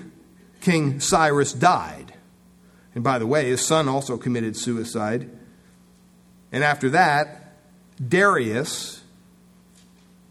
King 0.61 0.99
Cyrus 0.99 1.53
died. 1.53 2.13
And 2.93 3.03
by 3.03 3.19
the 3.19 3.27
way, 3.27 3.49
his 3.49 3.65
son 3.65 3.87
also 3.87 4.17
committed 4.17 4.55
suicide. 4.55 5.29
And 6.51 6.63
after 6.63 6.89
that, 6.91 7.55
Darius 8.05 9.01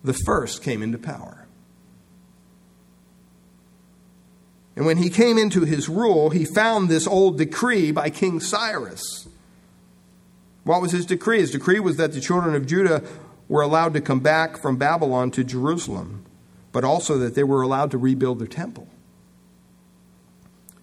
the 0.04 0.12
first 0.12 0.62
came 0.62 0.82
into 0.82 0.98
power. 0.98 1.37
And 4.78 4.86
when 4.86 4.98
he 4.98 5.10
came 5.10 5.38
into 5.38 5.62
his 5.62 5.88
rule, 5.88 6.30
he 6.30 6.44
found 6.44 6.88
this 6.88 7.08
old 7.08 7.36
decree 7.36 7.90
by 7.90 8.10
King 8.10 8.38
Cyrus. 8.38 9.26
What 10.62 10.80
was 10.80 10.92
his 10.92 11.04
decree? 11.04 11.40
His 11.40 11.50
decree 11.50 11.80
was 11.80 11.96
that 11.96 12.12
the 12.12 12.20
children 12.20 12.54
of 12.54 12.64
Judah 12.64 13.02
were 13.48 13.60
allowed 13.60 13.92
to 13.94 14.00
come 14.00 14.20
back 14.20 14.56
from 14.56 14.76
Babylon 14.76 15.32
to 15.32 15.42
Jerusalem, 15.42 16.24
but 16.70 16.84
also 16.84 17.18
that 17.18 17.34
they 17.34 17.42
were 17.42 17.60
allowed 17.60 17.90
to 17.90 17.98
rebuild 17.98 18.38
their 18.38 18.46
temple. 18.46 18.86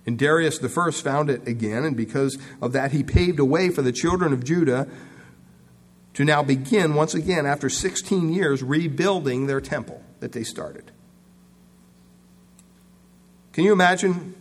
And 0.06 0.20
Darius 0.20 0.60
first 0.60 1.02
found 1.02 1.30
it 1.30 1.48
again, 1.48 1.86
and 1.86 1.96
because 1.96 2.38
of 2.62 2.74
that, 2.74 2.92
he 2.92 3.02
paved 3.02 3.40
a 3.40 3.46
way 3.46 3.70
for 3.70 3.82
the 3.82 3.94
children 3.94 4.34
of 4.34 4.44
Judah 4.44 4.90
to 6.16 6.26
now 6.26 6.44
begin, 6.44 6.96
once 6.96 7.14
again, 7.14 7.46
after 7.46 7.70
16 7.70 8.34
years, 8.34 8.62
rebuilding 8.62 9.48
their 9.48 9.62
temple 9.62 10.04
that 10.20 10.34
they 10.34 10.44
started. 10.44 10.92
Can 13.56 13.64
you 13.64 13.72
imagine 13.72 14.36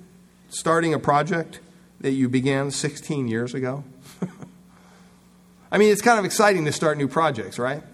starting 0.49 0.93
a 0.93 0.99
project 0.99 1.61
that 2.01 2.11
you 2.11 2.29
began 2.29 2.73
16 2.73 3.29
years 3.29 3.55
ago? 3.55 3.85
I 5.71 5.79
mean, 5.79 5.93
it's 5.93 6.03
kind 6.03 6.19
of 6.19 6.25
exciting 6.25 6.65
to 6.65 6.73
start 6.73 6.99
new 6.99 7.07
projects, 7.07 7.57
right? 7.57 7.85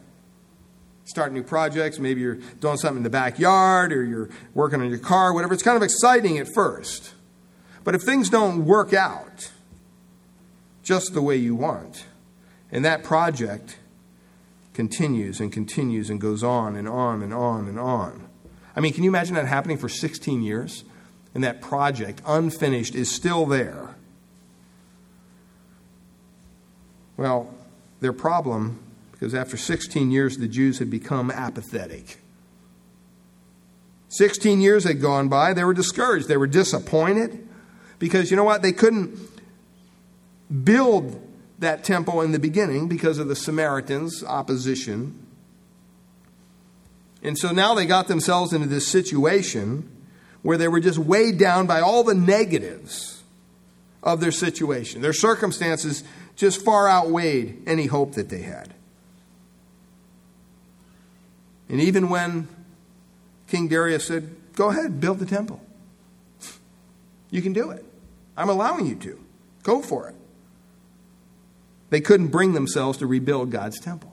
Start 1.04 1.34
new 1.34 1.42
projects. 1.42 1.98
Maybe 1.98 2.22
you're 2.22 2.36
doing 2.60 2.78
something 2.78 2.96
in 2.96 3.02
the 3.02 3.10
backyard 3.10 3.92
or 3.92 4.02
you're 4.02 4.30
working 4.54 4.80
on 4.80 4.88
your 4.88 4.98
car, 4.98 5.34
whatever. 5.34 5.52
It's 5.52 5.62
kind 5.62 5.76
of 5.76 5.82
exciting 5.82 6.38
at 6.38 6.48
first. 6.54 7.12
But 7.84 7.94
if 7.94 8.00
things 8.00 8.30
don't 8.30 8.64
work 8.64 8.94
out 8.94 9.50
just 10.82 11.12
the 11.12 11.20
way 11.20 11.36
you 11.36 11.54
want, 11.54 12.06
and 12.72 12.82
that 12.86 13.04
project 13.04 13.76
continues 14.72 15.38
and 15.38 15.52
continues 15.52 16.08
and 16.08 16.18
goes 16.18 16.42
on 16.42 16.76
and 16.76 16.88
on 16.88 17.20
and 17.20 17.34
on 17.34 17.68
and 17.68 17.78
on. 17.78 18.26
I 18.74 18.80
mean, 18.80 18.94
can 18.94 19.04
you 19.04 19.10
imagine 19.10 19.34
that 19.34 19.44
happening 19.44 19.76
for 19.76 19.90
16 19.90 20.40
years? 20.40 20.84
And 21.34 21.44
that 21.44 21.60
project, 21.60 22.20
unfinished, 22.26 22.94
is 22.94 23.10
still 23.10 23.46
there. 23.46 23.94
Well, 27.16 27.54
their 28.00 28.12
problem, 28.12 28.80
because 29.12 29.34
after 29.34 29.56
16 29.56 30.10
years, 30.10 30.38
the 30.38 30.48
Jews 30.48 30.78
had 30.78 30.90
become 30.90 31.30
apathetic. 31.30 32.18
16 34.08 34.60
years 34.60 34.84
had 34.84 35.00
gone 35.00 35.28
by, 35.28 35.52
they 35.52 35.62
were 35.62 35.74
discouraged, 35.74 36.26
they 36.26 36.36
were 36.36 36.46
disappointed, 36.46 37.46
because 37.98 38.30
you 38.30 38.36
know 38.36 38.44
what? 38.44 38.62
They 38.62 38.72
couldn't 38.72 39.18
build 40.64 41.22
that 41.60 41.84
temple 41.84 42.22
in 42.22 42.32
the 42.32 42.38
beginning 42.38 42.88
because 42.88 43.18
of 43.18 43.28
the 43.28 43.36
Samaritans' 43.36 44.24
opposition. 44.24 45.26
And 47.22 47.38
so 47.38 47.52
now 47.52 47.74
they 47.74 47.86
got 47.86 48.08
themselves 48.08 48.52
into 48.52 48.66
this 48.66 48.88
situation 48.88 49.88
where 50.42 50.56
they 50.56 50.68
were 50.68 50.80
just 50.80 50.98
weighed 50.98 51.38
down 51.38 51.66
by 51.66 51.80
all 51.80 52.02
the 52.02 52.14
negatives 52.14 53.22
of 54.02 54.20
their 54.20 54.32
situation. 54.32 55.02
Their 55.02 55.12
circumstances 55.12 56.02
just 56.36 56.64
far 56.64 56.88
outweighed 56.88 57.62
any 57.66 57.86
hope 57.86 58.14
that 58.14 58.28
they 58.28 58.42
had. 58.42 58.72
And 61.68 61.80
even 61.80 62.08
when 62.08 62.48
King 63.48 63.68
Darius 63.68 64.06
said, 64.06 64.34
Go 64.54 64.70
ahead, 64.70 65.00
build 65.00 65.20
the 65.20 65.26
temple, 65.26 65.60
you 67.30 67.40
can 67.40 67.52
do 67.52 67.70
it. 67.70 67.84
I'm 68.36 68.48
allowing 68.48 68.86
you 68.86 68.96
to. 68.96 69.18
Go 69.62 69.80
for 69.80 70.08
it. 70.08 70.14
They 71.90 72.00
couldn't 72.00 72.28
bring 72.28 72.52
themselves 72.52 72.98
to 72.98 73.06
rebuild 73.06 73.50
God's 73.50 73.78
temple, 73.78 74.12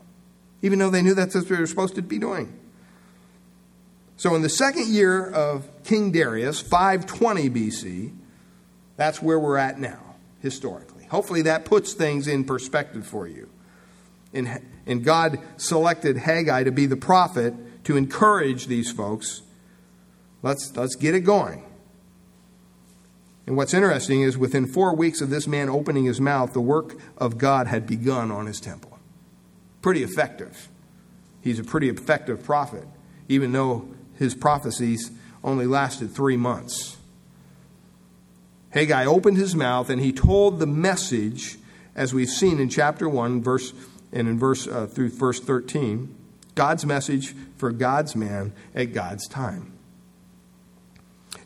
even 0.62 0.80
though 0.80 0.90
they 0.90 1.02
knew 1.02 1.14
that's 1.14 1.36
what 1.36 1.48
they 1.48 1.56
were 1.56 1.68
supposed 1.68 1.96
to 1.96 2.02
be 2.02 2.20
doing. 2.20 2.54
So, 4.18 4.34
in 4.34 4.42
the 4.42 4.50
second 4.50 4.88
year 4.88 5.30
of 5.30 5.68
King 5.84 6.12
Darius, 6.12 6.60
520 6.60 7.50
BC, 7.52 8.14
that's 8.96 9.22
where 9.22 9.40
we're 9.40 9.58
at 9.58 9.80
now, 9.80 10.16
historically. 10.42 11.06
Hopefully, 11.06 11.44
that 11.44 11.66
puts 11.66 11.94
things 11.94 12.28
in 12.28 12.44
perspective 12.44 13.06
for 13.06 13.28
you. 13.28 13.48
And, 14.34 14.60
and 14.88 15.04
God 15.04 15.40
selected 15.58 16.18
Haggai 16.18 16.64
to 16.64 16.72
be 16.72 16.88
the 16.88 16.98
prophet 16.98 17.54
to 17.86 17.96
encourage 17.96 18.66
these 18.66 18.92
folks. 18.92 19.44
Let's, 20.42 20.76
let's 20.76 20.96
get 20.96 21.14
it 21.14 21.22
going. 21.22 21.64
And 23.46 23.56
what's 23.56 23.74
interesting 23.74 24.22
is 24.22 24.36
within 24.38 24.66
four 24.66 24.96
weeks 24.96 25.22
of 25.22 25.30
this 25.30 25.48
man 25.48 25.70
opening 25.70 26.06
his 26.06 26.20
mouth, 26.20 26.54
the 26.54 26.60
work 26.60 27.00
of 27.18 27.38
God 27.38 27.68
had 27.68 27.86
begun 27.86 28.32
on 28.32 28.48
his 28.48 28.60
temple. 28.60 29.00
Pretty 29.82 30.04
effective. 30.04 30.70
He's 31.40 31.60
a 31.60 31.64
pretty 31.64 31.88
effective 31.88 32.44
prophet, 32.44 32.86
even 33.30 33.54
though 33.54 33.88
his 34.18 34.36
prophecies 34.36 35.12
only 35.44 35.66
lasted 35.66 36.12
three 36.12 36.38
months. 36.38 36.98
Haggai 38.72 39.06
opened 39.06 39.38
his 39.38 39.56
mouth 39.56 39.90
and 39.90 40.02
he 40.02 40.12
told 40.12 40.60
the 40.60 40.68
message, 40.68 41.58
as 41.96 42.14
we've 42.14 42.30
seen 42.30 42.60
in 42.60 42.70
chapter 42.70 43.08
1, 43.08 43.42
verse, 43.42 43.74
and 44.12 44.28
in 44.28 44.38
verse 44.38 44.68
uh, 44.68 44.88
through 44.88 45.10
verse 45.10 45.40
13, 45.40 46.14
God's 46.56 46.86
message 46.86 47.34
for 47.58 47.72
God's 47.72 48.16
man 48.16 48.54
at 48.76 48.94
God's 48.94 49.28
time. 49.28 49.74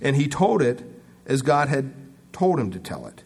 And 0.02 0.16
he 0.16 0.28
told 0.28 0.62
it 0.62 0.84
as 1.26 1.42
God 1.42 1.68
had 1.68 1.94
told 2.34 2.60
him 2.60 2.72
to 2.72 2.80
tell 2.80 3.06
it. 3.08 3.24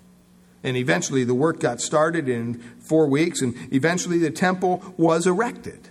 And 0.63 0.75
eventually 0.75 1.23
the 1.23 1.35
work 1.35 1.59
got 1.59 1.79
started 1.79 2.27
in 2.27 2.55
four 2.79 3.07
weeks, 3.07 3.41
and 3.41 3.55
eventually 3.71 4.17
the 4.17 4.31
temple 4.31 4.83
was 4.97 5.27
erected. 5.27 5.89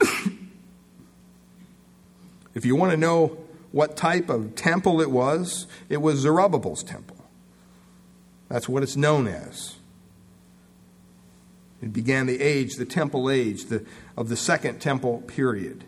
If 2.54 2.64
you 2.64 2.76
want 2.76 2.92
to 2.92 2.96
know 2.96 3.38
what 3.72 3.96
type 3.96 4.28
of 4.28 4.54
temple 4.54 5.00
it 5.00 5.10
was, 5.10 5.66
it 5.88 5.96
was 5.96 6.18
Zerubbabel's 6.18 6.82
temple. 6.82 7.16
That's 8.48 8.68
what 8.68 8.82
it's 8.82 8.96
known 8.96 9.26
as. 9.26 9.76
It 11.82 11.92
began 11.92 12.26
the 12.26 12.40
age, 12.40 12.76
the 12.76 12.84
temple 12.84 13.28
age, 13.28 13.64
the, 13.64 13.84
of 14.16 14.28
the 14.28 14.36
second 14.36 14.80
temple 14.80 15.22
period. 15.26 15.84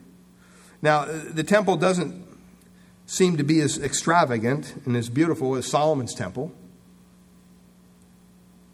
Now, 0.83 1.05
the 1.05 1.45
temple 1.45 1.77
doesn't 1.77 2.27
seem 3.07 3.37
to 3.37 3.45
be 3.45 3.61
as 3.61 3.79
extravagant 3.79 4.75
and 4.85 4.97
as 4.97 5.09
beautiful 5.09 5.55
as 5.55 5.67
Solomon's 5.67 6.15
temple. 6.15 6.53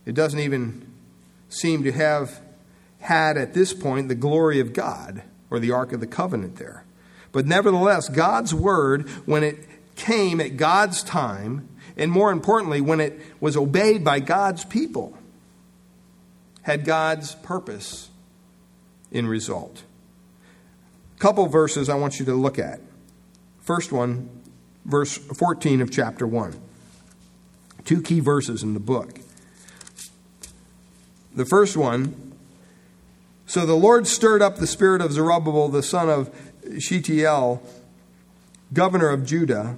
It 0.07 0.15
doesn't 0.15 0.41
even 0.41 0.91
seem 1.49 1.85
to 1.85 1.93
have 1.93 2.41
had 3.01 3.37
at 3.37 3.53
this 3.53 3.75
point 3.75 4.09
the 4.09 4.15
glory 4.15 4.59
of 4.59 4.73
God 4.73 5.23
or 5.51 5.61
the 5.61 5.71
Ark 5.71 5.93
of 5.93 6.01
the 6.01 6.07
Covenant 6.07 6.57
there. 6.57 6.85
But 7.33 7.47
nevertheless, 7.47 8.09
God's 8.09 8.55
word, 8.55 9.09
when 9.27 9.43
it 9.43 9.59
came 9.97 10.41
at 10.41 10.57
God's 10.57 11.03
time, 11.03 11.69
and 11.97 12.11
more 12.11 12.31
importantly, 12.31 12.81
when 12.81 13.01
it 13.01 13.19
was 13.41 13.57
obeyed 13.57 14.05
by 14.05 14.21
God's 14.21 14.65
people, 14.65 15.17
had 16.63 16.85
God's 16.85 17.35
purpose 17.37 18.11
in 19.11 19.27
result. 19.27 19.83
A 21.17 21.19
couple 21.19 21.47
verses 21.47 21.89
I 21.89 21.95
want 21.97 22.19
you 22.19 22.25
to 22.27 22.35
look 22.35 22.59
at. 22.59 22.81
First 23.61 23.93
one, 23.93 24.29
verse 24.85 25.17
14 25.17 25.81
of 25.81 25.91
chapter 25.91 26.27
1. 26.27 26.61
Two 27.85 28.01
key 28.01 28.21
verses 28.21 28.63
in 28.63 28.75
the 28.75 28.81
book. 28.81 29.21
The 31.35 31.45
first 31.45 31.77
one 31.77 32.33
So 33.47 33.67
the 33.67 33.75
Lord 33.75 34.07
stirred 34.07 34.41
up 34.41 34.57
the 34.57 34.67
spirit 34.67 35.03
of 35.03 35.13
Zerubbabel, 35.13 35.69
the 35.69 35.83
son 35.83 36.09
of 36.09 36.35
Shealtiel, 36.81 37.63
governor 38.73 39.11
of 39.11 39.25
Judah, 39.27 39.77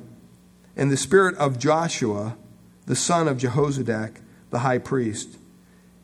and 0.76 0.90
the 0.90 0.97
spirit 0.97 1.36
of 1.36 1.59
Joshua, 1.59 2.36
the 2.86 2.97
son 2.97 3.28
of 3.28 3.38
Jehozadak, 3.38 4.16
the 4.51 4.61
high 4.61 4.78
priest, 4.78 5.38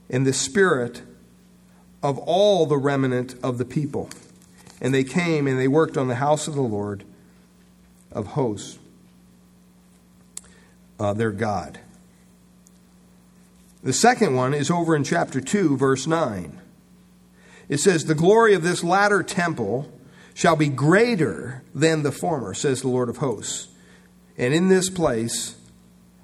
and 0.09 0.27
the 0.27 0.33
spirit 0.33 1.03
of 2.03 2.19
all 2.19 2.67
the 2.67 2.79
remnant 2.79 3.35
of 3.43 3.59
the 3.59 3.65
people. 3.65 4.09
And 4.81 4.95
they 4.95 5.05
came 5.05 5.47
and 5.47 5.59
they 5.59 5.69
worked 5.69 5.97
on 5.97 6.09
the 6.09 6.17
house 6.17 6.49
of 6.49 6.55
the 6.55 6.63
Lord 6.63 7.05
of 8.11 8.29
hosts, 8.29 8.79
uh, 10.99 11.13
their 11.13 11.31
God. 11.31 11.81
The 13.83 13.93
second 13.93 14.35
one 14.35 14.53
is 14.53 14.71
over 14.71 14.95
in 14.95 15.05
chapter 15.05 15.41
2, 15.41 15.77
verse 15.77 16.07
9. 16.07 16.61
It 17.69 17.79
says, 17.79 18.05
The 18.05 18.15
glory 18.15 18.55
of 18.55 18.63
this 18.63 18.83
latter 18.85 19.23
temple 19.23 19.91
shall 20.41 20.57
be 20.57 20.71
greater 20.71 21.63
than 21.75 22.03
the 22.03 22.11
former, 22.11 22.55
says 22.55 22.81
the 22.81 22.89
Lord 22.89 23.11
of 23.11 23.19
hosts. 23.19 23.69
And 24.39 24.55
in 24.55 24.69
this 24.69 24.89
place 24.89 25.55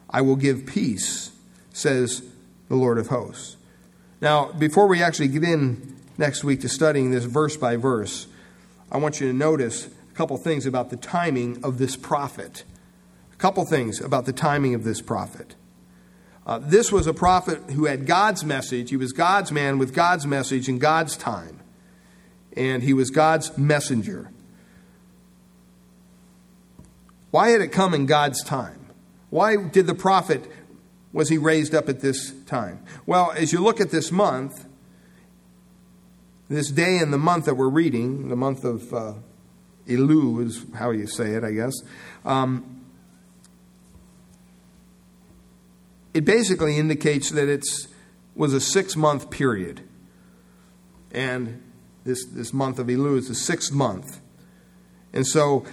I 0.09 0.23
will 0.23 0.37
give 0.37 0.65
peace, 0.65 1.33
says 1.75 2.23
the 2.71 2.77
Lord 2.77 2.97
of 2.97 3.09
hosts. 3.09 3.59
Now, 4.23 4.53
before 4.53 4.87
we 4.87 5.03
actually 5.03 5.29
get 5.29 5.45
in 5.45 6.01
next 6.17 6.45
week 6.45 6.63
to 6.63 6.69
studying 6.71 7.11
this 7.11 7.25
verse 7.25 7.59
by 7.59 7.77
verse, 7.77 8.27
I 8.91 8.97
want 8.97 9.21
you 9.21 9.29
to 9.29 9.37
notice 9.37 9.87
a 9.87 10.15
couple 10.15 10.39
things 10.39 10.65
about 10.65 10.89
the 10.89 10.97
timing 10.97 11.63
of 11.63 11.77
this 11.77 11.95
prophet. 11.95 12.65
A 13.35 13.37
couple 13.37 13.67
things 13.67 14.01
about 14.01 14.25
the 14.25 14.33
timing 14.33 14.75
of 14.75 14.83
this 14.83 15.03
prophet. 15.03 15.57
Uh, 16.47 16.59
this 16.59 16.91
was 16.91 17.07
a 17.07 17.13
prophet 17.13 17.61
who 17.73 17.85
had 17.85 18.07
God's 18.07 18.47
message. 18.47 18.89
He 18.89 18.97
was 18.97 19.13
God's 19.13 19.53
man 19.53 19.77
with 19.77 19.93
God's 19.93 20.27
message 20.27 20.71
in 20.71 20.79
God's 20.79 21.19
time. 21.19 21.61
And 22.57 22.83
he 22.83 22.95
was 22.95 23.11
God's 23.11 23.57
messenger. 23.59 24.31
Why 27.31 27.51
had 27.51 27.61
it 27.61 27.69
come 27.69 27.93
in 27.93 28.07
God's 28.07 28.43
time? 28.43 28.87
Why 29.31 29.57
did 29.57 29.87
the 29.87 29.95
prophet, 29.95 30.51
was 31.13 31.29
he 31.29 31.37
raised 31.37 31.75
up 31.75 31.89
at 31.89 32.01
this 32.01 32.33
time? 32.47 32.83
Well, 33.05 33.33
as 33.33 33.53
you 33.53 33.61
look 33.61 33.81
at 33.81 33.91
this 33.91 34.11
month, 34.11 34.65
this 36.49 36.71
day 36.71 36.99
in 36.99 37.11
the 37.11 37.19
month 37.19 37.45
that 37.47 37.57
we're 37.57 37.69
reading, 37.69 38.29
the 38.29 38.37
month 38.37 38.65
of 38.65 38.95
uh, 38.95 39.15
Elul 39.87 40.45
is 40.47 40.65
how 40.75 40.91
you 40.91 41.07
say 41.07 41.33
it, 41.33 41.45
I 41.45 41.53
guess. 41.53 41.75
Um, 42.25 42.85
it 46.15 46.25
basically 46.25 46.79
indicates 46.79 47.31
that 47.31 47.49
it 47.49 47.65
was 48.35 48.55
a 48.55 48.61
six 48.61 48.97
month 48.97 49.31
period. 49.31 49.83
And 51.13 51.63
this, 52.07 52.25
this 52.25 52.53
month 52.53 52.79
of 52.79 52.87
Elul 52.87 53.19
is 53.19 53.29
the 53.29 53.35
sixth 53.35 53.73
month. 53.73 54.21
And 55.13 55.27
so 55.27 55.67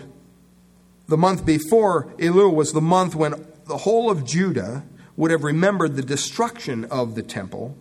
the 1.08 1.18
month 1.18 1.46
before 1.46 2.14
Elul 2.18 2.54
was 2.54 2.74
the 2.74 2.82
month 2.82 3.16
when 3.16 3.46
the 3.68 3.78
whole 3.78 4.10
of 4.10 4.26
Judah 4.26 4.84
would 5.16 5.32
have 5.32 5.44
remembered 5.44 5.96
the 5.96 6.02
destruction 6.02 6.86
of 6.86 7.16
the 7.16 7.24
temple 7.24 7.78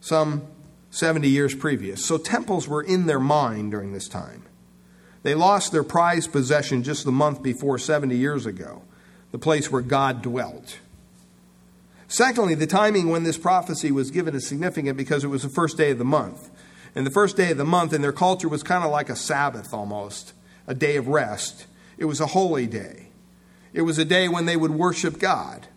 some 0.00 0.46
70 0.90 1.28
years 1.28 1.54
previous. 1.54 2.04
So 2.04 2.18
temples 2.18 2.68
were 2.68 2.82
in 2.82 3.06
their 3.06 3.20
mind 3.20 3.70
during 3.70 3.92
this 3.92 4.08
time. 4.08 4.44
They 5.22 5.34
lost 5.34 5.72
their 5.72 5.84
prized 5.84 6.32
possession 6.32 6.82
just 6.82 7.04
the 7.04 7.12
month 7.12 7.42
before 7.42 7.78
70 7.78 8.16
years 8.16 8.46
ago, 8.46 8.82
the 9.32 9.38
place 9.38 9.70
where 9.70 9.82
God 9.82 10.22
dwelt. 10.22 10.78
Secondly, 12.08 12.54
the 12.54 12.66
timing 12.66 13.08
when 13.08 13.22
this 13.22 13.38
prophecy 13.38 13.92
was 13.92 14.10
given 14.10 14.34
is 14.34 14.46
significant 14.46 14.96
because 14.96 15.22
it 15.22 15.28
was 15.28 15.42
the 15.42 15.48
first 15.48 15.76
day 15.76 15.92
of 15.92 15.98
the 15.98 16.04
month. 16.04 16.49
And 16.94 17.06
the 17.06 17.10
first 17.10 17.36
day 17.36 17.52
of 17.52 17.58
the 17.58 17.64
month 17.64 17.92
in 17.92 18.02
their 18.02 18.12
culture 18.12 18.48
was 18.48 18.62
kind 18.62 18.84
of 18.84 18.90
like 18.90 19.08
a 19.08 19.16
Sabbath 19.16 19.72
almost, 19.72 20.32
a 20.66 20.74
day 20.74 20.96
of 20.96 21.08
rest. 21.08 21.66
It 21.98 22.06
was 22.06 22.20
a 22.20 22.26
holy 22.26 22.66
day. 22.66 23.08
It 23.72 23.82
was 23.82 23.98
a 23.98 24.04
day 24.04 24.28
when 24.28 24.46
they 24.46 24.56
would 24.56 24.72
worship 24.72 25.18
God. 25.18 25.68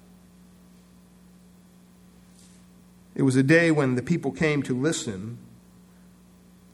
It 3.15 3.21
was 3.21 3.35
a 3.35 3.43
day 3.43 3.69
when 3.69 3.95
the 3.95 4.01
people 4.01 4.31
came 4.31 4.63
to 4.63 4.73
listen 4.73 5.37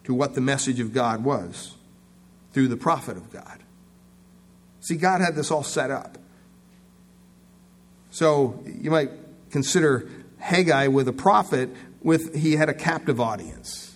to 0.05 0.13
what 0.13 0.35
the 0.35 0.41
message 0.41 0.79
of 0.79 0.93
God 0.93 1.23
was 1.23 1.75
through 2.53 2.69
the 2.69 2.77
prophet 2.77 3.17
of 3.17 3.31
God. 3.31 3.59
See, 4.79 4.95
God 4.95 5.19
had 5.21 5.35
this 5.35 5.51
all 5.51 5.63
set 5.63 5.91
up. 5.91 6.17
So 8.11 8.63
you 8.65 8.89
might 8.89 9.11
consider 9.51 10.09
Haggai 10.39 10.87
with 10.87 11.07
a 11.07 11.13
prophet 11.13 11.69
with 12.01 12.33
he 12.33 12.53
had 12.53 12.69
a 12.69 12.73
captive 12.73 13.19
audience. 13.19 13.88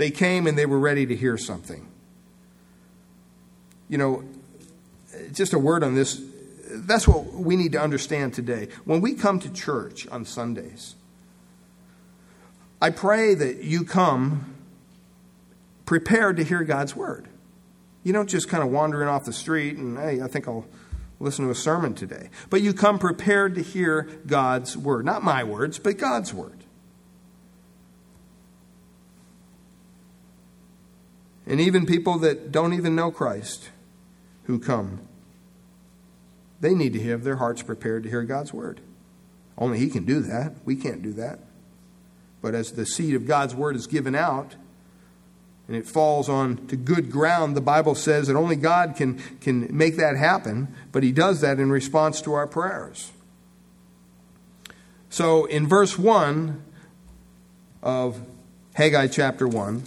They 0.00 0.10
came 0.10 0.46
and 0.46 0.56
they 0.56 0.64
were 0.64 0.78
ready 0.78 1.04
to 1.04 1.14
hear 1.14 1.36
something. 1.36 1.86
You 3.86 3.98
know, 3.98 4.24
just 5.30 5.52
a 5.52 5.58
word 5.58 5.84
on 5.84 5.94
this. 5.94 6.22
That's 6.70 7.06
what 7.06 7.34
we 7.34 7.54
need 7.54 7.72
to 7.72 7.82
understand 7.82 8.32
today. 8.32 8.68
When 8.86 9.02
we 9.02 9.12
come 9.12 9.38
to 9.40 9.52
church 9.52 10.08
on 10.08 10.24
Sundays, 10.24 10.94
I 12.80 12.88
pray 12.88 13.34
that 13.34 13.62
you 13.62 13.84
come 13.84 14.54
prepared 15.84 16.38
to 16.38 16.44
hear 16.44 16.64
God's 16.64 16.96
word. 16.96 17.28
You 18.02 18.14
don't 18.14 18.26
just 18.26 18.48
kind 18.48 18.62
of 18.62 18.70
wandering 18.70 19.06
off 19.06 19.26
the 19.26 19.34
street 19.34 19.76
and, 19.76 19.98
hey, 19.98 20.22
I 20.22 20.28
think 20.28 20.48
I'll 20.48 20.64
listen 21.18 21.44
to 21.44 21.50
a 21.50 21.54
sermon 21.54 21.92
today. 21.92 22.30
But 22.48 22.62
you 22.62 22.72
come 22.72 22.98
prepared 22.98 23.54
to 23.56 23.62
hear 23.62 24.08
God's 24.26 24.78
word. 24.78 25.04
Not 25.04 25.22
my 25.22 25.44
words, 25.44 25.78
but 25.78 25.98
God's 25.98 26.32
word. 26.32 26.59
And 31.50 31.60
even 31.60 31.84
people 31.84 32.16
that 32.20 32.52
don't 32.52 32.74
even 32.74 32.94
know 32.94 33.10
Christ 33.10 33.70
who 34.44 34.60
come, 34.60 35.00
they 36.60 36.74
need 36.74 36.92
to 36.92 37.02
have 37.02 37.24
their 37.24 37.36
hearts 37.36 37.60
prepared 37.60 38.04
to 38.04 38.08
hear 38.08 38.22
God's 38.22 38.52
word. 38.52 38.80
Only 39.58 39.80
He 39.80 39.88
can 39.88 40.04
do 40.04 40.20
that. 40.20 40.54
We 40.64 40.76
can't 40.76 41.02
do 41.02 41.12
that. 41.14 41.40
But 42.40 42.54
as 42.54 42.72
the 42.72 42.86
seed 42.86 43.16
of 43.16 43.26
God's 43.26 43.52
word 43.52 43.74
is 43.74 43.88
given 43.88 44.14
out, 44.14 44.54
and 45.66 45.76
it 45.76 45.88
falls 45.88 46.28
on 46.28 46.68
to 46.68 46.76
good 46.76 47.10
ground, 47.10 47.56
the 47.56 47.60
Bible 47.60 47.96
says 47.96 48.28
that 48.28 48.36
only 48.36 48.54
God 48.54 48.94
can, 48.94 49.18
can 49.40 49.76
make 49.76 49.96
that 49.96 50.16
happen, 50.16 50.72
but 50.92 51.02
He 51.02 51.10
does 51.10 51.40
that 51.40 51.58
in 51.58 51.72
response 51.72 52.22
to 52.22 52.32
our 52.32 52.46
prayers. 52.46 53.10
So 55.08 55.46
in 55.46 55.66
verse 55.66 55.98
1 55.98 56.62
of 57.82 58.22
Haggai 58.74 59.08
chapter 59.08 59.48
1, 59.48 59.82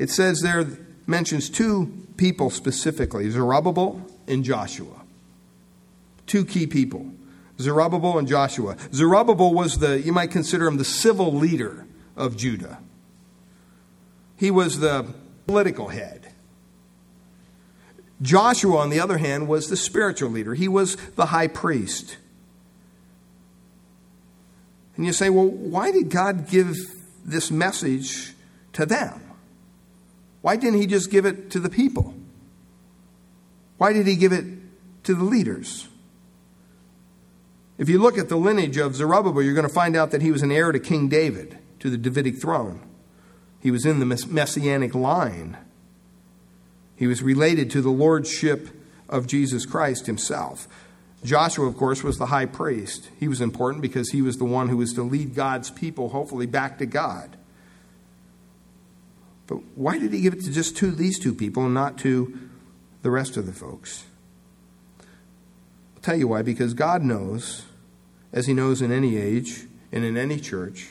it 0.00 0.08
says 0.08 0.40
there, 0.40 0.66
mentions 1.06 1.50
two 1.50 2.06
people 2.16 2.48
specifically 2.48 3.30
Zerubbabel 3.30 4.00
and 4.26 4.42
Joshua. 4.42 5.02
Two 6.26 6.46
key 6.46 6.66
people 6.66 7.12
Zerubbabel 7.60 8.18
and 8.18 8.26
Joshua. 8.26 8.78
Zerubbabel 8.94 9.52
was 9.52 9.78
the, 9.78 10.00
you 10.00 10.14
might 10.14 10.30
consider 10.30 10.66
him 10.66 10.78
the 10.78 10.84
civil 10.86 11.34
leader 11.34 11.84
of 12.16 12.34
Judah. 12.38 12.78
He 14.38 14.50
was 14.50 14.80
the 14.80 15.06
political 15.46 15.88
head. 15.88 16.32
Joshua, 18.22 18.78
on 18.78 18.88
the 18.88 19.00
other 19.00 19.18
hand, 19.18 19.48
was 19.48 19.68
the 19.68 19.76
spiritual 19.76 20.30
leader. 20.30 20.54
He 20.54 20.68
was 20.68 20.96
the 21.16 21.26
high 21.26 21.48
priest. 21.48 22.16
And 24.96 25.04
you 25.04 25.12
say, 25.12 25.28
well, 25.28 25.48
why 25.48 25.92
did 25.92 26.08
God 26.08 26.48
give 26.48 26.74
this 27.22 27.50
message 27.50 28.32
to 28.72 28.86
them? 28.86 29.29
Why 30.42 30.56
didn't 30.56 30.80
He 30.80 30.86
just 30.86 31.10
give 31.10 31.26
it 31.26 31.50
to 31.50 31.60
the 31.60 31.70
people? 31.70 32.14
Why 33.78 33.92
did 33.92 34.06
He 34.06 34.16
give 34.16 34.32
it 34.32 34.44
to 35.04 35.14
the 35.14 35.24
leaders? 35.24 35.88
If 37.80 37.88
you 37.88 37.98
look 37.98 38.18
at 38.18 38.28
the 38.28 38.36
lineage 38.36 38.76
of 38.76 38.94
Zerubbabel, 38.94 39.40
you're 39.42 39.54
going 39.54 39.66
to 39.66 39.72
find 39.72 39.96
out 39.96 40.10
that 40.10 40.20
he 40.20 40.30
was 40.30 40.42
an 40.42 40.52
heir 40.52 40.70
to 40.70 40.78
King 40.78 41.08
David, 41.08 41.58
to 41.78 41.88
the 41.88 41.96
Davidic 41.96 42.38
throne. 42.38 42.82
He 43.58 43.70
was 43.70 43.86
in 43.86 44.00
the 44.00 44.26
messianic 44.28 44.94
line. 44.94 45.56
He 46.94 47.06
was 47.06 47.22
related 47.22 47.70
to 47.70 47.80
the 47.80 47.88
lordship 47.88 48.68
of 49.08 49.26
Jesus 49.26 49.64
Christ 49.64 50.04
himself. 50.04 50.68
Joshua, 51.24 51.66
of 51.66 51.78
course, 51.78 52.02
was 52.02 52.18
the 52.18 52.26
high 52.26 52.44
priest. 52.44 53.08
He 53.18 53.28
was 53.28 53.40
important 53.40 53.80
because 53.80 54.10
he 54.10 54.20
was 54.20 54.36
the 54.36 54.44
one 54.44 54.68
who 54.68 54.76
was 54.76 54.92
to 54.92 55.02
lead 55.02 55.34
God's 55.34 55.70
people, 55.70 56.10
hopefully, 56.10 56.44
back 56.44 56.76
to 56.78 56.86
God. 56.86 57.38
But 59.50 59.62
why 59.74 59.98
did 59.98 60.12
he 60.12 60.20
give 60.20 60.32
it 60.32 60.44
to 60.44 60.52
just 60.52 60.76
to 60.76 60.92
these 60.92 61.18
two 61.18 61.34
people 61.34 61.64
and 61.64 61.74
not 61.74 61.98
to 61.98 62.38
the 63.02 63.10
rest 63.10 63.36
of 63.36 63.46
the 63.46 63.52
folks? 63.52 64.04
I'll 65.00 66.02
tell 66.02 66.16
you 66.16 66.28
why. 66.28 66.42
Because 66.42 66.72
God 66.72 67.02
knows, 67.02 67.64
as 68.32 68.46
he 68.46 68.54
knows 68.54 68.80
in 68.80 68.92
any 68.92 69.16
age 69.16 69.66
and 69.90 70.04
in 70.04 70.16
any 70.16 70.38
church, 70.38 70.90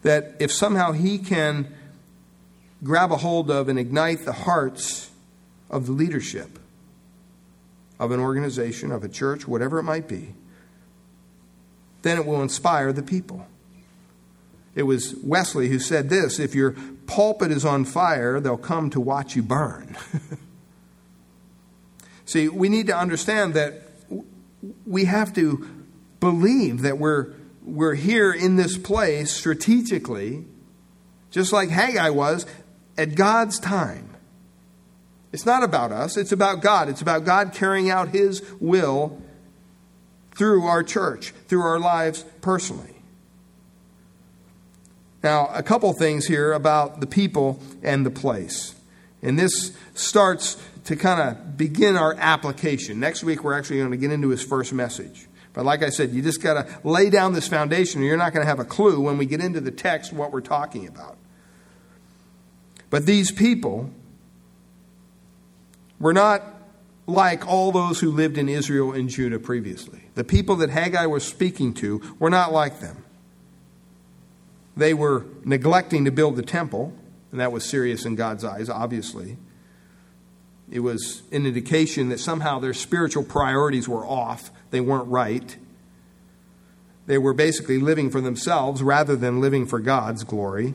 that 0.00 0.34
if 0.40 0.50
somehow 0.50 0.92
he 0.92 1.18
can 1.18 1.74
grab 2.82 3.12
a 3.12 3.18
hold 3.18 3.50
of 3.50 3.68
and 3.68 3.78
ignite 3.78 4.24
the 4.24 4.32
hearts 4.32 5.10
of 5.68 5.84
the 5.84 5.92
leadership 5.92 6.58
of 8.00 8.12
an 8.12 8.18
organization, 8.18 8.90
of 8.90 9.04
a 9.04 9.10
church, 9.10 9.46
whatever 9.46 9.78
it 9.78 9.82
might 9.82 10.08
be, 10.08 10.32
then 12.00 12.16
it 12.16 12.24
will 12.24 12.40
inspire 12.40 12.94
the 12.94 13.02
people. 13.02 13.46
It 14.74 14.84
was 14.84 15.14
Wesley 15.22 15.68
who 15.68 15.78
said 15.78 16.08
this 16.08 16.38
if 16.38 16.54
your 16.54 16.72
pulpit 17.06 17.50
is 17.50 17.64
on 17.64 17.84
fire, 17.84 18.40
they'll 18.40 18.56
come 18.56 18.90
to 18.90 19.00
watch 19.00 19.36
you 19.36 19.42
burn. 19.42 19.96
See, 22.24 22.48
we 22.48 22.68
need 22.68 22.86
to 22.86 22.96
understand 22.96 23.54
that 23.54 23.82
we 24.86 25.04
have 25.04 25.34
to 25.34 25.68
believe 26.20 26.82
that 26.82 26.98
we're, 26.98 27.34
we're 27.62 27.94
here 27.94 28.32
in 28.32 28.56
this 28.56 28.78
place 28.78 29.32
strategically, 29.32 30.44
just 31.30 31.52
like 31.52 31.68
Haggai 31.68 32.10
was, 32.10 32.46
at 32.96 33.14
God's 33.14 33.58
time. 33.58 34.08
It's 35.32 35.46
not 35.46 35.62
about 35.62 35.92
us, 35.92 36.16
it's 36.16 36.32
about 36.32 36.60
God. 36.60 36.88
It's 36.88 37.02
about 37.02 37.24
God 37.24 37.52
carrying 37.52 37.90
out 37.90 38.10
His 38.10 38.42
will 38.60 39.20
through 40.34 40.64
our 40.64 40.82
church, 40.82 41.32
through 41.48 41.62
our 41.62 41.78
lives 41.78 42.24
personally. 42.40 42.91
Now, 45.22 45.48
a 45.54 45.62
couple 45.62 45.92
things 45.92 46.26
here 46.26 46.52
about 46.52 47.00
the 47.00 47.06
people 47.06 47.60
and 47.82 48.04
the 48.04 48.10
place. 48.10 48.74
And 49.22 49.38
this 49.38 49.76
starts 49.94 50.60
to 50.84 50.96
kind 50.96 51.20
of 51.20 51.56
begin 51.56 51.96
our 51.96 52.14
application. 52.14 52.98
Next 52.98 53.22
week, 53.22 53.44
we're 53.44 53.56
actually 53.56 53.78
going 53.78 53.92
to 53.92 53.96
get 53.96 54.10
into 54.10 54.30
his 54.30 54.42
first 54.42 54.72
message. 54.72 55.28
But 55.52 55.64
like 55.64 55.82
I 55.82 55.90
said, 55.90 56.10
you 56.10 56.22
just 56.22 56.42
got 56.42 56.54
to 56.54 56.88
lay 56.88 57.10
down 57.10 57.34
this 57.34 57.46
foundation, 57.46 58.02
or 58.02 58.04
you're 58.04 58.16
not 58.16 58.32
going 58.32 58.44
to 58.44 58.48
have 58.48 58.58
a 58.58 58.64
clue 58.64 59.00
when 59.00 59.18
we 59.18 59.26
get 59.26 59.40
into 59.40 59.60
the 59.60 59.70
text 59.70 60.12
what 60.12 60.32
we're 60.32 60.40
talking 60.40 60.88
about. 60.88 61.16
But 62.90 63.06
these 63.06 63.30
people 63.30 63.90
were 66.00 66.12
not 66.12 66.42
like 67.06 67.46
all 67.46 67.70
those 67.70 68.00
who 68.00 68.10
lived 68.10 68.38
in 68.38 68.48
Israel 68.48 68.92
and 68.92 69.08
Judah 69.08 69.38
previously. 69.38 70.04
The 70.14 70.24
people 70.24 70.56
that 70.56 70.70
Haggai 70.70 71.06
was 71.06 71.24
speaking 71.24 71.74
to 71.74 72.02
were 72.18 72.30
not 72.30 72.52
like 72.52 72.80
them. 72.80 73.04
They 74.76 74.94
were 74.94 75.26
neglecting 75.44 76.04
to 76.04 76.10
build 76.10 76.36
the 76.36 76.42
temple, 76.42 76.92
and 77.30 77.40
that 77.40 77.52
was 77.52 77.64
serious 77.64 78.04
in 78.04 78.14
God's 78.14 78.44
eyes, 78.44 78.68
obviously. 78.68 79.36
It 80.70 80.80
was 80.80 81.22
an 81.30 81.46
indication 81.46 82.08
that 82.08 82.20
somehow 82.20 82.58
their 82.58 82.72
spiritual 82.72 83.24
priorities 83.24 83.88
were 83.88 84.06
off, 84.06 84.50
they 84.70 84.80
weren't 84.80 85.08
right. 85.08 85.56
They 87.06 87.18
were 87.18 87.34
basically 87.34 87.78
living 87.78 88.10
for 88.10 88.20
themselves 88.20 88.82
rather 88.82 89.16
than 89.16 89.40
living 89.40 89.66
for 89.66 89.80
God's 89.80 90.24
glory. 90.24 90.72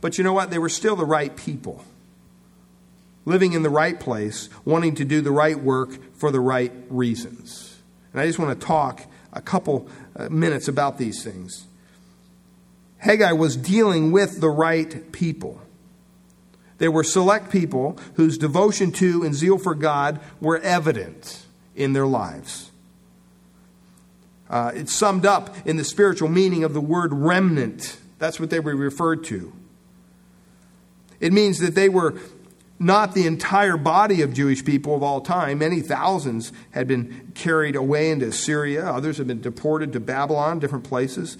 But 0.00 0.16
you 0.16 0.24
know 0.24 0.32
what? 0.32 0.50
They 0.50 0.58
were 0.58 0.68
still 0.68 0.94
the 0.94 1.04
right 1.04 1.36
people 1.36 1.84
living 3.28 3.52
in 3.52 3.62
the 3.62 3.70
right 3.70 4.00
place, 4.00 4.48
wanting 4.64 4.94
to 4.94 5.04
do 5.04 5.20
the 5.20 5.30
right 5.30 5.60
work 5.60 5.90
for 6.14 6.30
the 6.30 6.40
right 6.40 6.72
reasons. 6.88 7.76
And 8.12 8.20
I 8.20 8.26
just 8.26 8.38
want 8.38 8.58
to 8.58 8.66
talk 8.66 9.02
a 9.34 9.42
couple 9.42 9.86
uh, 10.16 10.30
minutes 10.30 10.66
about 10.66 10.96
these 10.96 11.22
things. 11.22 11.66
Haggai 12.98 13.32
was 13.32 13.56
dealing 13.56 14.12
with 14.12 14.40
the 14.40 14.50
right 14.50 15.10
people. 15.12 15.60
They 16.78 16.88
were 16.88 17.04
select 17.04 17.50
people 17.50 17.98
whose 18.14 18.38
devotion 18.38 18.92
to 18.92 19.24
and 19.24 19.34
zeal 19.34 19.58
for 19.58 19.74
God 19.74 20.20
were 20.40 20.58
evident 20.58 21.44
in 21.74 21.92
their 21.92 22.06
lives. 22.06 22.70
Uh, 24.48 24.72
it's 24.74 24.94
summed 24.94 25.26
up 25.26 25.54
in 25.66 25.76
the 25.76 25.84
spiritual 25.84 26.28
meaning 26.28 26.64
of 26.64 26.72
the 26.72 26.80
word 26.80 27.12
remnant. 27.12 27.98
That's 28.18 28.40
what 28.40 28.50
they 28.50 28.60
were 28.60 28.74
referred 28.74 29.24
to. 29.24 29.52
It 31.20 31.32
means 31.32 31.58
that 31.58 31.74
they 31.74 31.88
were 31.88 32.14
not 32.78 33.12
the 33.12 33.26
entire 33.26 33.76
body 33.76 34.22
of 34.22 34.32
Jewish 34.32 34.64
people 34.64 34.94
of 34.94 35.02
all 35.02 35.20
time. 35.20 35.58
Many 35.58 35.80
thousands 35.80 36.52
had 36.70 36.86
been 36.86 37.32
carried 37.34 37.74
away 37.74 38.10
into 38.10 38.30
Syria, 38.30 38.86
others 38.86 39.18
had 39.18 39.26
been 39.26 39.40
deported 39.40 39.92
to 39.94 40.00
Babylon, 40.00 40.60
different 40.60 40.84
places. 40.84 41.36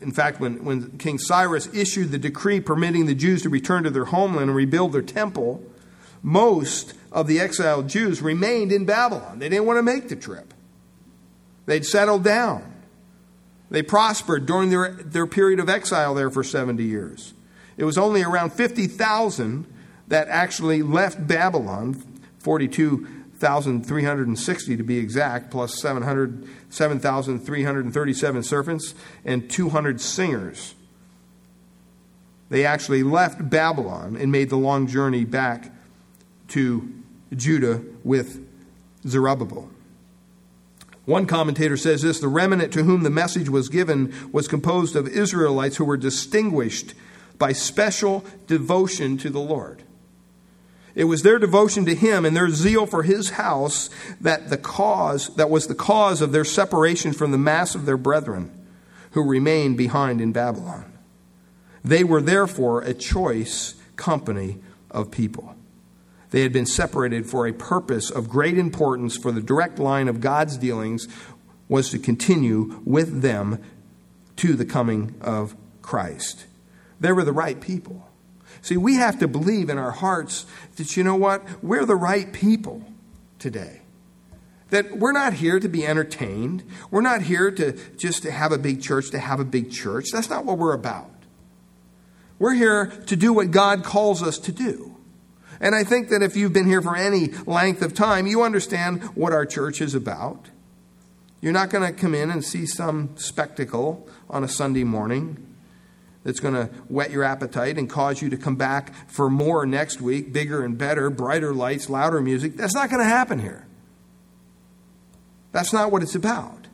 In 0.00 0.12
fact, 0.12 0.40
when, 0.40 0.64
when 0.64 0.98
King 0.98 1.18
Cyrus 1.18 1.72
issued 1.74 2.10
the 2.10 2.18
decree 2.18 2.60
permitting 2.60 3.06
the 3.06 3.14
Jews 3.14 3.42
to 3.42 3.50
return 3.50 3.82
to 3.84 3.90
their 3.90 4.06
homeland 4.06 4.48
and 4.48 4.56
rebuild 4.56 4.92
their 4.92 5.02
temple, 5.02 5.62
most 6.22 6.94
of 7.12 7.26
the 7.26 7.40
exiled 7.40 7.88
Jews 7.88 8.22
remained 8.22 8.72
in 8.72 8.84
Babylon. 8.84 9.38
They 9.38 9.48
didn't 9.48 9.66
want 9.66 9.78
to 9.78 9.82
make 9.82 10.08
the 10.08 10.16
trip, 10.16 10.54
they'd 11.66 11.84
settled 11.84 12.24
down. 12.24 12.66
They 13.70 13.82
prospered 13.82 14.46
during 14.46 14.70
their, 14.70 14.90
their 14.90 15.28
period 15.28 15.60
of 15.60 15.68
exile 15.68 16.12
there 16.12 16.28
for 16.28 16.42
70 16.42 16.82
years. 16.82 17.34
It 17.76 17.84
was 17.84 17.96
only 17.96 18.22
around 18.22 18.52
50,000 18.52 19.64
that 20.08 20.26
actually 20.26 20.82
left 20.82 21.24
Babylon, 21.26 22.02
42,360 23.40 24.76
to 24.76 24.82
be 24.82 24.98
exact, 24.98 25.50
plus 25.50 25.80
700, 25.80 26.46
7,337 26.68 28.42
servants 28.42 28.94
and 29.24 29.48
200 29.48 30.00
singers. 30.00 30.74
They 32.50 32.66
actually 32.66 33.02
left 33.02 33.48
Babylon 33.48 34.16
and 34.16 34.30
made 34.30 34.50
the 34.50 34.56
long 34.56 34.86
journey 34.86 35.24
back 35.24 35.72
to 36.48 36.92
Judah 37.34 37.82
with 38.04 38.44
Zerubbabel. 39.06 39.70
One 41.06 41.24
commentator 41.26 41.78
says 41.78 42.02
this 42.02 42.20
the 42.20 42.28
remnant 42.28 42.74
to 42.74 42.82
whom 42.82 43.04
the 43.04 43.10
message 43.10 43.48
was 43.48 43.70
given 43.70 44.12
was 44.32 44.48
composed 44.48 44.96
of 44.96 45.08
Israelites 45.08 45.76
who 45.76 45.86
were 45.86 45.96
distinguished 45.96 46.94
by 47.38 47.52
special 47.52 48.22
devotion 48.46 49.16
to 49.16 49.30
the 49.30 49.40
Lord. 49.40 49.82
It 51.00 51.04
was 51.04 51.22
their 51.22 51.38
devotion 51.38 51.86
to 51.86 51.94
him 51.94 52.26
and 52.26 52.36
their 52.36 52.50
zeal 52.50 52.84
for 52.84 53.04
his 53.04 53.30
house 53.30 53.88
that 54.20 54.50
the 54.50 54.58
cause 54.58 55.34
that 55.36 55.48
was 55.48 55.66
the 55.66 55.74
cause 55.74 56.20
of 56.20 56.32
their 56.32 56.44
separation 56.44 57.14
from 57.14 57.30
the 57.30 57.38
mass 57.38 57.74
of 57.74 57.86
their 57.86 57.96
brethren 57.96 58.50
who 59.12 59.26
remained 59.26 59.78
behind 59.78 60.20
in 60.20 60.30
Babylon. 60.30 60.92
They 61.82 62.04
were 62.04 62.20
therefore 62.20 62.82
a 62.82 62.92
choice 62.92 63.76
company 63.96 64.58
of 64.90 65.10
people. 65.10 65.54
They 66.32 66.42
had 66.42 66.52
been 66.52 66.66
separated 66.66 67.24
for 67.24 67.46
a 67.46 67.54
purpose 67.54 68.10
of 68.10 68.28
great 68.28 68.58
importance 68.58 69.16
for 69.16 69.32
the 69.32 69.40
direct 69.40 69.78
line 69.78 70.06
of 70.06 70.20
God's 70.20 70.58
dealings 70.58 71.08
was 71.66 71.88
to 71.92 71.98
continue 71.98 72.78
with 72.84 73.22
them 73.22 73.58
to 74.36 74.52
the 74.52 74.66
coming 74.66 75.14
of 75.22 75.56
Christ. 75.80 76.44
They 77.00 77.10
were 77.10 77.24
the 77.24 77.32
right 77.32 77.58
people. 77.58 78.09
See, 78.62 78.76
we 78.76 78.96
have 78.96 79.18
to 79.20 79.28
believe 79.28 79.70
in 79.70 79.78
our 79.78 79.90
hearts 79.90 80.46
that, 80.76 80.96
you 80.96 81.04
know 81.04 81.16
what, 81.16 81.42
we're 81.62 81.84
the 81.84 81.96
right 81.96 82.30
people 82.32 82.84
today. 83.38 83.80
That 84.68 84.98
we're 84.98 85.12
not 85.12 85.32
here 85.32 85.58
to 85.58 85.68
be 85.68 85.86
entertained. 85.86 86.62
We're 86.90 87.00
not 87.00 87.22
here 87.22 87.50
to 87.50 87.72
just 87.96 88.22
to 88.22 88.30
have 88.30 88.52
a 88.52 88.58
big 88.58 88.82
church, 88.82 89.10
to 89.10 89.18
have 89.18 89.40
a 89.40 89.44
big 89.44 89.72
church. 89.72 90.06
That's 90.12 90.30
not 90.30 90.44
what 90.44 90.58
we're 90.58 90.74
about. 90.74 91.10
We're 92.38 92.54
here 92.54 92.86
to 92.86 93.16
do 93.16 93.32
what 93.32 93.50
God 93.50 93.82
calls 93.82 94.22
us 94.22 94.38
to 94.40 94.52
do. 94.52 94.96
And 95.60 95.74
I 95.74 95.84
think 95.84 96.08
that 96.08 96.22
if 96.22 96.36
you've 96.36 96.52
been 96.52 96.66
here 96.66 96.80
for 96.80 96.96
any 96.96 97.28
length 97.46 97.82
of 97.82 97.92
time, 97.92 98.26
you 98.26 98.42
understand 98.42 99.02
what 99.14 99.32
our 99.32 99.44
church 99.44 99.80
is 99.80 99.94
about. 99.94 100.48
You're 101.40 101.52
not 101.52 101.70
going 101.70 101.92
to 101.92 101.98
come 101.98 102.14
in 102.14 102.30
and 102.30 102.44
see 102.44 102.64
some 102.66 103.10
spectacle 103.16 104.08
on 104.28 104.44
a 104.44 104.48
Sunday 104.48 104.84
morning 104.84 105.49
that's 106.22 106.40
going 106.40 106.54
to 106.54 106.66
whet 106.88 107.10
your 107.10 107.24
appetite 107.24 107.78
and 107.78 107.88
cause 107.88 108.20
you 108.20 108.28
to 108.30 108.36
come 108.36 108.56
back 108.56 108.92
for 109.08 109.30
more 109.30 109.64
next 109.64 110.00
week, 110.00 110.32
bigger 110.32 110.62
and 110.62 110.76
better, 110.76 111.08
brighter 111.08 111.54
lights, 111.54 111.88
louder 111.88 112.20
music. 112.20 112.56
That's 112.56 112.74
not 112.74 112.90
going 112.90 113.00
to 113.00 113.08
happen 113.08 113.38
here. 113.38 113.66
That's 115.52 115.72
not 115.72 115.90
what 115.90 116.02
it's 116.02 116.14
about. 116.14 116.66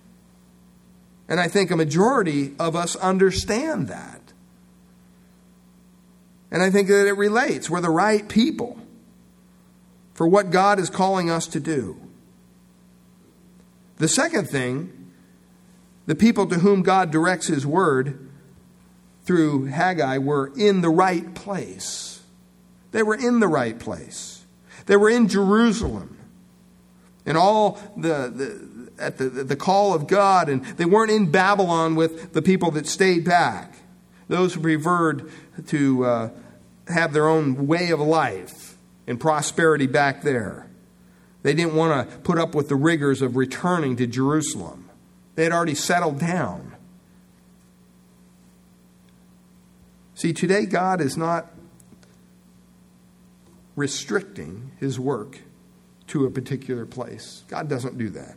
And 1.29 1.41
I 1.41 1.49
think 1.49 1.71
a 1.71 1.77
majority 1.77 2.55
of 2.59 2.77
us 2.77 2.97
understand 2.97 3.89
that. 3.89 4.21
And 6.51 6.63
I 6.63 6.71
think 6.71 6.89
that 6.89 7.07
it 7.07 7.17
relates. 7.17 7.69
We're 7.69 7.81
the 7.81 7.91
right 7.91 8.29
people 8.29 8.79
for 10.15 10.27
what 10.27 10.51
God 10.51 10.79
is 10.79 10.89
calling 10.91 11.31
us 11.31 11.47
to 11.49 11.61
do. 11.61 12.01
The 13.99 14.09
second 14.09 14.49
thing, 14.49 15.11
the 16.07 16.15
people 16.15 16.47
to 16.47 16.57
whom 16.61 16.83
God 16.83 17.11
directs 17.11 17.49
His 17.49 17.67
word 17.67 18.26
through 19.27 19.67
Haggai 19.67 20.19
were 20.19 20.53
in 20.57 20.81
the 20.81 20.89
right 20.89 21.35
place. 21.35 22.23
They 22.93 23.03
were 23.03 23.17
in 23.17 23.41
the 23.41 23.49
right 23.49 23.79
place. 23.79 24.45
They 24.87 24.97
were 24.97 25.11
in 25.11 25.29
Jerusalem. 25.29 26.17
And 27.27 27.37
all 27.37 27.79
the, 27.97 28.31
the 28.31 28.77
at 28.99 29.19
the, 29.19 29.29
the 29.29 29.57
call 29.57 29.95
of 29.95 30.07
God, 30.07 30.49
and 30.49 30.65
they 30.65 30.85
weren't 30.85 31.11
in 31.11 31.31
Babylon 31.31 31.97
with 31.97 32.33
the 32.33 32.41
people 32.41 32.71
that 32.73 32.87
stayed 32.87 33.25
back. 33.25 33.75
Those 34.29 34.55
who 34.55 34.61
preferred 34.61 35.31
to 35.69 36.05
uh, 36.05 36.31
have 36.89 37.13
their 37.13 37.29
own 37.29 37.67
way 37.67 37.91
of 37.91 38.01
life 38.01 38.77
and 39.07 39.21
prosperity 39.21 39.87
back 39.87 40.23
there. 40.23 40.69
They 41.43 41.55
didn't 41.55 41.75
want 41.75 42.11
to 42.11 42.19
put 42.19 42.39
up 42.39 42.55
with 42.55 42.69
the 42.69 42.75
rigors 42.75 43.23
of 43.23 43.37
returning 43.37 43.97
to 43.97 44.07
Jerusalem. 44.07 44.89
They 45.35 45.45
had 45.45 45.53
already 45.53 45.75
settled 45.75 46.19
down. 46.19 46.66
See, 50.17 50.33
today 50.33 50.65
God 50.65 51.03
is 51.03 51.19
not 51.19 51.53
restricting 53.77 54.73
his 54.81 54.99
work 54.99 55.41
to 56.07 56.25
a 56.25 56.31
particular 56.31 56.87
place. 56.87 57.45
God 57.49 57.69
doesn't 57.69 57.99
do 57.99 58.09
that. 58.09 58.37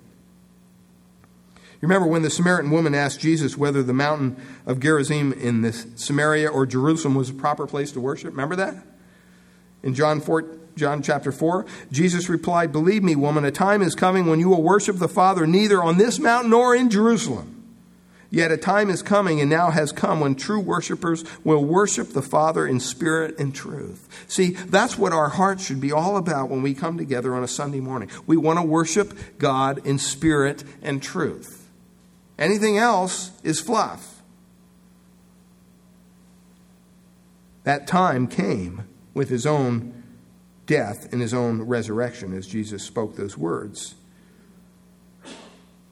You 1.55 1.87
remember 1.87 2.09
when 2.09 2.21
the 2.21 2.29
Samaritan 2.29 2.69
woman 2.71 2.93
asked 2.93 3.21
Jesus 3.21 3.57
whether 3.57 3.81
the 3.81 3.93
mountain 3.93 4.35
of 4.65 4.81
Gerizim 4.81 5.31
in 5.31 5.61
this 5.61 5.87
Samaria 5.95 6.49
or 6.49 6.65
Jerusalem 6.65 7.15
was 7.15 7.29
a 7.29 7.33
proper 7.33 7.65
place 7.65 7.93
to 7.93 8.01
worship? 8.01 8.31
Remember 8.31 8.57
that? 8.57 8.75
In 9.81 9.93
John 9.93 10.19
4, 10.19 10.45
John 10.75 11.01
chapter 11.01 11.31
4, 11.31 11.65
Jesus 11.93 12.27
replied, 12.27 12.73
Believe 12.73 13.03
me, 13.03 13.15
woman, 13.15 13.45
a 13.45 13.51
time 13.51 13.81
is 13.81 13.95
coming 13.95 14.25
when 14.25 14.41
you 14.41 14.49
will 14.49 14.61
worship 14.61 14.97
the 14.97 15.07
Father 15.07 15.47
neither 15.47 15.81
on 15.81 15.97
this 15.97 16.19
mountain 16.19 16.51
nor 16.51 16.75
in 16.75 16.89
Jerusalem. 16.89 17.58
Yet 18.31 18.51
a 18.51 18.57
time 18.57 18.91
is 18.91 19.01
coming 19.01 19.41
and 19.41 19.49
now 19.49 19.71
has 19.71 19.91
come 19.91 20.19
when 20.19 20.35
true 20.35 20.59
worshipers 20.59 21.23
will 21.43 21.65
worship 21.65 22.09
the 22.09 22.21
Father 22.21 22.67
in 22.67 22.79
spirit 22.79 23.39
and 23.39 23.55
truth. 23.55 24.07
See, 24.27 24.51
that's 24.51 24.99
what 24.99 25.13
our 25.13 25.29
hearts 25.29 25.65
should 25.65 25.81
be 25.81 25.91
all 25.91 26.15
about 26.15 26.49
when 26.49 26.61
we 26.61 26.75
come 26.75 26.97
together 26.97 27.33
on 27.33 27.43
a 27.43 27.47
Sunday 27.47 27.79
morning. 27.79 28.09
We 28.27 28.37
want 28.37 28.59
to 28.59 28.65
worship 28.65 29.17
God 29.39 29.85
in 29.85 29.97
spirit 29.97 30.63
and 30.83 31.01
truth. 31.01 31.67
Anything 32.37 32.77
else 32.77 33.31
is 33.43 33.59
fluff. 33.59 34.21
That 37.63 37.87
time 37.87 38.27
came 38.27 38.87
with 39.15 39.29
his 39.29 39.45
own 39.45 40.03
death 40.67 41.11
and 41.11 41.19
his 41.19 41.33
own 41.33 41.63
resurrection 41.63 42.37
as 42.37 42.45
Jesus 42.45 42.83
spoke 42.83 43.15
those 43.15 43.35
words. 43.35 43.95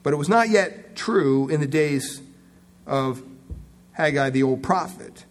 But 0.04 0.12
it 0.12 0.16
was 0.16 0.28
not 0.28 0.48
yet 0.48 0.94
true 0.94 1.48
in 1.48 1.60
the 1.60 1.66
days 1.66 2.22
of 2.88 3.22
Haggai 3.92 4.30
the 4.30 4.42
old 4.42 4.62
prophet 4.62 5.24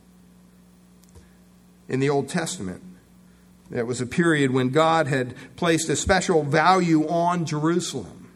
in 1.89 1.99
the 1.99 2.09
Old 2.09 2.29
Testament. 2.29 2.81
It 3.71 3.85
was 3.85 3.99
a 3.99 4.05
period 4.05 4.51
when 4.51 4.69
God 4.69 5.07
had 5.07 5.35
placed 5.57 5.89
a 5.89 5.95
special 5.95 6.43
value 6.43 7.07
on 7.07 7.45
Jerusalem. 7.45 8.31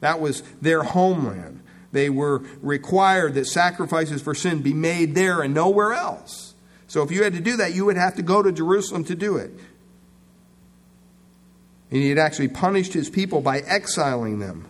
That 0.00 0.20
was 0.20 0.42
their 0.60 0.82
homeland. 0.82 1.62
They 1.92 2.10
were 2.10 2.42
required 2.60 3.34
that 3.34 3.46
sacrifices 3.46 4.20
for 4.20 4.34
sin 4.34 4.60
be 4.60 4.74
made 4.74 5.14
there 5.14 5.40
and 5.40 5.54
nowhere 5.54 5.92
else. 5.92 6.54
So 6.88 7.02
if 7.02 7.10
you 7.10 7.22
had 7.22 7.32
to 7.34 7.40
do 7.40 7.56
that, 7.56 7.74
you 7.74 7.86
would 7.86 7.96
have 7.96 8.16
to 8.16 8.22
go 8.22 8.42
to 8.42 8.52
Jerusalem 8.52 9.04
to 9.04 9.14
do 9.14 9.36
it. 9.36 9.50
And 11.90 12.02
he 12.02 12.08
had 12.08 12.18
actually 12.18 12.48
punished 12.48 12.92
his 12.92 13.08
people 13.08 13.40
by 13.40 13.60
exiling 13.60 14.40
them. 14.40 14.66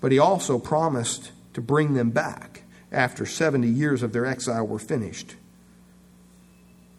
But 0.00 0.12
he 0.12 0.18
also 0.18 0.58
promised 0.58 1.32
to 1.54 1.60
bring 1.60 1.94
them 1.94 2.10
back 2.10 2.64
after 2.92 3.26
70 3.26 3.68
years 3.68 4.02
of 4.02 4.12
their 4.12 4.26
exile 4.26 4.66
were 4.66 4.78
finished. 4.78 5.36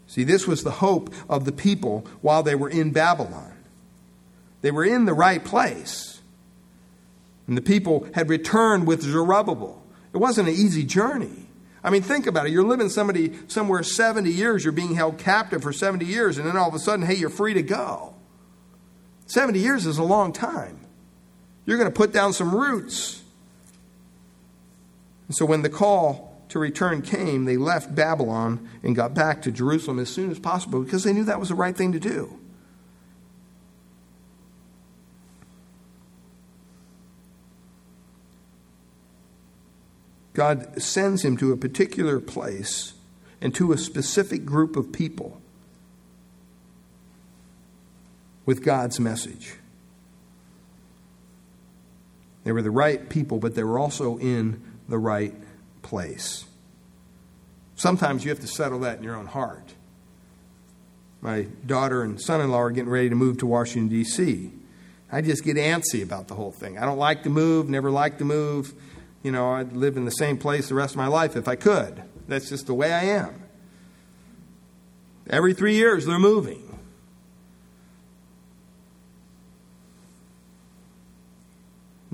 See, 0.08 0.24
this 0.24 0.48
was 0.48 0.64
the 0.64 0.72
hope 0.72 1.14
of 1.30 1.46
the 1.46 1.52
people 1.52 2.06
while 2.22 2.44
they 2.44 2.56
were 2.56 2.70
in 2.70 2.92
Babylon. 2.92 3.54
They 4.62 4.72
were 4.72 4.84
in 4.84 5.06
the 5.06 5.14
right 5.14 5.44
place. 5.44 6.20
And 7.48 7.58
the 7.58 7.62
people 7.62 8.08
had 8.14 8.30
returned 8.30 8.88
with 8.88 9.02
Zerubbabel. 9.02 9.82
It 10.14 10.18
wasn't 10.18 10.50
an 10.50 10.54
easy 10.54 10.84
journey. 10.84 11.48
I 11.84 11.90
mean, 11.90 12.02
think 12.02 12.28
about 12.28 12.46
it. 12.46 12.52
You're 12.52 12.64
living 12.64 12.90
somebody 12.90 13.34
somewhere 13.48 13.82
70 13.84 14.32
years, 14.32 14.64
you're 14.64 14.72
being 14.72 14.96
held 14.96 15.18
captive 15.18 15.64
for 15.64 15.74
70 15.74 16.06
years, 16.06 16.38
and 16.38 16.46
then 16.46 16.56
all 16.56 16.70
of 16.70 16.76
a 16.76 16.80
sudden, 16.80 17.06
hey, 17.06 17.16
you're 17.16 17.30
free 17.30 17.54
to 17.56 17.64
go. 17.64 18.14
70 19.26 19.60
years 19.60 19.86
is 19.86 19.98
a 19.98 20.04
long 20.04 20.34
time. 20.34 20.80
You're 21.66 21.78
going 21.78 21.90
to 21.90 21.96
put 21.96 22.12
down 22.12 22.34
some 22.34 22.54
roots. 22.54 23.21
And 25.32 25.36
so 25.38 25.46
when 25.46 25.62
the 25.62 25.70
call 25.70 26.44
to 26.50 26.60
return 26.60 27.02
came, 27.02 27.46
they 27.46 27.56
left 27.56 27.96
Babylon 27.96 28.68
and 28.84 28.94
got 28.94 29.14
back 29.14 29.42
to 29.44 29.50
Jerusalem 29.50 29.98
as 29.98 30.10
soon 30.10 30.30
as 30.30 30.40
possible 30.40 30.82
because 30.82 31.06
they 31.06 31.14
knew 31.14 31.24
that 31.24 31.40
was 31.40 31.48
the 31.48 31.56
right 31.56 31.74
thing 31.74 31.94
to 31.94 32.02
do. 32.02 32.38
God 40.34 40.82
sends 40.82 41.24
him 41.24 41.38
to 41.38 41.54
a 41.54 41.56
particular 41.56 42.20
place 42.20 42.92
and 43.40 43.56
to 43.56 43.72
a 43.72 43.78
specific 43.78 44.44
group 44.44 44.76
of 44.76 44.92
people 44.92 45.40
with 48.46 48.66
God's 48.66 49.00
message. 49.00 49.54
They 52.44 52.52
were 52.52 52.62
the 52.62 52.70
right 52.70 53.08
people, 53.08 53.38
but 53.40 53.56
they 53.56 53.64
were 53.64 53.80
also 53.80 54.18
in 54.18 54.71
the 54.92 55.00
right 55.00 55.34
place. 55.82 56.46
Sometimes 57.76 58.24
you 58.24 58.30
have 58.30 58.42
to 58.42 58.48
settle 58.48 58.80
that 58.82 59.00
in 59.00 59.04
your 59.04 59.16
own 59.16 59.26
heart. 59.26 59.74
My 61.22 61.48
daughter 61.66 62.04
and 62.04 62.22
son 62.22 62.42
in 62.42 62.52
law 62.52 62.62
are 62.62 62.72
getting 62.72 62.92
ready 62.92 63.10
to 63.10 63.16
move 63.16 63.40
to 63.40 63.48
Washington, 63.48 63.90
D.C. 63.90 64.52
I 65.12 65.22
just 65.22 65.44
get 65.44 65.58
antsy 65.58 66.04
about 66.04 66.28
the 66.28 66.36
whole 66.36 66.52
thing. 66.52 66.78
I 66.78 66.86
don't 66.86 66.98
like 66.98 67.24
to 67.24 67.30
move, 67.30 67.70
never 67.70 67.90
like 67.90 68.18
to 68.20 68.26
move. 68.26 68.74
You 69.24 69.32
know, 69.32 69.52
I'd 69.52 69.74
live 69.74 69.98
in 69.98 70.06
the 70.06 70.12
same 70.12 70.38
place 70.38 70.70
the 70.70 70.76
rest 70.76 70.94
of 70.94 70.98
my 70.98 71.08
life 71.08 71.36
if 71.36 71.48
I 71.48 71.56
could. 71.56 72.04
That's 72.28 72.50
just 72.50 72.68
the 72.68 72.74
way 72.74 72.92
I 72.94 73.04
am. 73.04 73.44
Every 75.30 75.54
three 75.54 75.76
years, 75.76 76.06
they're 76.06 76.20
moving. 76.20 76.71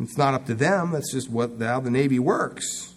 It's 0.02 0.18
not 0.18 0.34
up 0.34 0.46
to 0.46 0.56
them. 0.56 0.92
That's 0.92 1.12
just 1.12 1.30
what 1.30 1.60
how 1.60 1.80
the 1.80 1.90
Navy 1.90 2.20
works. 2.20 2.94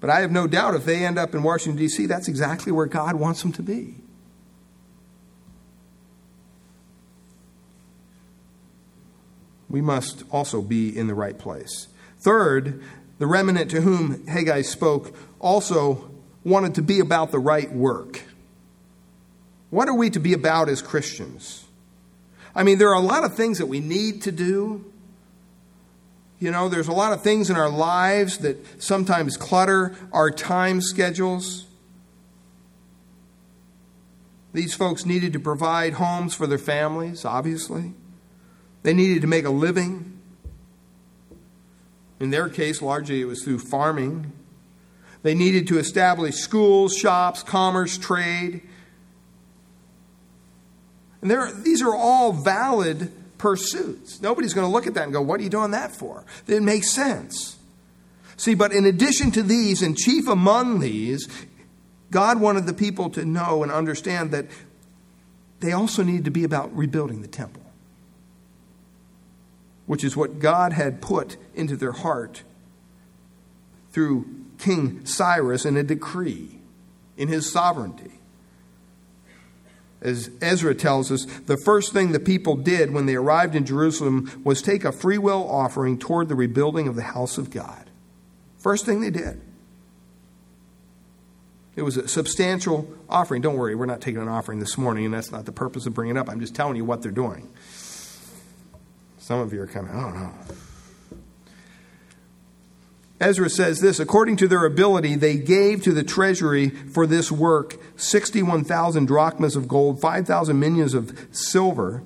But 0.00 0.10
I 0.10 0.20
have 0.20 0.30
no 0.30 0.46
doubt 0.46 0.74
if 0.74 0.84
they 0.84 1.04
end 1.04 1.18
up 1.18 1.34
in 1.34 1.42
Washington, 1.42 1.78
D.C., 1.78 2.06
that's 2.06 2.28
exactly 2.28 2.72
where 2.72 2.86
God 2.86 3.16
wants 3.16 3.42
them 3.42 3.52
to 3.52 3.62
be. 3.62 3.94
We 9.68 9.80
must 9.80 10.24
also 10.30 10.62
be 10.62 10.96
in 10.96 11.06
the 11.06 11.14
right 11.14 11.36
place. 11.36 11.88
Third, 12.18 12.82
the 13.18 13.26
remnant 13.26 13.70
to 13.70 13.80
whom 13.80 14.26
Haggai 14.26 14.62
spoke 14.62 15.16
also 15.40 16.10
wanted 16.44 16.74
to 16.76 16.82
be 16.82 17.00
about 17.00 17.32
the 17.32 17.38
right 17.38 17.72
work. 17.72 18.22
What 19.70 19.88
are 19.88 19.94
we 19.94 20.10
to 20.10 20.20
be 20.20 20.32
about 20.32 20.68
as 20.68 20.82
Christians? 20.82 21.64
I 22.54 22.62
mean, 22.62 22.78
there 22.78 22.90
are 22.90 22.94
a 22.94 23.00
lot 23.00 23.24
of 23.24 23.34
things 23.34 23.58
that 23.58 23.66
we 23.66 23.80
need 23.80 24.22
to 24.22 24.32
do. 24.32 24.84
You 26.38 26.50
know, 26.50 26.68
there's 26.68 26.88
a 26.88 26.92
lot 26.92 27.12
of 27.12 27.22
things 27.22 27.48
in 27.48 27.56
our 27.56 27.70
lives 27.70 28.38
that 28.38 28.82
sometimes 28.82 29.36
clutter 29.36 29.96
our 30.12 30.30
time 30.30 30.80
schedules. 30.82 31.66
These 34.52 34.74
folks 34.74 35.06
needed 35.06 35.32
to 35.32 35.40
provide 35.40 35.94
homes 35.94 36.34
for 36.34 36.46
their 36.46 36.58
families, 36.58 37.24
obviously. 37.24 37.92
They 38.82 38.92
needed 38.94 39.22
to 39.22 39.26
make 39.26 39.44
a 39.44 39.50
living. 39.50 40.18
In 42.20 42.30
their 42.30 42.48
case, 42.48 42.80
largely 42.80 43.20
it 43.20 43.26
was 43.26 43.42
through 43.42 43.58
farming. 43.58 44.32
They 45.22 45.34
needed 45.34 45.66
to 45.68 45.78
establish 45.78 46.36
schools, 46.36 46.96
shops, 46.96 47.42
commerce, 47.42 47.98
trade. 47.98 48.62
And 51.20 51.30
there, 51.30 51.50
these 51.52 51.82
are 51.82 51.94
all 51.94 52.32
valid 52.32 53.10
pursuits. 53.46 54.20
Nobody's 54.20 54.54
going 54.54 54.66
to 54.66 54.72
look 54.72 54.88
at 54.88 54.94
that 54.94 55.04
and 55.04 55.12
go, 55.12 55.22
What 55.22 55.38
are 55.38 55.44
you 55.44 55.48
doing 55.48 55.70
that 55.70 55.94
for? 55.94 56.24
It 56.48 56.64
makes 56.64 56.90
sense. 56.90 57.56
See, 58.36 58.56
but 58.56 58.72
in 58.72 58.84
addition 58.84 59.30
to 59.30 59.42
these, 59.44 59.82
and 59.82 59.96
chief 59.96 60.26
among 60.26 60.80
these, 60.80 61.28
God 62.10 62.40
wanted 62.40 62.66
the 62.66 62.74
people 62.74 63.08
to 63.10 63.24
know 63.24 63.62
and 63.62 63.70
understand 63.70 64.32
that 64.32 64.46
they 65.60 65.70
also 65.70 66.02
needed 66.02 66.24
to 66.24 66.32
be 66.32 66.42
about 66.42 66.76
rebuilding 66.76 67.22
the 67.22 67.28
temple, 67.28 67.62
which 69.86 70.02
is 70.02 70.16
what 70.16 70.40
God 70.40 70.72
had 70.72 71.00
put 71.00 71.36
into 71.54 71.76
their 71.76 71.92
heart 71.92 72.42
through 73.92 74.26
King 74.58 75.06
Cyrus 75.06 75.64
in 75.64 75.76
a 75.76 75.84
decree 75.84 76.58
in 77.16 77.28
his 77.28 77.48
sovereignty 77.52 78.15
as 80.00 80.30
Ezra 80.40 80.74
tells 80.74 81.10
us, 81.10 81.24
the 81.24 81.56
first 81.56 81.92
thing 81.92 82.12
the 82.12 82.20
people 82.20 82.56
did 82.56 82.92
when 82.92 83.06
they 83.06 83.14
arrived 83.14 83.54
in 83.54 83.64
Jerusalem 83.64 84.42
was 84.44 84.60
take 84.60 84.84
a 84.84 84.92
free 84.92 85.18
will 85.18 85.48
offering 85.48 85.98
toward 85.98 86.28
the 86.28 86.34
rebuilding 86.34 86.86
of 86.86 86.96
the 86.96 87.02
house 87.02 87.38
of 87.38 87.50
God. 87.50 87.90
First 88.58 88.84
thing 88.84 89.00
they 89.00 89.10
did. 89.10 89.40
It 91.76 91.82
was 91.82 91.96
a 91.96 92.08
substantial 92.08 92.88
offering. 93.08 93.42
Don't 93.42 93.56
worry, 93.56 93.74
we're 93.74 93.86
not 93.86 94.00
taking 94.00 94.20
an 94.20 94.28
offering 94.28 94.60
this 94.60 94.78
morning, 94.78 95.04
and 95.04 95.14
that's 95.14 95.30
not 95.30 95.44
the 95.44 95.52
purpose 95.52 95.86
of 95.86 95.94
bringing 95.94 96.16
it 96.16 96.18
up. 96.18 96.28
I'm 96.28 96.40
just 96.40 96.54
telling 96.54 96.76
you 96.76 96.84
what 96.84 97.02
they're 97.02 97.12
doing. 97.12 97.48
Some 99.18 99.40
of 99.40 99.52
you 99.52 99.60
are 99.60 99.66
kind 99.66 99.88
of, 99.88 99.94
I 99.94 100.00
don't 100.00 100.14
know. 100.14 100.32
Ezra 103.20 103.48
says 103.48 103.80
this 103.80 103.98
according 103.98 104.36
to 104.36 104.48
their 104.48 104.64
ability, 104.64 105.14
they 105.14 105.36
gave 105.36 105.82
to 105.82 105.92
the 105.92 106.04
treasury 106.04 106.68
for 106.68 107.06
this 107.06 107.32
work 107.32 107.76
61,000 107.96 109.06
drachmas 109.06 109.56
of 109.56 109.68
gold, 109.68 110.00
5,000 110.00 110.58
minas 110.58 110.94
of 110.94 111.26
silver, 111.32 112.02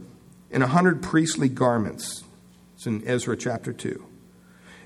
and 0.51 0.63
100 0.63 1.03
priestly 1.03 1.49
garments. 1.49 2.25
It's 2.77 2.87
in 2.87 3.07
Ezra 3.07 3.37
chapter 3.37 3.73
2. 3.73 4.05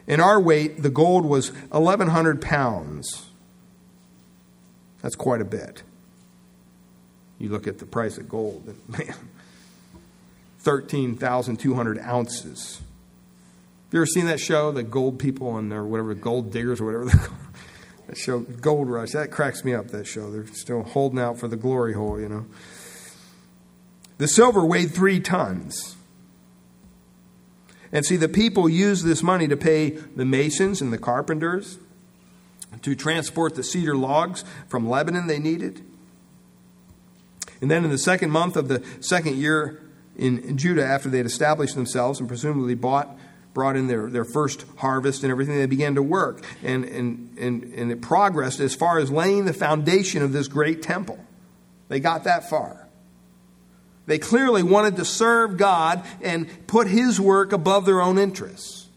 In 0.07 0.21
our 0.21 0.41
weight, 0.41 0.83
the 0.83 0.91
gold 0.91 1.25
was 1.25 1.51
1,100 1.71 2.41
pounds. 2.41 3.27
That's 5.03 5.15
quite 5.15 5.41
a 5.41 5.47
bit. 5.47 5.83
You 7.39 7.51
look 7.51 7.67
at 7.67 7.79
the 7.79 7.87
price 7.87 8.17
of 8.17 8.29
gold, 8.29 8.75
man, 8.89 9.15
13,200 10.61 11.99
ounces. 11.99 12.81
You 13.95 14.01
ever 14.01 14.07
seen 14.07 14.27
that 14.27 14.41
show, 14.41 14.73
the 14.73 14.83
Gold 14.83 15.21
People 15.21 15.57
and 15.57 15.73
or 15.73 15.85
whatever, 15.85 16.15
Gold 16.15 16.51
Diggers 16.51 16.81
or 16.81 16.87
whatever 16.87 17.05
they 17.17 17.17
call 17.17 17.37
that 18.09 18.19
show, 18.19 18.41
Gold 18.41 18.91
Rush? 18.91 19.13
That 19.13 19.31
cracks 19.31 19.65
me 19.65 19.73
up. 19.73 19.87
That 19.93 20.09
show. 20.09 20.33
They're 20.33 20.49
still 20.49 20.83
holding 20.83 21.21
out 21.21 21.39
for 21.39 21.47
the 21.47 21.55
glory 21.55 21.93
hole, 21.93 22.19
you 22.19 22.29
know. 22.29 22.47
The 24.19 24.27
silver 24.27 24.67
weighed 24.67 24.93
three 24.93 25.21
tons. 25.21 25.95
And 27.93 28.05
see, 28.05 28.17
the 28.17 28.29
people 28.29 28.69
used 28.69 29.05
this 29.05 29.23
money 29.23 29.47
to 29.47 29.57
pay 29.57 29.91
the 29.91 30.25
masons 30.25 30.81
and 30.81 30.93
the 30.93 30.99
carpenters, 30.99 31.79
to 32.83 32.97
transport 32.97 33.55
the 33.55 33.63
cedar 33.63 33.95
logs 33.95 34.43
from 34.69 34.91
Lebanon 34.91 35.29
they 35.29 35.39
needed. 35.39 35.83
And 37.61 37.71
then 37.71 37.85
in 37.85 37.93
the 37.93 37.99
second 37.99 38.33
month 38.33 38.57
of 38.57 38.67
the 38.67 38.85
second 38.99 39.37
year 39.37 39.81
in 40.17 40.59
Judah, 40.59 40.85
after 40.85 41.09
they 41.09 41.19
had 41.19 41.27
established 41.27 41.77
themselves 41.77 42.19
and 42.19 42.29
presumably 42.29 42.75
bought 42.75 43.17
brought 43.55 43.77
in 43.77 43.87
their, 43.87 44.11
their 44.11 44.25
first 44.25 44.65
harvest 44.77 45.23
and 45.23 45.31
everything, 45.31 45.57
they 45.57 45.67
began 45.67 45.95
to 45.95 46.03
work. 46.03 46.45
And, 46.63 46.85
and, 46.85 47.39
and, 47.39 47.63
and 47.63 47.93
it 47.93 48.03
progressed 48.03 48.61
as 48.61 48.75
far 48.75 48.99
as 48.99 49.11
laying 49.11 49.45
the 49.45 49.53
foundation 49.55 50.23
of 50.23 50.33
this 50.33 50.49
great 50.49 50.83
temple. 50.83 51.25
They 51.89 52.01
got 52.01 52.25
that 52.25 52.51
far. 52.51 52.89
They 54.07 54.19
clearly 54.19 54.63
wanted 54.63 54.97
to 54.97 55.05
serve 55.05 55.57
God 55.57 56.05
and 56.21 56.67
put 56.67 56.89
His 56.89 57.21
work 57.21 57.53
above 57.53 57.87
their 57.87 58.03
own 58.03 58.19
interests. 58.19 58.89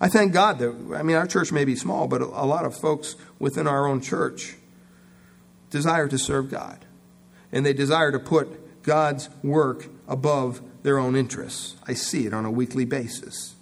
I 0.00 0.08
thank 0.08 0.32
God 0.32 0.58
that, 0.58 0.94
I 0.94 1.02
mean, 1.02 1.16
our 1.16 1.26
church 1.26 1.52
may 1.52 1.64
be 1.64 1.76
small, 1.76 2.08
but 2.08 2.20
a 2.20 2.26
lot 2.26 2.64
of 2.64 2.76
folks 2.76 3.16
within 3.38 3.66
our 3.66 3.86
own 3.86 4.00
church 4.00 4.56
desire 5.70 6.08
to 6.08 6.18
serve 6.18 6.50
God. 6.50 6.84
And 7.52 7.64
they 7.64 7.72
desire 7.72 8.12
to 8.12 8.18
put 8.18 8.82
God's 8.82 9.30
work 9.42 9.86
above 10.08 10.62
their 10.82 10.98
own 10.98 11.16
interests. 11.16 11.76
I 11.86 11.94
see 11.94 12.26
it 12.26 12.32
on 12.32 12.44
a 12.44 12.50
weekly 12.50 12.84
basis. 12.84 13.54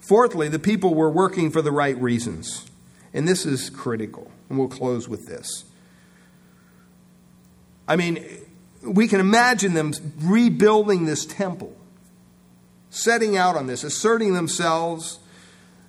Fourthly, 0.00 0.48
the 0.48 0.58
people 0.58 0.94
were 0.94 1.10
working 1.10 1.50
for 1.50 1.62
the 1.62 1.70
right 1.70 1.96
reasons. 1.96 2.66
And 3.14 3.28
this 3.28 3.46
is 3.46 3.70
critical. 3.70 4.30
And 4.48 4.58
we'll 4.58 4.68
close 4.68 5.08
with 5.08 5.26
this. 5.26 5.64
I 7.86 7.96
mean, 7.96 8.24
we 8.82 9.06
can 9.06 9.20
imagine 9.20 9.74
them 9.74 9.92
rebuilding 10.20 11.06
this 11.06 11.24
temple, 11.24 11.76
setting 12.90 13.36
out 13.36 13.56
on 13.56 13.66
this, 13.66 13.84
asserting 13.84 14.34
themselves. 14.34 15.20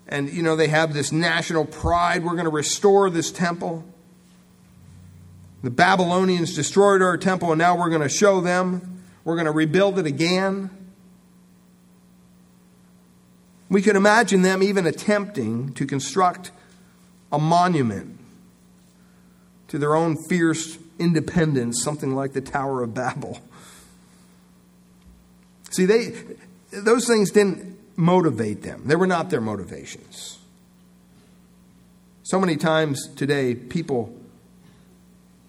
And, 0.08 0.30
you 0.30 0.44
know, 0.44 0.56
they 0.56 0.68
have 0.68 0.94
this 0.94 1.12
national 1.12 1.66
pride. 1.66 2.24
We're 2.24 2.34
going 2.34 2.46
to 2.46 2.52
restore 2.52 3.10
this 3.10 3.32
temple. 3.32 3.84
The 5.64 5.72
Babylonians 5.72 6.54
destroyed 6.54 7.02
our 7.02 7.18
temple, 7.18 7.54
and 7.54 7.58
now 7.58 7.78
we're 7.78 7.90
going 7.90 8.02
to 8.02 8.10
show 8.10 8.42
them. 8.42 9.02
We're 9.24 9.36
going 9.36 9.46
to 9.46 9.52
rebuild 9.52 9.98
it 9.98 10.06
again. 10.06 10.70
We 13.70 13.82
could 13.82 13.96
imagine 13.96 14.42
them 14.42 14.62
even 14.62 14.86
attempting 14.86 15.74
to 15.76 15.86
construct 15.86 16.52
a 17.32 17.40
monument 17.40 18.20
to 19.70 19.80
their 19.80 19.96
own 19.96 20.18
fierce 20.28 20.78
independence, 21.00 21.82
something 21.82 22.14
like 22.14 22.34
the 22.34 22.42
Tower 22.42 22.84
of 22.84 22.94
Babel. 22.94 23.40
See, 25.72 25.86
they, 25.86 26.14
those 26.72 27.08
things 27.08 27.32
didn't 27.32 27.80
motivate 27.96 28.64
them, 28.64 28.84
they 28.86 28.98
were 28.98 29.08
not 29.08 29.30
their 29.30 29.42
motivations. 29.42 30.40
So 32.24 32.40
many 32.40 32.58
times 32.58 33.08
today, 33.16 33.56
people 33.56 34.14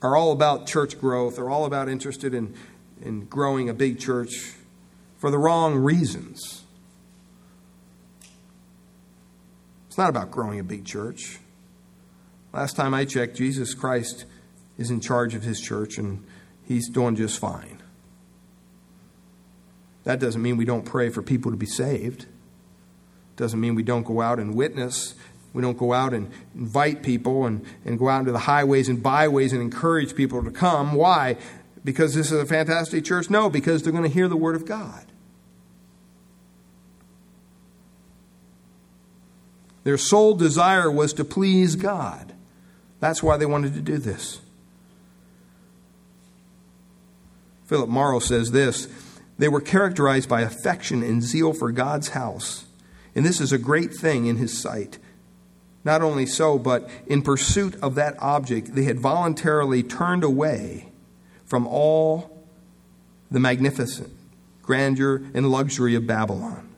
are 0.04 0.16
all 0.16 0.32
about 0.32 0.66
church 0.66 1.00
growth, 1.00 1.38
are 1.38 1.48
all 1.48 1.64
about 1.64 1.88
interested 1.88 2.34
in, 2.34 2.54
in 3.00 3.24
growing 3.24 3.70
a 3.70 3.74
big 3.74 3.98
church 3.98 4.52
for 5.16 5.30
the 5.30 5.38
wrong 5.38 5.74
reasons. 5.74 6.62
It's 9.88 9.96
not 9.96 10.10
about 10.10 10.30
growing 10.30 10.60
a 10.60 10.64
big 10.64 10.84
church. 10.84 11.38
Last 12.52 12.76
time 12.76 12.92
I 12.92 13.06
checked, 13.06 13.36
Jesus 13.36 13.72
Christ 13.72 14.26
is 14.76 14.90
in 14.90 15.00
charge 15.00 15.34
of 15.34 15.42
his 15.42 15.58
church 15.58 15.96
and 15.96 16.24
he's 16.64 16.90
doing 16.90 17.16
just 17.16 17.38
fine. 17.38 17.82
That 20.02 20.20
doesn't 20.20 20.42
mean 20.42 20.58
we 20.58 20.66
don't 20.66 20.84
pray 20.84 21.08
for 21.08 21.22
people 21.22 21.50
to 21.50 21.56
be 21.56 21.66
saved. 21.66 22.26
Doesn't 23.36 23.58
mean 23.58 23.74
we 23.74 23.82
don't 23.82 24.04
go 24.04 24.20
out 24.20 24.38
and 24.38 24.54
witness 24.54 25.14
we 25.54 25.62
don't 25.62 25.78
go 25.78 25.92
out 25.92 26.12
and 26.12 26.30
invite 26.54 27.02
people 27.02 27.46
and, 27.46 27.64
and 27.84 27.98
go 27.98 28.08
out 28.08 28.18
into 28.18 28.32
the 28.32 28.40
highways 28.40 28.88
and 28.88 29.02
byways 29.02 29.52
and 29.52 29.62
encourage 29.62 30.14
people 30.14 30.42
to 30.42 30.50
come. 30.50 30.94
Why? 30.94 31.36
Because 31.84 32.14
this 32.14 32.32
is 32.32 32.40
a 32.40 32.44
fantastic 32.44 33.04
church? 33.04 33.30
No, 33.30 33.48
because 33.48 33.82
they're 33.82 33.92
going 33.92 34.04
to 34.04 34.10
hear 34.10 34.28
the 34.28 34.36
Word 34.36 34.56
of 34.56 34.66
God. 34.66 35.06
Their 39.84 39.96
sole 39.98 40.34
desire 40.34 40.90
was 40.90 41.12
to 41.14 41.24
please 41.24 41.76
God. 41.76 42.32
That's 43.00 43.22
why 43.22 43.36
they 43.36 43.46
wanted 43.46 43.74
to 43.74 43.80
do 43.80 43.98
this. 43.98 44.40
Philip 47.66 47.88
Mauro 47.88 48.18
says 48.18 48.50
this 48.50 48.88
They 49.38 49.48
were 49.48 49.60
characterized 49.60 50.28
by 50.28 50.40
affection 50.40 51.02
and 51.04 51.22
zeal 51.22 51.52
for 51.52 51.70
God's 51.70 52.08
house. 52.08 52.64
And 53.14 53.24
this 53.24 53.40
is 53.40 53.52
a 53.52 53.58
great 53.58 53.94
thing 53.94 54.26
in 54.26 54.36
his 54.36 54.60
sight. 54.60 54.98
Not 55.84 56.02
only 56.02 56.26
so, 56.26 56.58
but 56.58 56.88
in 57.06 57.22
pursuit 57.22 57.76
of 57.82 57.94
that 57.96 58.16
object, 58.18 58.74
they 58.74 58.84
had 58.84 58.98
voluntarily 58.98 59.82
turned 59.82 60.24
away 60.24 60.88
from 61.44 61.66
all 61.66 62.46
the 63.30 63.40
magnificent 63.40 64.10
grandeur 64.62 65.22
and 65.34 65.50
luxury 65.50 65.94
of 65.94 66.06
Babylon, 66.06 66.70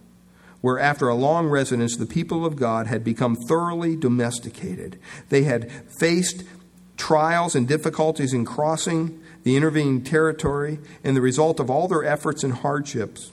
where 0.61 0.79
after 0.79 1.09
a 1.09 1.15
long 1.15 1.47
residence, 1.47 1.97
the 1.97 2.07
people 2.07 2.45
of 2.45 2.57
God 2.57 2.89
had 2.89 3.05
become 3.05 3.37
thoroughly 3.37 3.95
domesticated. 3.95 4.99
They 5.29 5.45
had 5.45 5.71
faced 6.01 6.43
trials 6.97 7.55
and 7.55 7.69
difficulties 7.69 8.33
in 8.33 8.45
crossing 8.45 9.23
the 9.45 9.57
intervening 9.57 10.03
territory, 10.03 10.81
and 11.05 11.17
the 11.17 11.21
result 11.21 11.61
of 11.61 11.71
all 11.71 11.87
their 11.87 12.05
efforts 12.05 12.43
and 12.43 12.53
hardships 12.53 13.31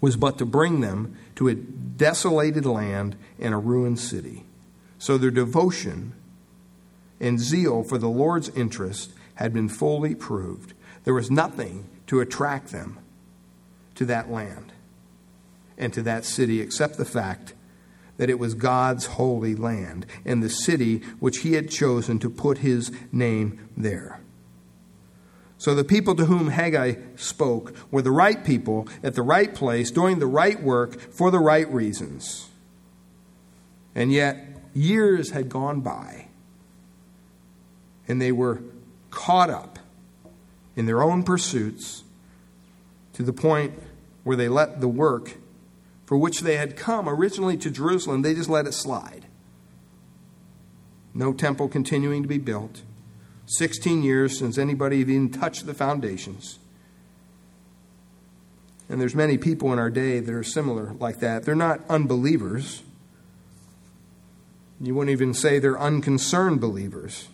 was 0.00 0.16
but 0.16 0.38
to 0.38 0.46
bring 0.46 0.80
them 0.80 1.16
to 1.36 1.48
a 1.48 1.54
desolated 1.54 2.66
land 2.66 3.16
and 3.38 3.54
a 3.54 3.58
ruined 3.58 3.98
city. 3.98 4.44
So 4.98 5.18
their 5.18 5.30
devotion 5.30 6.12
and 7.20 7.38
zeal 7.38 7.82
for 7.82 7.98
the 7.98 8.08
Lord's 8.08 8.48
interest 8.50 9.12
had 9.34 9.52
been 9.52 9.68
fully 9.68 10.14
proved. 10.14 10.74
There 11.04 11.14
was 11.14 11.30
nothing 11.30 11.88
to 12.06 12.20
attract 12.20 12.72
them 12.72 12.98
to 13.94 14.04
that 14.06 14.30
land 14.30 14.72
and 15.78 15.92
to 15.94 16.02
that 16.02 16.24
city 16.24 16.60
except 16.60 16.96
the 16.96 17.04
fact 17.04 17.54
that 18.18 18.30
it 18.30 18.38
was 18.38 18.54
God's 18.54 19.06
holy 19.06 19.54
land 19.54 20.04
and 20.26 20.42
the 20.42 20.50
city 20.50 20.98
which 21.20 21.38
he 21.38 21.54
had 21.54 21.70
chosen 21.70 22.18
to 22.18 22.28
put 22.28 22.58
his 22.58 22.92
name 23.10 23.68
there. 23.76 24.19
So 25.60 25.74
the 25.74 25.84
people 25.84 26.14
to 26.14 26.24
whom 26.24 26.48
Haggai 26.48 26.94
spoke 27.16 27.74
were 27.90 28.00
the 28.00 28.10
right 28.10 28.42
people 28.42 28.88
at 29.02 29.14
the 29.14 29.20
right 29.20 29.54
place, 29.54 29.90
doing 29.90 30.18
the 30.18 30.26
right 30.26 30.60
work 30.62 30.98
for 30.98 31.30
the 31.30 31.38
right 31.38 31.70
reasons. 31.70 32.48
And 33.94 34.10
yet, 34.10 34.38
years 34.72 35.32
had 35.32 35.50
gone 35.50 35.82
by, 35.82 36.28
and 38.08 38.22
they 38.22 38.32
were 38.32 38.62
caught 39.10 39.50
up 39.50 39.78
in 40.76 40.86
their 40.86 41.02
own 41.02 41.24
pursuits 41.24 42.04
to 43.12 43.22
the 43.22 43.34
point 43.34 43.74
where 44.24 44.38
they 44.38 44.48
let 44.48 44.80
the 44.80 44.88
work 44.88 45.36
for 46.06 46.16
which 46.16 46.40
they 46.40 46.56
had 46.56 46.74
come 46.74 47.06
originally 47.06 47.58
to 47.58 47.70
Jerusalem, 47.70 48.22
they 48.22 48.32
just 48.32 48.48
let 48.48 48.66
it 48.66 48.72
slide. 48.72 49.26
No 51.12 51.34
temple 51.34 51.68
continuing 51.68 52.22
to 52.22 52.28
be 52.28 52.38
built 52.38 52.80
16 53.50 54.02
years 54.02 54.38
since 54.38 54.58
anybody 54.58 54.98
even 54.98 55.30
touched 55.30 55.66
the 55.66 55.74
foundations. 55.74 56.60
And 58.88 59.00
there's 59.00 59.14
many 59.14 59.38
people 59.38 59.72
in 59.72 59.78
our 59.78 59.90
day 59.90 60.20
that 60.20 60.32
are 60.32 60.44
similar 60.44 60.94
like 60.94 61.18
that. 61.20 61.44
They're 61.44 61.54
not 61.54 61.80
unbelievers, 61.88 62.82
You 64.80 64.94
wouldn't 64.94 65.12
even 65.12 65.34
say 65.34 65.58
they're 65.58 65.78
unconcerned 65.78 66.60
believers. 66.60 67.28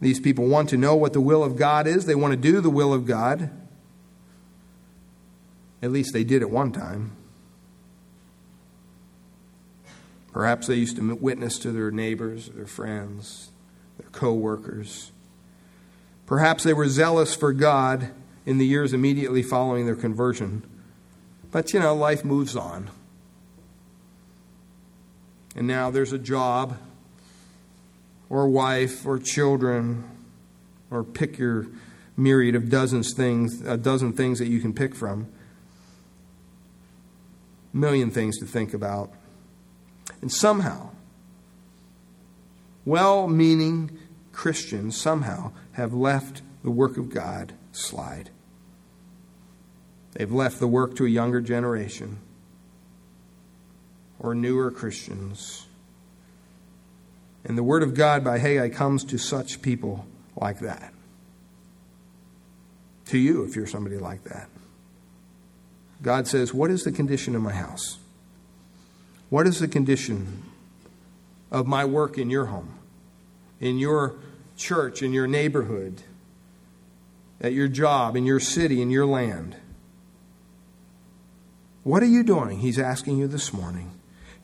These 0.00 0.20
people 0.20 0.46
want 0.46 0.68
to 0.70 0.76
know 0.76 0.94
what 0.94 1.12
the 1.12 1.20
will 1.20 1.42
of 1.42 1.56
God 1.56 1.86
is, 1.86 2.06
they 2.06 2.14
want 2.14 2.32
to 2.32 2.36
do 2.36 2.60
the 2.60 2.70
will 2.70 2.92
of 2.92 3.06
God. 3.06 3.50
At 5.82 5.90
least 5.90 6.12
they 6.12 6.24
did 6.24 6.42
at 6.42 6.50
one 6.50 6.72
time. 6.72 7.12
Perhaps 10.32 10.66
they 10.66 10.74
used 10.74 10.96
to 10.96 11.14
witness 11.14 11.58
to 11.60 11.72
their 11.72 11.90
neighbors, 11.90 12.50
their 12.50 12.66
friends, 12.66 13.50
their 13.98 14.10
co 14.10 14.32
workers. 14.32 15.12
Perhaps 16.30 16.62
they 16.62 16.72
were 16.72 16.88
zealous 16.88 17.34
for 17.34 17.52
God 17.52 18.12
in 18.46 18.58
the 18.58 18.64
years 18.64 18.92
immediately 18.92 19.42
following 19.42 19.84
their 19.84 19.96
conversion. 19.96 20.62
But, 21.50 21.74
you 21.74 21.80
know, 21.80 21.92
life 21.92 22.24
moves 22.24 22.54
on. 22.54 22.88
And 25.56 25.66
now 25.66 25.90
there's 25.90 26.12
a 26.12 26.20
job, 26.20 26.78
or 28.28 28.48
wife, 28.48 29.04
or 29.04 29.18
children, 29.18 30.04
or 30.88 31.02
pick 31.02 31.36
your 31.36 31.66
myriad 32.16 32.54
of 32.54 32.70
dozens 32.70 33.12
things, 33.12 33.62
a 33.62 33.76
dozen 33.76 34.12
things 34.12 34.38
that 34.38 34.46
you 34.46 34.60
can 34.60 34.72
pick 34.72 34.94
from. 34.94 35.26
A 37.74 37.76
million 37.76 38.08
things 38.12 38.38
to 38.38 38.46
think 38.46 38.72
about. 38.72 39.12
And 40.20 40.30
somehow, 40.30 40.90
well 42.84 43.26
meaning 43.26 43.98
Christians 44.32 45.00
somehow 45.00 45.52
have 45.72 45.92
left 45.92 46.42
the 46.62 46.70
work 46.70 46.96
of 46.96 47.12
God 47.12 47.52
slide. 47.72 48.30
They've 50.12 50.30
left 50.30 50.58
the 50.58 50.66
work 50.66 50.96
to 50.96 51.06
a 51.06 51.08
younger 51.08 51.40
generation 51.40 52.18
or 54.18 54.34
newer 54.34 54.70
Christians. 54.70 55.66
And 57.44 57.56
the 57.56 57.62
Word 57.62 57.82
of 57.82 57.94
God 57.94 58.22
by 58.22 58.38
Haggai 58.38 58.68
comes 58.68 59.04
to 59.04 59.18
such 59.18 59.62
people 59.62 60.06
like 60.36 60.60
that. 60.60 60.92
To 63.06 63.18
you, 63.18 63.44
if 63.44 63.56
you're 63.56 63.66
somebody 63.66 63.96
like 63.96 64.24
that. 64.24 64.48
God 66.02 66.26
says, 66.26 66.52
What 66.52 66.70
is 66.70 66.84
the 66.84 66.92
condition 66.92 67.34
of 67.34 67.42
my 67.42 67.52
house? 67.52 67.98
What 69.30 69.46
is 69.46 69.60
the 69.60 69.68
condition 69.68 70.42
of 71.50 71.66
my 71.66 71.84
work 71.84 72.18
in 72.18 72.30
your 72.30 72.46
home, 72.46 72.79
in 73.60 73.78
your 73.78 74.16
church, 74.56 75.02
in 75.02 75.12
your 75.12 75.26
neighborhood, 75.26 76.02
at 77.40 77.52
your 77.52 77.68
job, 77.68 78.16
in 78.16 78.24
your 78.24 78.40
city, 78.40 78.82
in 78.82 78.90
your 78.90 79.06
land? 79.06 79.56
What 81.82 82.02
are 82.02 82.06
you 82.06 82.22
doing? 82.22 82.58
He's 82.58 82.78
asking 82.78 83.18
you 83.18 83.26
this 83.26 83.52
morning 83.52 83.92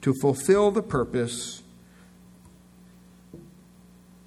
to 0.03 0.15
fulfill 0.21 0.71
the 0.71 0.83
purpose 0.83 1.63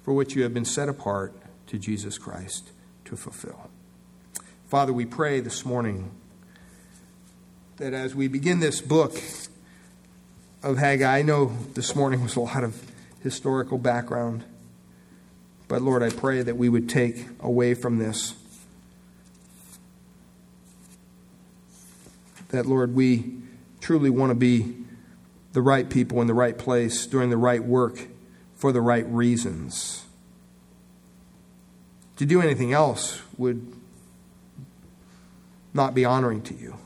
for 0.04 0.14
which 0.14 0.34
you 0.34 0.42
have 0.42 0.54
been 0.54 0.64
set 0.64 0.88
apart 0.88 1.34
to 1.66 1.78
Jesus 1.78 2.18
Christ 2.18 2.70
to 3.04 3.16
fulfill. 3.16 3.70
Father, 4.68 4.92
we 4.92 5.04
pray 5.04 5.40
this 5.40 5.64
morning 5.64 6.10
that 7.78 7.92
as 7.92 8.14
we 8.14 8.28
begin 8.28 8.60
this 8.60 8.80
book 8.80 9.20
of 10.62 10.78
Haggai, 10.78 11.18
I 11.18 11.22
know 11.22 11.56
this 11.74 11.96
morning 11.96 12.22
was 12.22 12.36
a 12.36 12.40
lot 12.40 12.62
of 12.62 12.80
historical 13.22 13.78
background, 13.78 14.44
but 15.70 15.82
Lord, 15.82 16.02
I 16.02 16.10
pray 16.10 16.42
that 16.42 16.56
we 16.56 16.68
would 16.68 16.88
take 16.88 17.26
away 17.38 17.74
from 17.74 17.98
this 17.98 18.34
that, 22.48 22.66
Lord, 22.66 22.96
we 22.96 23.36
truly 23.80 24.10
want 24.10 24.30
to 24.30 24.34
be 24.34 24.74
the 25.52 25.62
right 25.62 25.88
people 25.88 26.20
in 26.20 26.26
the 26.26 26.34
right 26.34 26.58
place, 26.58 27.06
doing 27.06 27.30
the 27.30 27.36
right 27.36 27.62
work 27.62 28.08
for 28.56 28.72
the 28.72 28.80
right 28.80 29.06
reasons. 29.06 30.04
To 32.16 32.26
do 32.26 32.42
anything 32.42 32.72
else 32.72 33.22
would 33.38 33.72
not 35.72 35.94
be 35.94 36.04
honoring 36.04 36.42
to 36.42 36.54
you. 36.54 36.78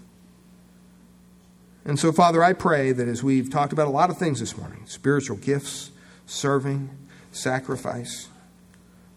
And 1.86 1.98
so, 1.98 2.12
Father, 2.12 2.44
I 2.44 2.52
pray 2.52 2.92
that 2.92 3.08
as 3.08 3.22
we've 3.22 3.48
talked 3.48 3.72
about 3.72 3.86
a 3.86 3.90
lot 3.90 4.10
of 4.10 4.18
things 4.18 4.40
this 4.40 4.58
morning 4.58 4.82
spiritual 4.84 5.38
gifts, 5.38 5.90
serving, 6.26 6.90
sacrifice 7.32 8.28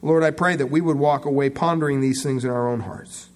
Lord, 0.02 0.24
I 0.24 0.32
pray 0.32 0.56
that 0.56 0.68
we 0.68 0.82
would 0.82 0.98
walk 0.98 1.26
away 1.26 1.50
pondering 1.50 2.02
these 2.02 2.22
things 2.22 2.44
in 2.44 2.50
our 2.50 2.70
own 2.70 2.82
hearts. 2.82 3.30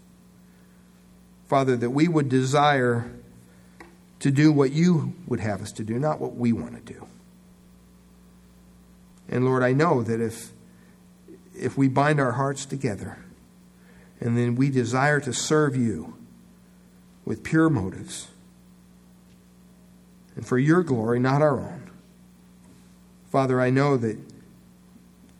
Father, 1.47 1.75
that 1.75 1.89
we 1.89 2.07
would 2.07 2.29
desire 2.29 3.11
to 4.19 4.31
do 4.31 4.51
what 4.51 4.71
you 4.71 5.13
would 5.27 5.39
have 5.39 5.61
us 5.61 5.71
to 5.73 5.83
do, 5.83 5.97
not 5.97 6.21
what 6.21 6.35
we 6.35 6.53
want 6.53 6.75
to 6.75 6.93
do. 6.93 7.07
And 9.27 9.45
Lord, 9.45 9.63
I 9.63 9.73
know 9.73 10.03
that 10.03 10.21
if 10.21 10.51
if 11.55 11.77
we 11.77 11.87
bind 11.87 12.19
our 12.19 12.33
hearts 12.33 12.65
together 12.65 13.17
and 14.19 14.37
then 14.37 14.55
we 14.55 14.69
desire 14.69 15.19
to 15.19 15.33
serve 15.33 15.75
you 15.75 16.15
with 17.25 17.43
pure 17.43 17.69
motives 17.69 18.27
and 20.35 20.45
for 20.45 20.57
your 20.57 20.83
glory, 20.83 21.19
not 21.19 21.41
our 21.41 21.59
own. 21.59 21.89
Father, 23.29 23.59
I 23.59 23.69
know 23.69 23.97
that 23.97 24.17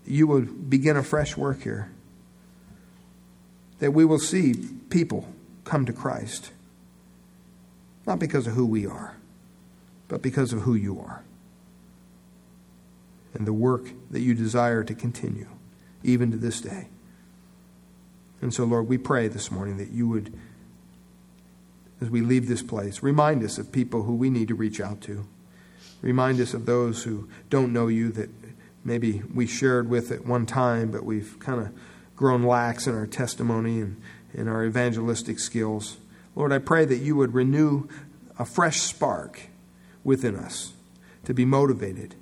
you 0.06 0.28
would 0.28 0.70
begin 0.70 0.97
a 0.97 1.04
fresh 1.04 1.38
work 1.38 1.62
here. 1.62 1.91
That 3.80 3.91
we 3.91 4.06
will 4.06 4.20
see 4.20 4.54
people 4.89 5.28
come 5.64 5.86
to 5.86 5.93
Christ. 5.93 6.52
Not 8.06 8.20
because 8.20 8.47
of 8.47 8.54
who 8.54 8.66
we 8.66 8.86
are, 8.86 9.16
but 10.08 10.22
because 10.22 10.54
of 10.54 10.62
who 10.62 10.74
you 10.74 10.99
are. 10.99 11.24
And 13.34 13.47
the 13.47 13.54
work 13.54 13.91
that 14.10 14.20
you 14.20 14.34
desire 14.34 14.84
to 14.84 14.93
continue, 14.93 15.47
even 16.04 16.32
to 16.32 16.38
this 16.38 16.60
day. 16.62 16.88
And 18.41 18.54
so, 18.54 18.66
Lord, 18.66 18.88
we 18.88 18.97
pray 18.97 19.28
this 19.28 19.52
morning 19.52 19.78
that 19.78 19.91
you 19.91 20.08
would, 20.10 20.34
as 22.02 22.10
we 22.10 22.22
leave 22.22 22.47
this 22.47 22.64
place, 22.64 23.04
remind 23.04 23.43
us 23.43 23.58
of 23.58 23.72
people 23.72 24.04
who 24.04 24.16
we 24.16 24.30
need 24.30 24.47
to 24.47 24.56
reach 24.56 24.82
out 24.82 24.99
to. 25.02 25.26
Remind 26.02 26.39
us 26.39 26.56
of 26.56 26.66
those 26.66 27.04
who 27.04 27.30
don't 27.52 27.72
know 27.72 27.88
you, 27.88 28.12
that 28.14 28.30
maybe 28.84 29.22
we 29.34 29.48
shared 29.48 29.90
with 29.90 30.12
at 30.12 30.26
one 30.26 30.46
time, 30.46 30.92
but 30.92 31.04
we've 31.04 31.38
kind 31.40 31.62
of 31.62 31.74
grown 32.16 32.44
lax 32.44 32.88
in 32.88 32.96
our 32.96 33.08
testimony 33.08 33.82
and 33.82 34.02
in 34.34 34.48
our 34.48 34.66
evangelistic 34.66 35.40
skills. 35.40 35.98
Lord, 36.36 36.54
I 36.54 36.60
pray 36.60 36.86
that 36.86 36.98
you 36.98 37.16
would 37.16 37.34
renew 37.34 37.88
a 38.40 38.46
fresh 38.46 38.82
spark 38.82 39.50
within 40.04 40.36
us 40.36 40.74
to 41.26 41.34
be 41.34 41.46
motivated. 41.46 42.16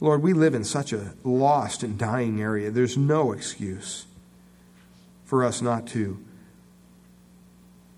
Lord, 0.00 0.22
we 0.22 0.32
live 0.32 0.54
in 0.54 0.64
such 0.64 0.92
a 0.92 1.14
lost 1.24 1.82
and 1.82 1.98
dying 1.98 2.40
area. 2.40 2.70
There's 2.70 2.96
no 2.96 3.32
excuse 3.32 4.06
for 5.24 5.44
us 5.44 5.62
not 5.62 5.86
to 5.88 6.22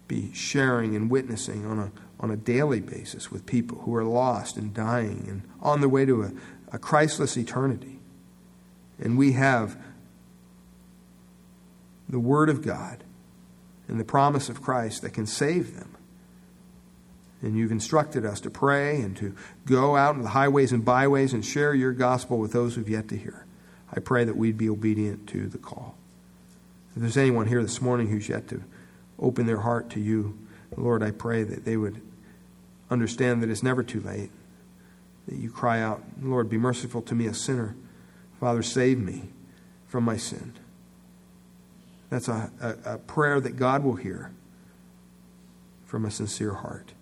be 0.08 0.32
sharing 0.32 0.94
and 0.94 1.10
witnessing 1.10 1.66
on 1.66 1.78
a, 1.78 1.92
on 2.20 2.30
a 2.30 2.36
daily 2.36 2.80
basis 2.80 3.30
with 3.32 3.44
people 3.44 3.78
who 3.78 3.94
are 3.94 4.04
lost 4.04 4.56
and 4.56 4.72
dying 4.72 5.26
and 5.28 5.42
on 5.60 5.80
their 5.80 5.88
way 5.88 6.04
to 6.04 6.22
a, 6.22 6.32
a 6.72 6.78
Christless 6.78 7.36
eternity. 7.36 7.95
And 8.98 9.18
we 9.18 9.32
have 9.32 9.76
the 12.08 12.20
Word 12.20 12.48
of 12.48 12.62
God 12.62 13.04
and 13.88 14.00
the 14.00 14.04
promise 14.04 14.48
of 14.48 14.62
Christ 14.62 15.02
that 15.02 15.12
can 15.12 15.26
save 15.26 15.74
them. 15.74 15.96
And 17.42 17.56
you've 17.56 17.72
instructed 17.72 18.24
us 18.24 18.40
to 18.40 18.50
pray 18.50 19.00
and 19.00 19.16
to 19.18 19.34
go 19.66 19.96
out 19.96 20.14
into 20.14 20.22
the 20.22 20.30
highways 20.30 20.72
and 20.72 20.84
byways 20.84 21.32
and 21.32 21.44
share 21.44 21.74
your 21.74 21.92
gospel 21.92 22.38
with 22.38 22.52
those 22.52 22.74
who've 22.74 22.88
yet 22.88 23.08
to 23.08 23.16
hear. 23.16 23.44
I 23.92 24.00
pray 24.00 24.24
that 24.24 24.36
we'd 24.36 24.58
be 24.58 24.68
obedient 24.68 25.28
to 25.28 25.46
the 25.46 25.58
call. 25.58 25.96
If 26.94 27.02
there's 27.02 27.16
anyone 27.16 27.46
here 27.46 27.62
this 27.62 27.82
morning 27.82 28.08
who's 28.08 28.28
yet 28.28 28.48
to 28.48 28.62
open 29.18 29.46
their 29.46 29.60
heart 29.60 29.90
to 29.90 30.00
you, 30.00 30.38
Lord, 30.76 31.02
I 31.02 31.10
pray 31.10 31.42
that 31.42 31.64
they 31.64 31.76
would 31.76 32.00
understand 32.90 33.42
that 33.42 33.50
it's 33.50 33.62
never 33.62 33.82
too 33.82 34.00
late, 34.00 34.30
that 35.28 35.36
you 35.36 35.50
cry 35.50 35.80
out, 35.80 36.02
Lord, 36.22 36.48
be 36.48 36.58
merciful 36.58 37.02
to 37.02 37.14
me, 37.14 37.26
a 37.26 37.34
sinner. 37.34 37.76
Father, 38.40 38.62
save 38.62 38.98
me 38.98 39.30
from 39.86 40.04
my 40.04 40.16
sin. 40.16 40.52
That's 42.10 42.28
a, 42.28 42.50
a, 42.60 42.94
a, 42.94 42.98
prayer 42.98 43.40
that 43.40 43.56
God 43.56 43.82
will 43.82 43.96
hear 43.96 44.30
from 45.86 46.04
a 46.04 46.10
sincere 46.10 46.54
heart. 46.54 46.92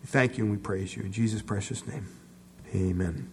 We 0.00 0.06
thank 0.06 0.38
you 0.38 0.44
and 0.44 0.52
we 0.52 0.58
praise 0.58 0.96
you. 0.96 1.02
In 1.02 1.12
Jesus' 1.12 1.42
precious 1.42 1.86
name, 1.86 2.08
amen. 2.74 3.30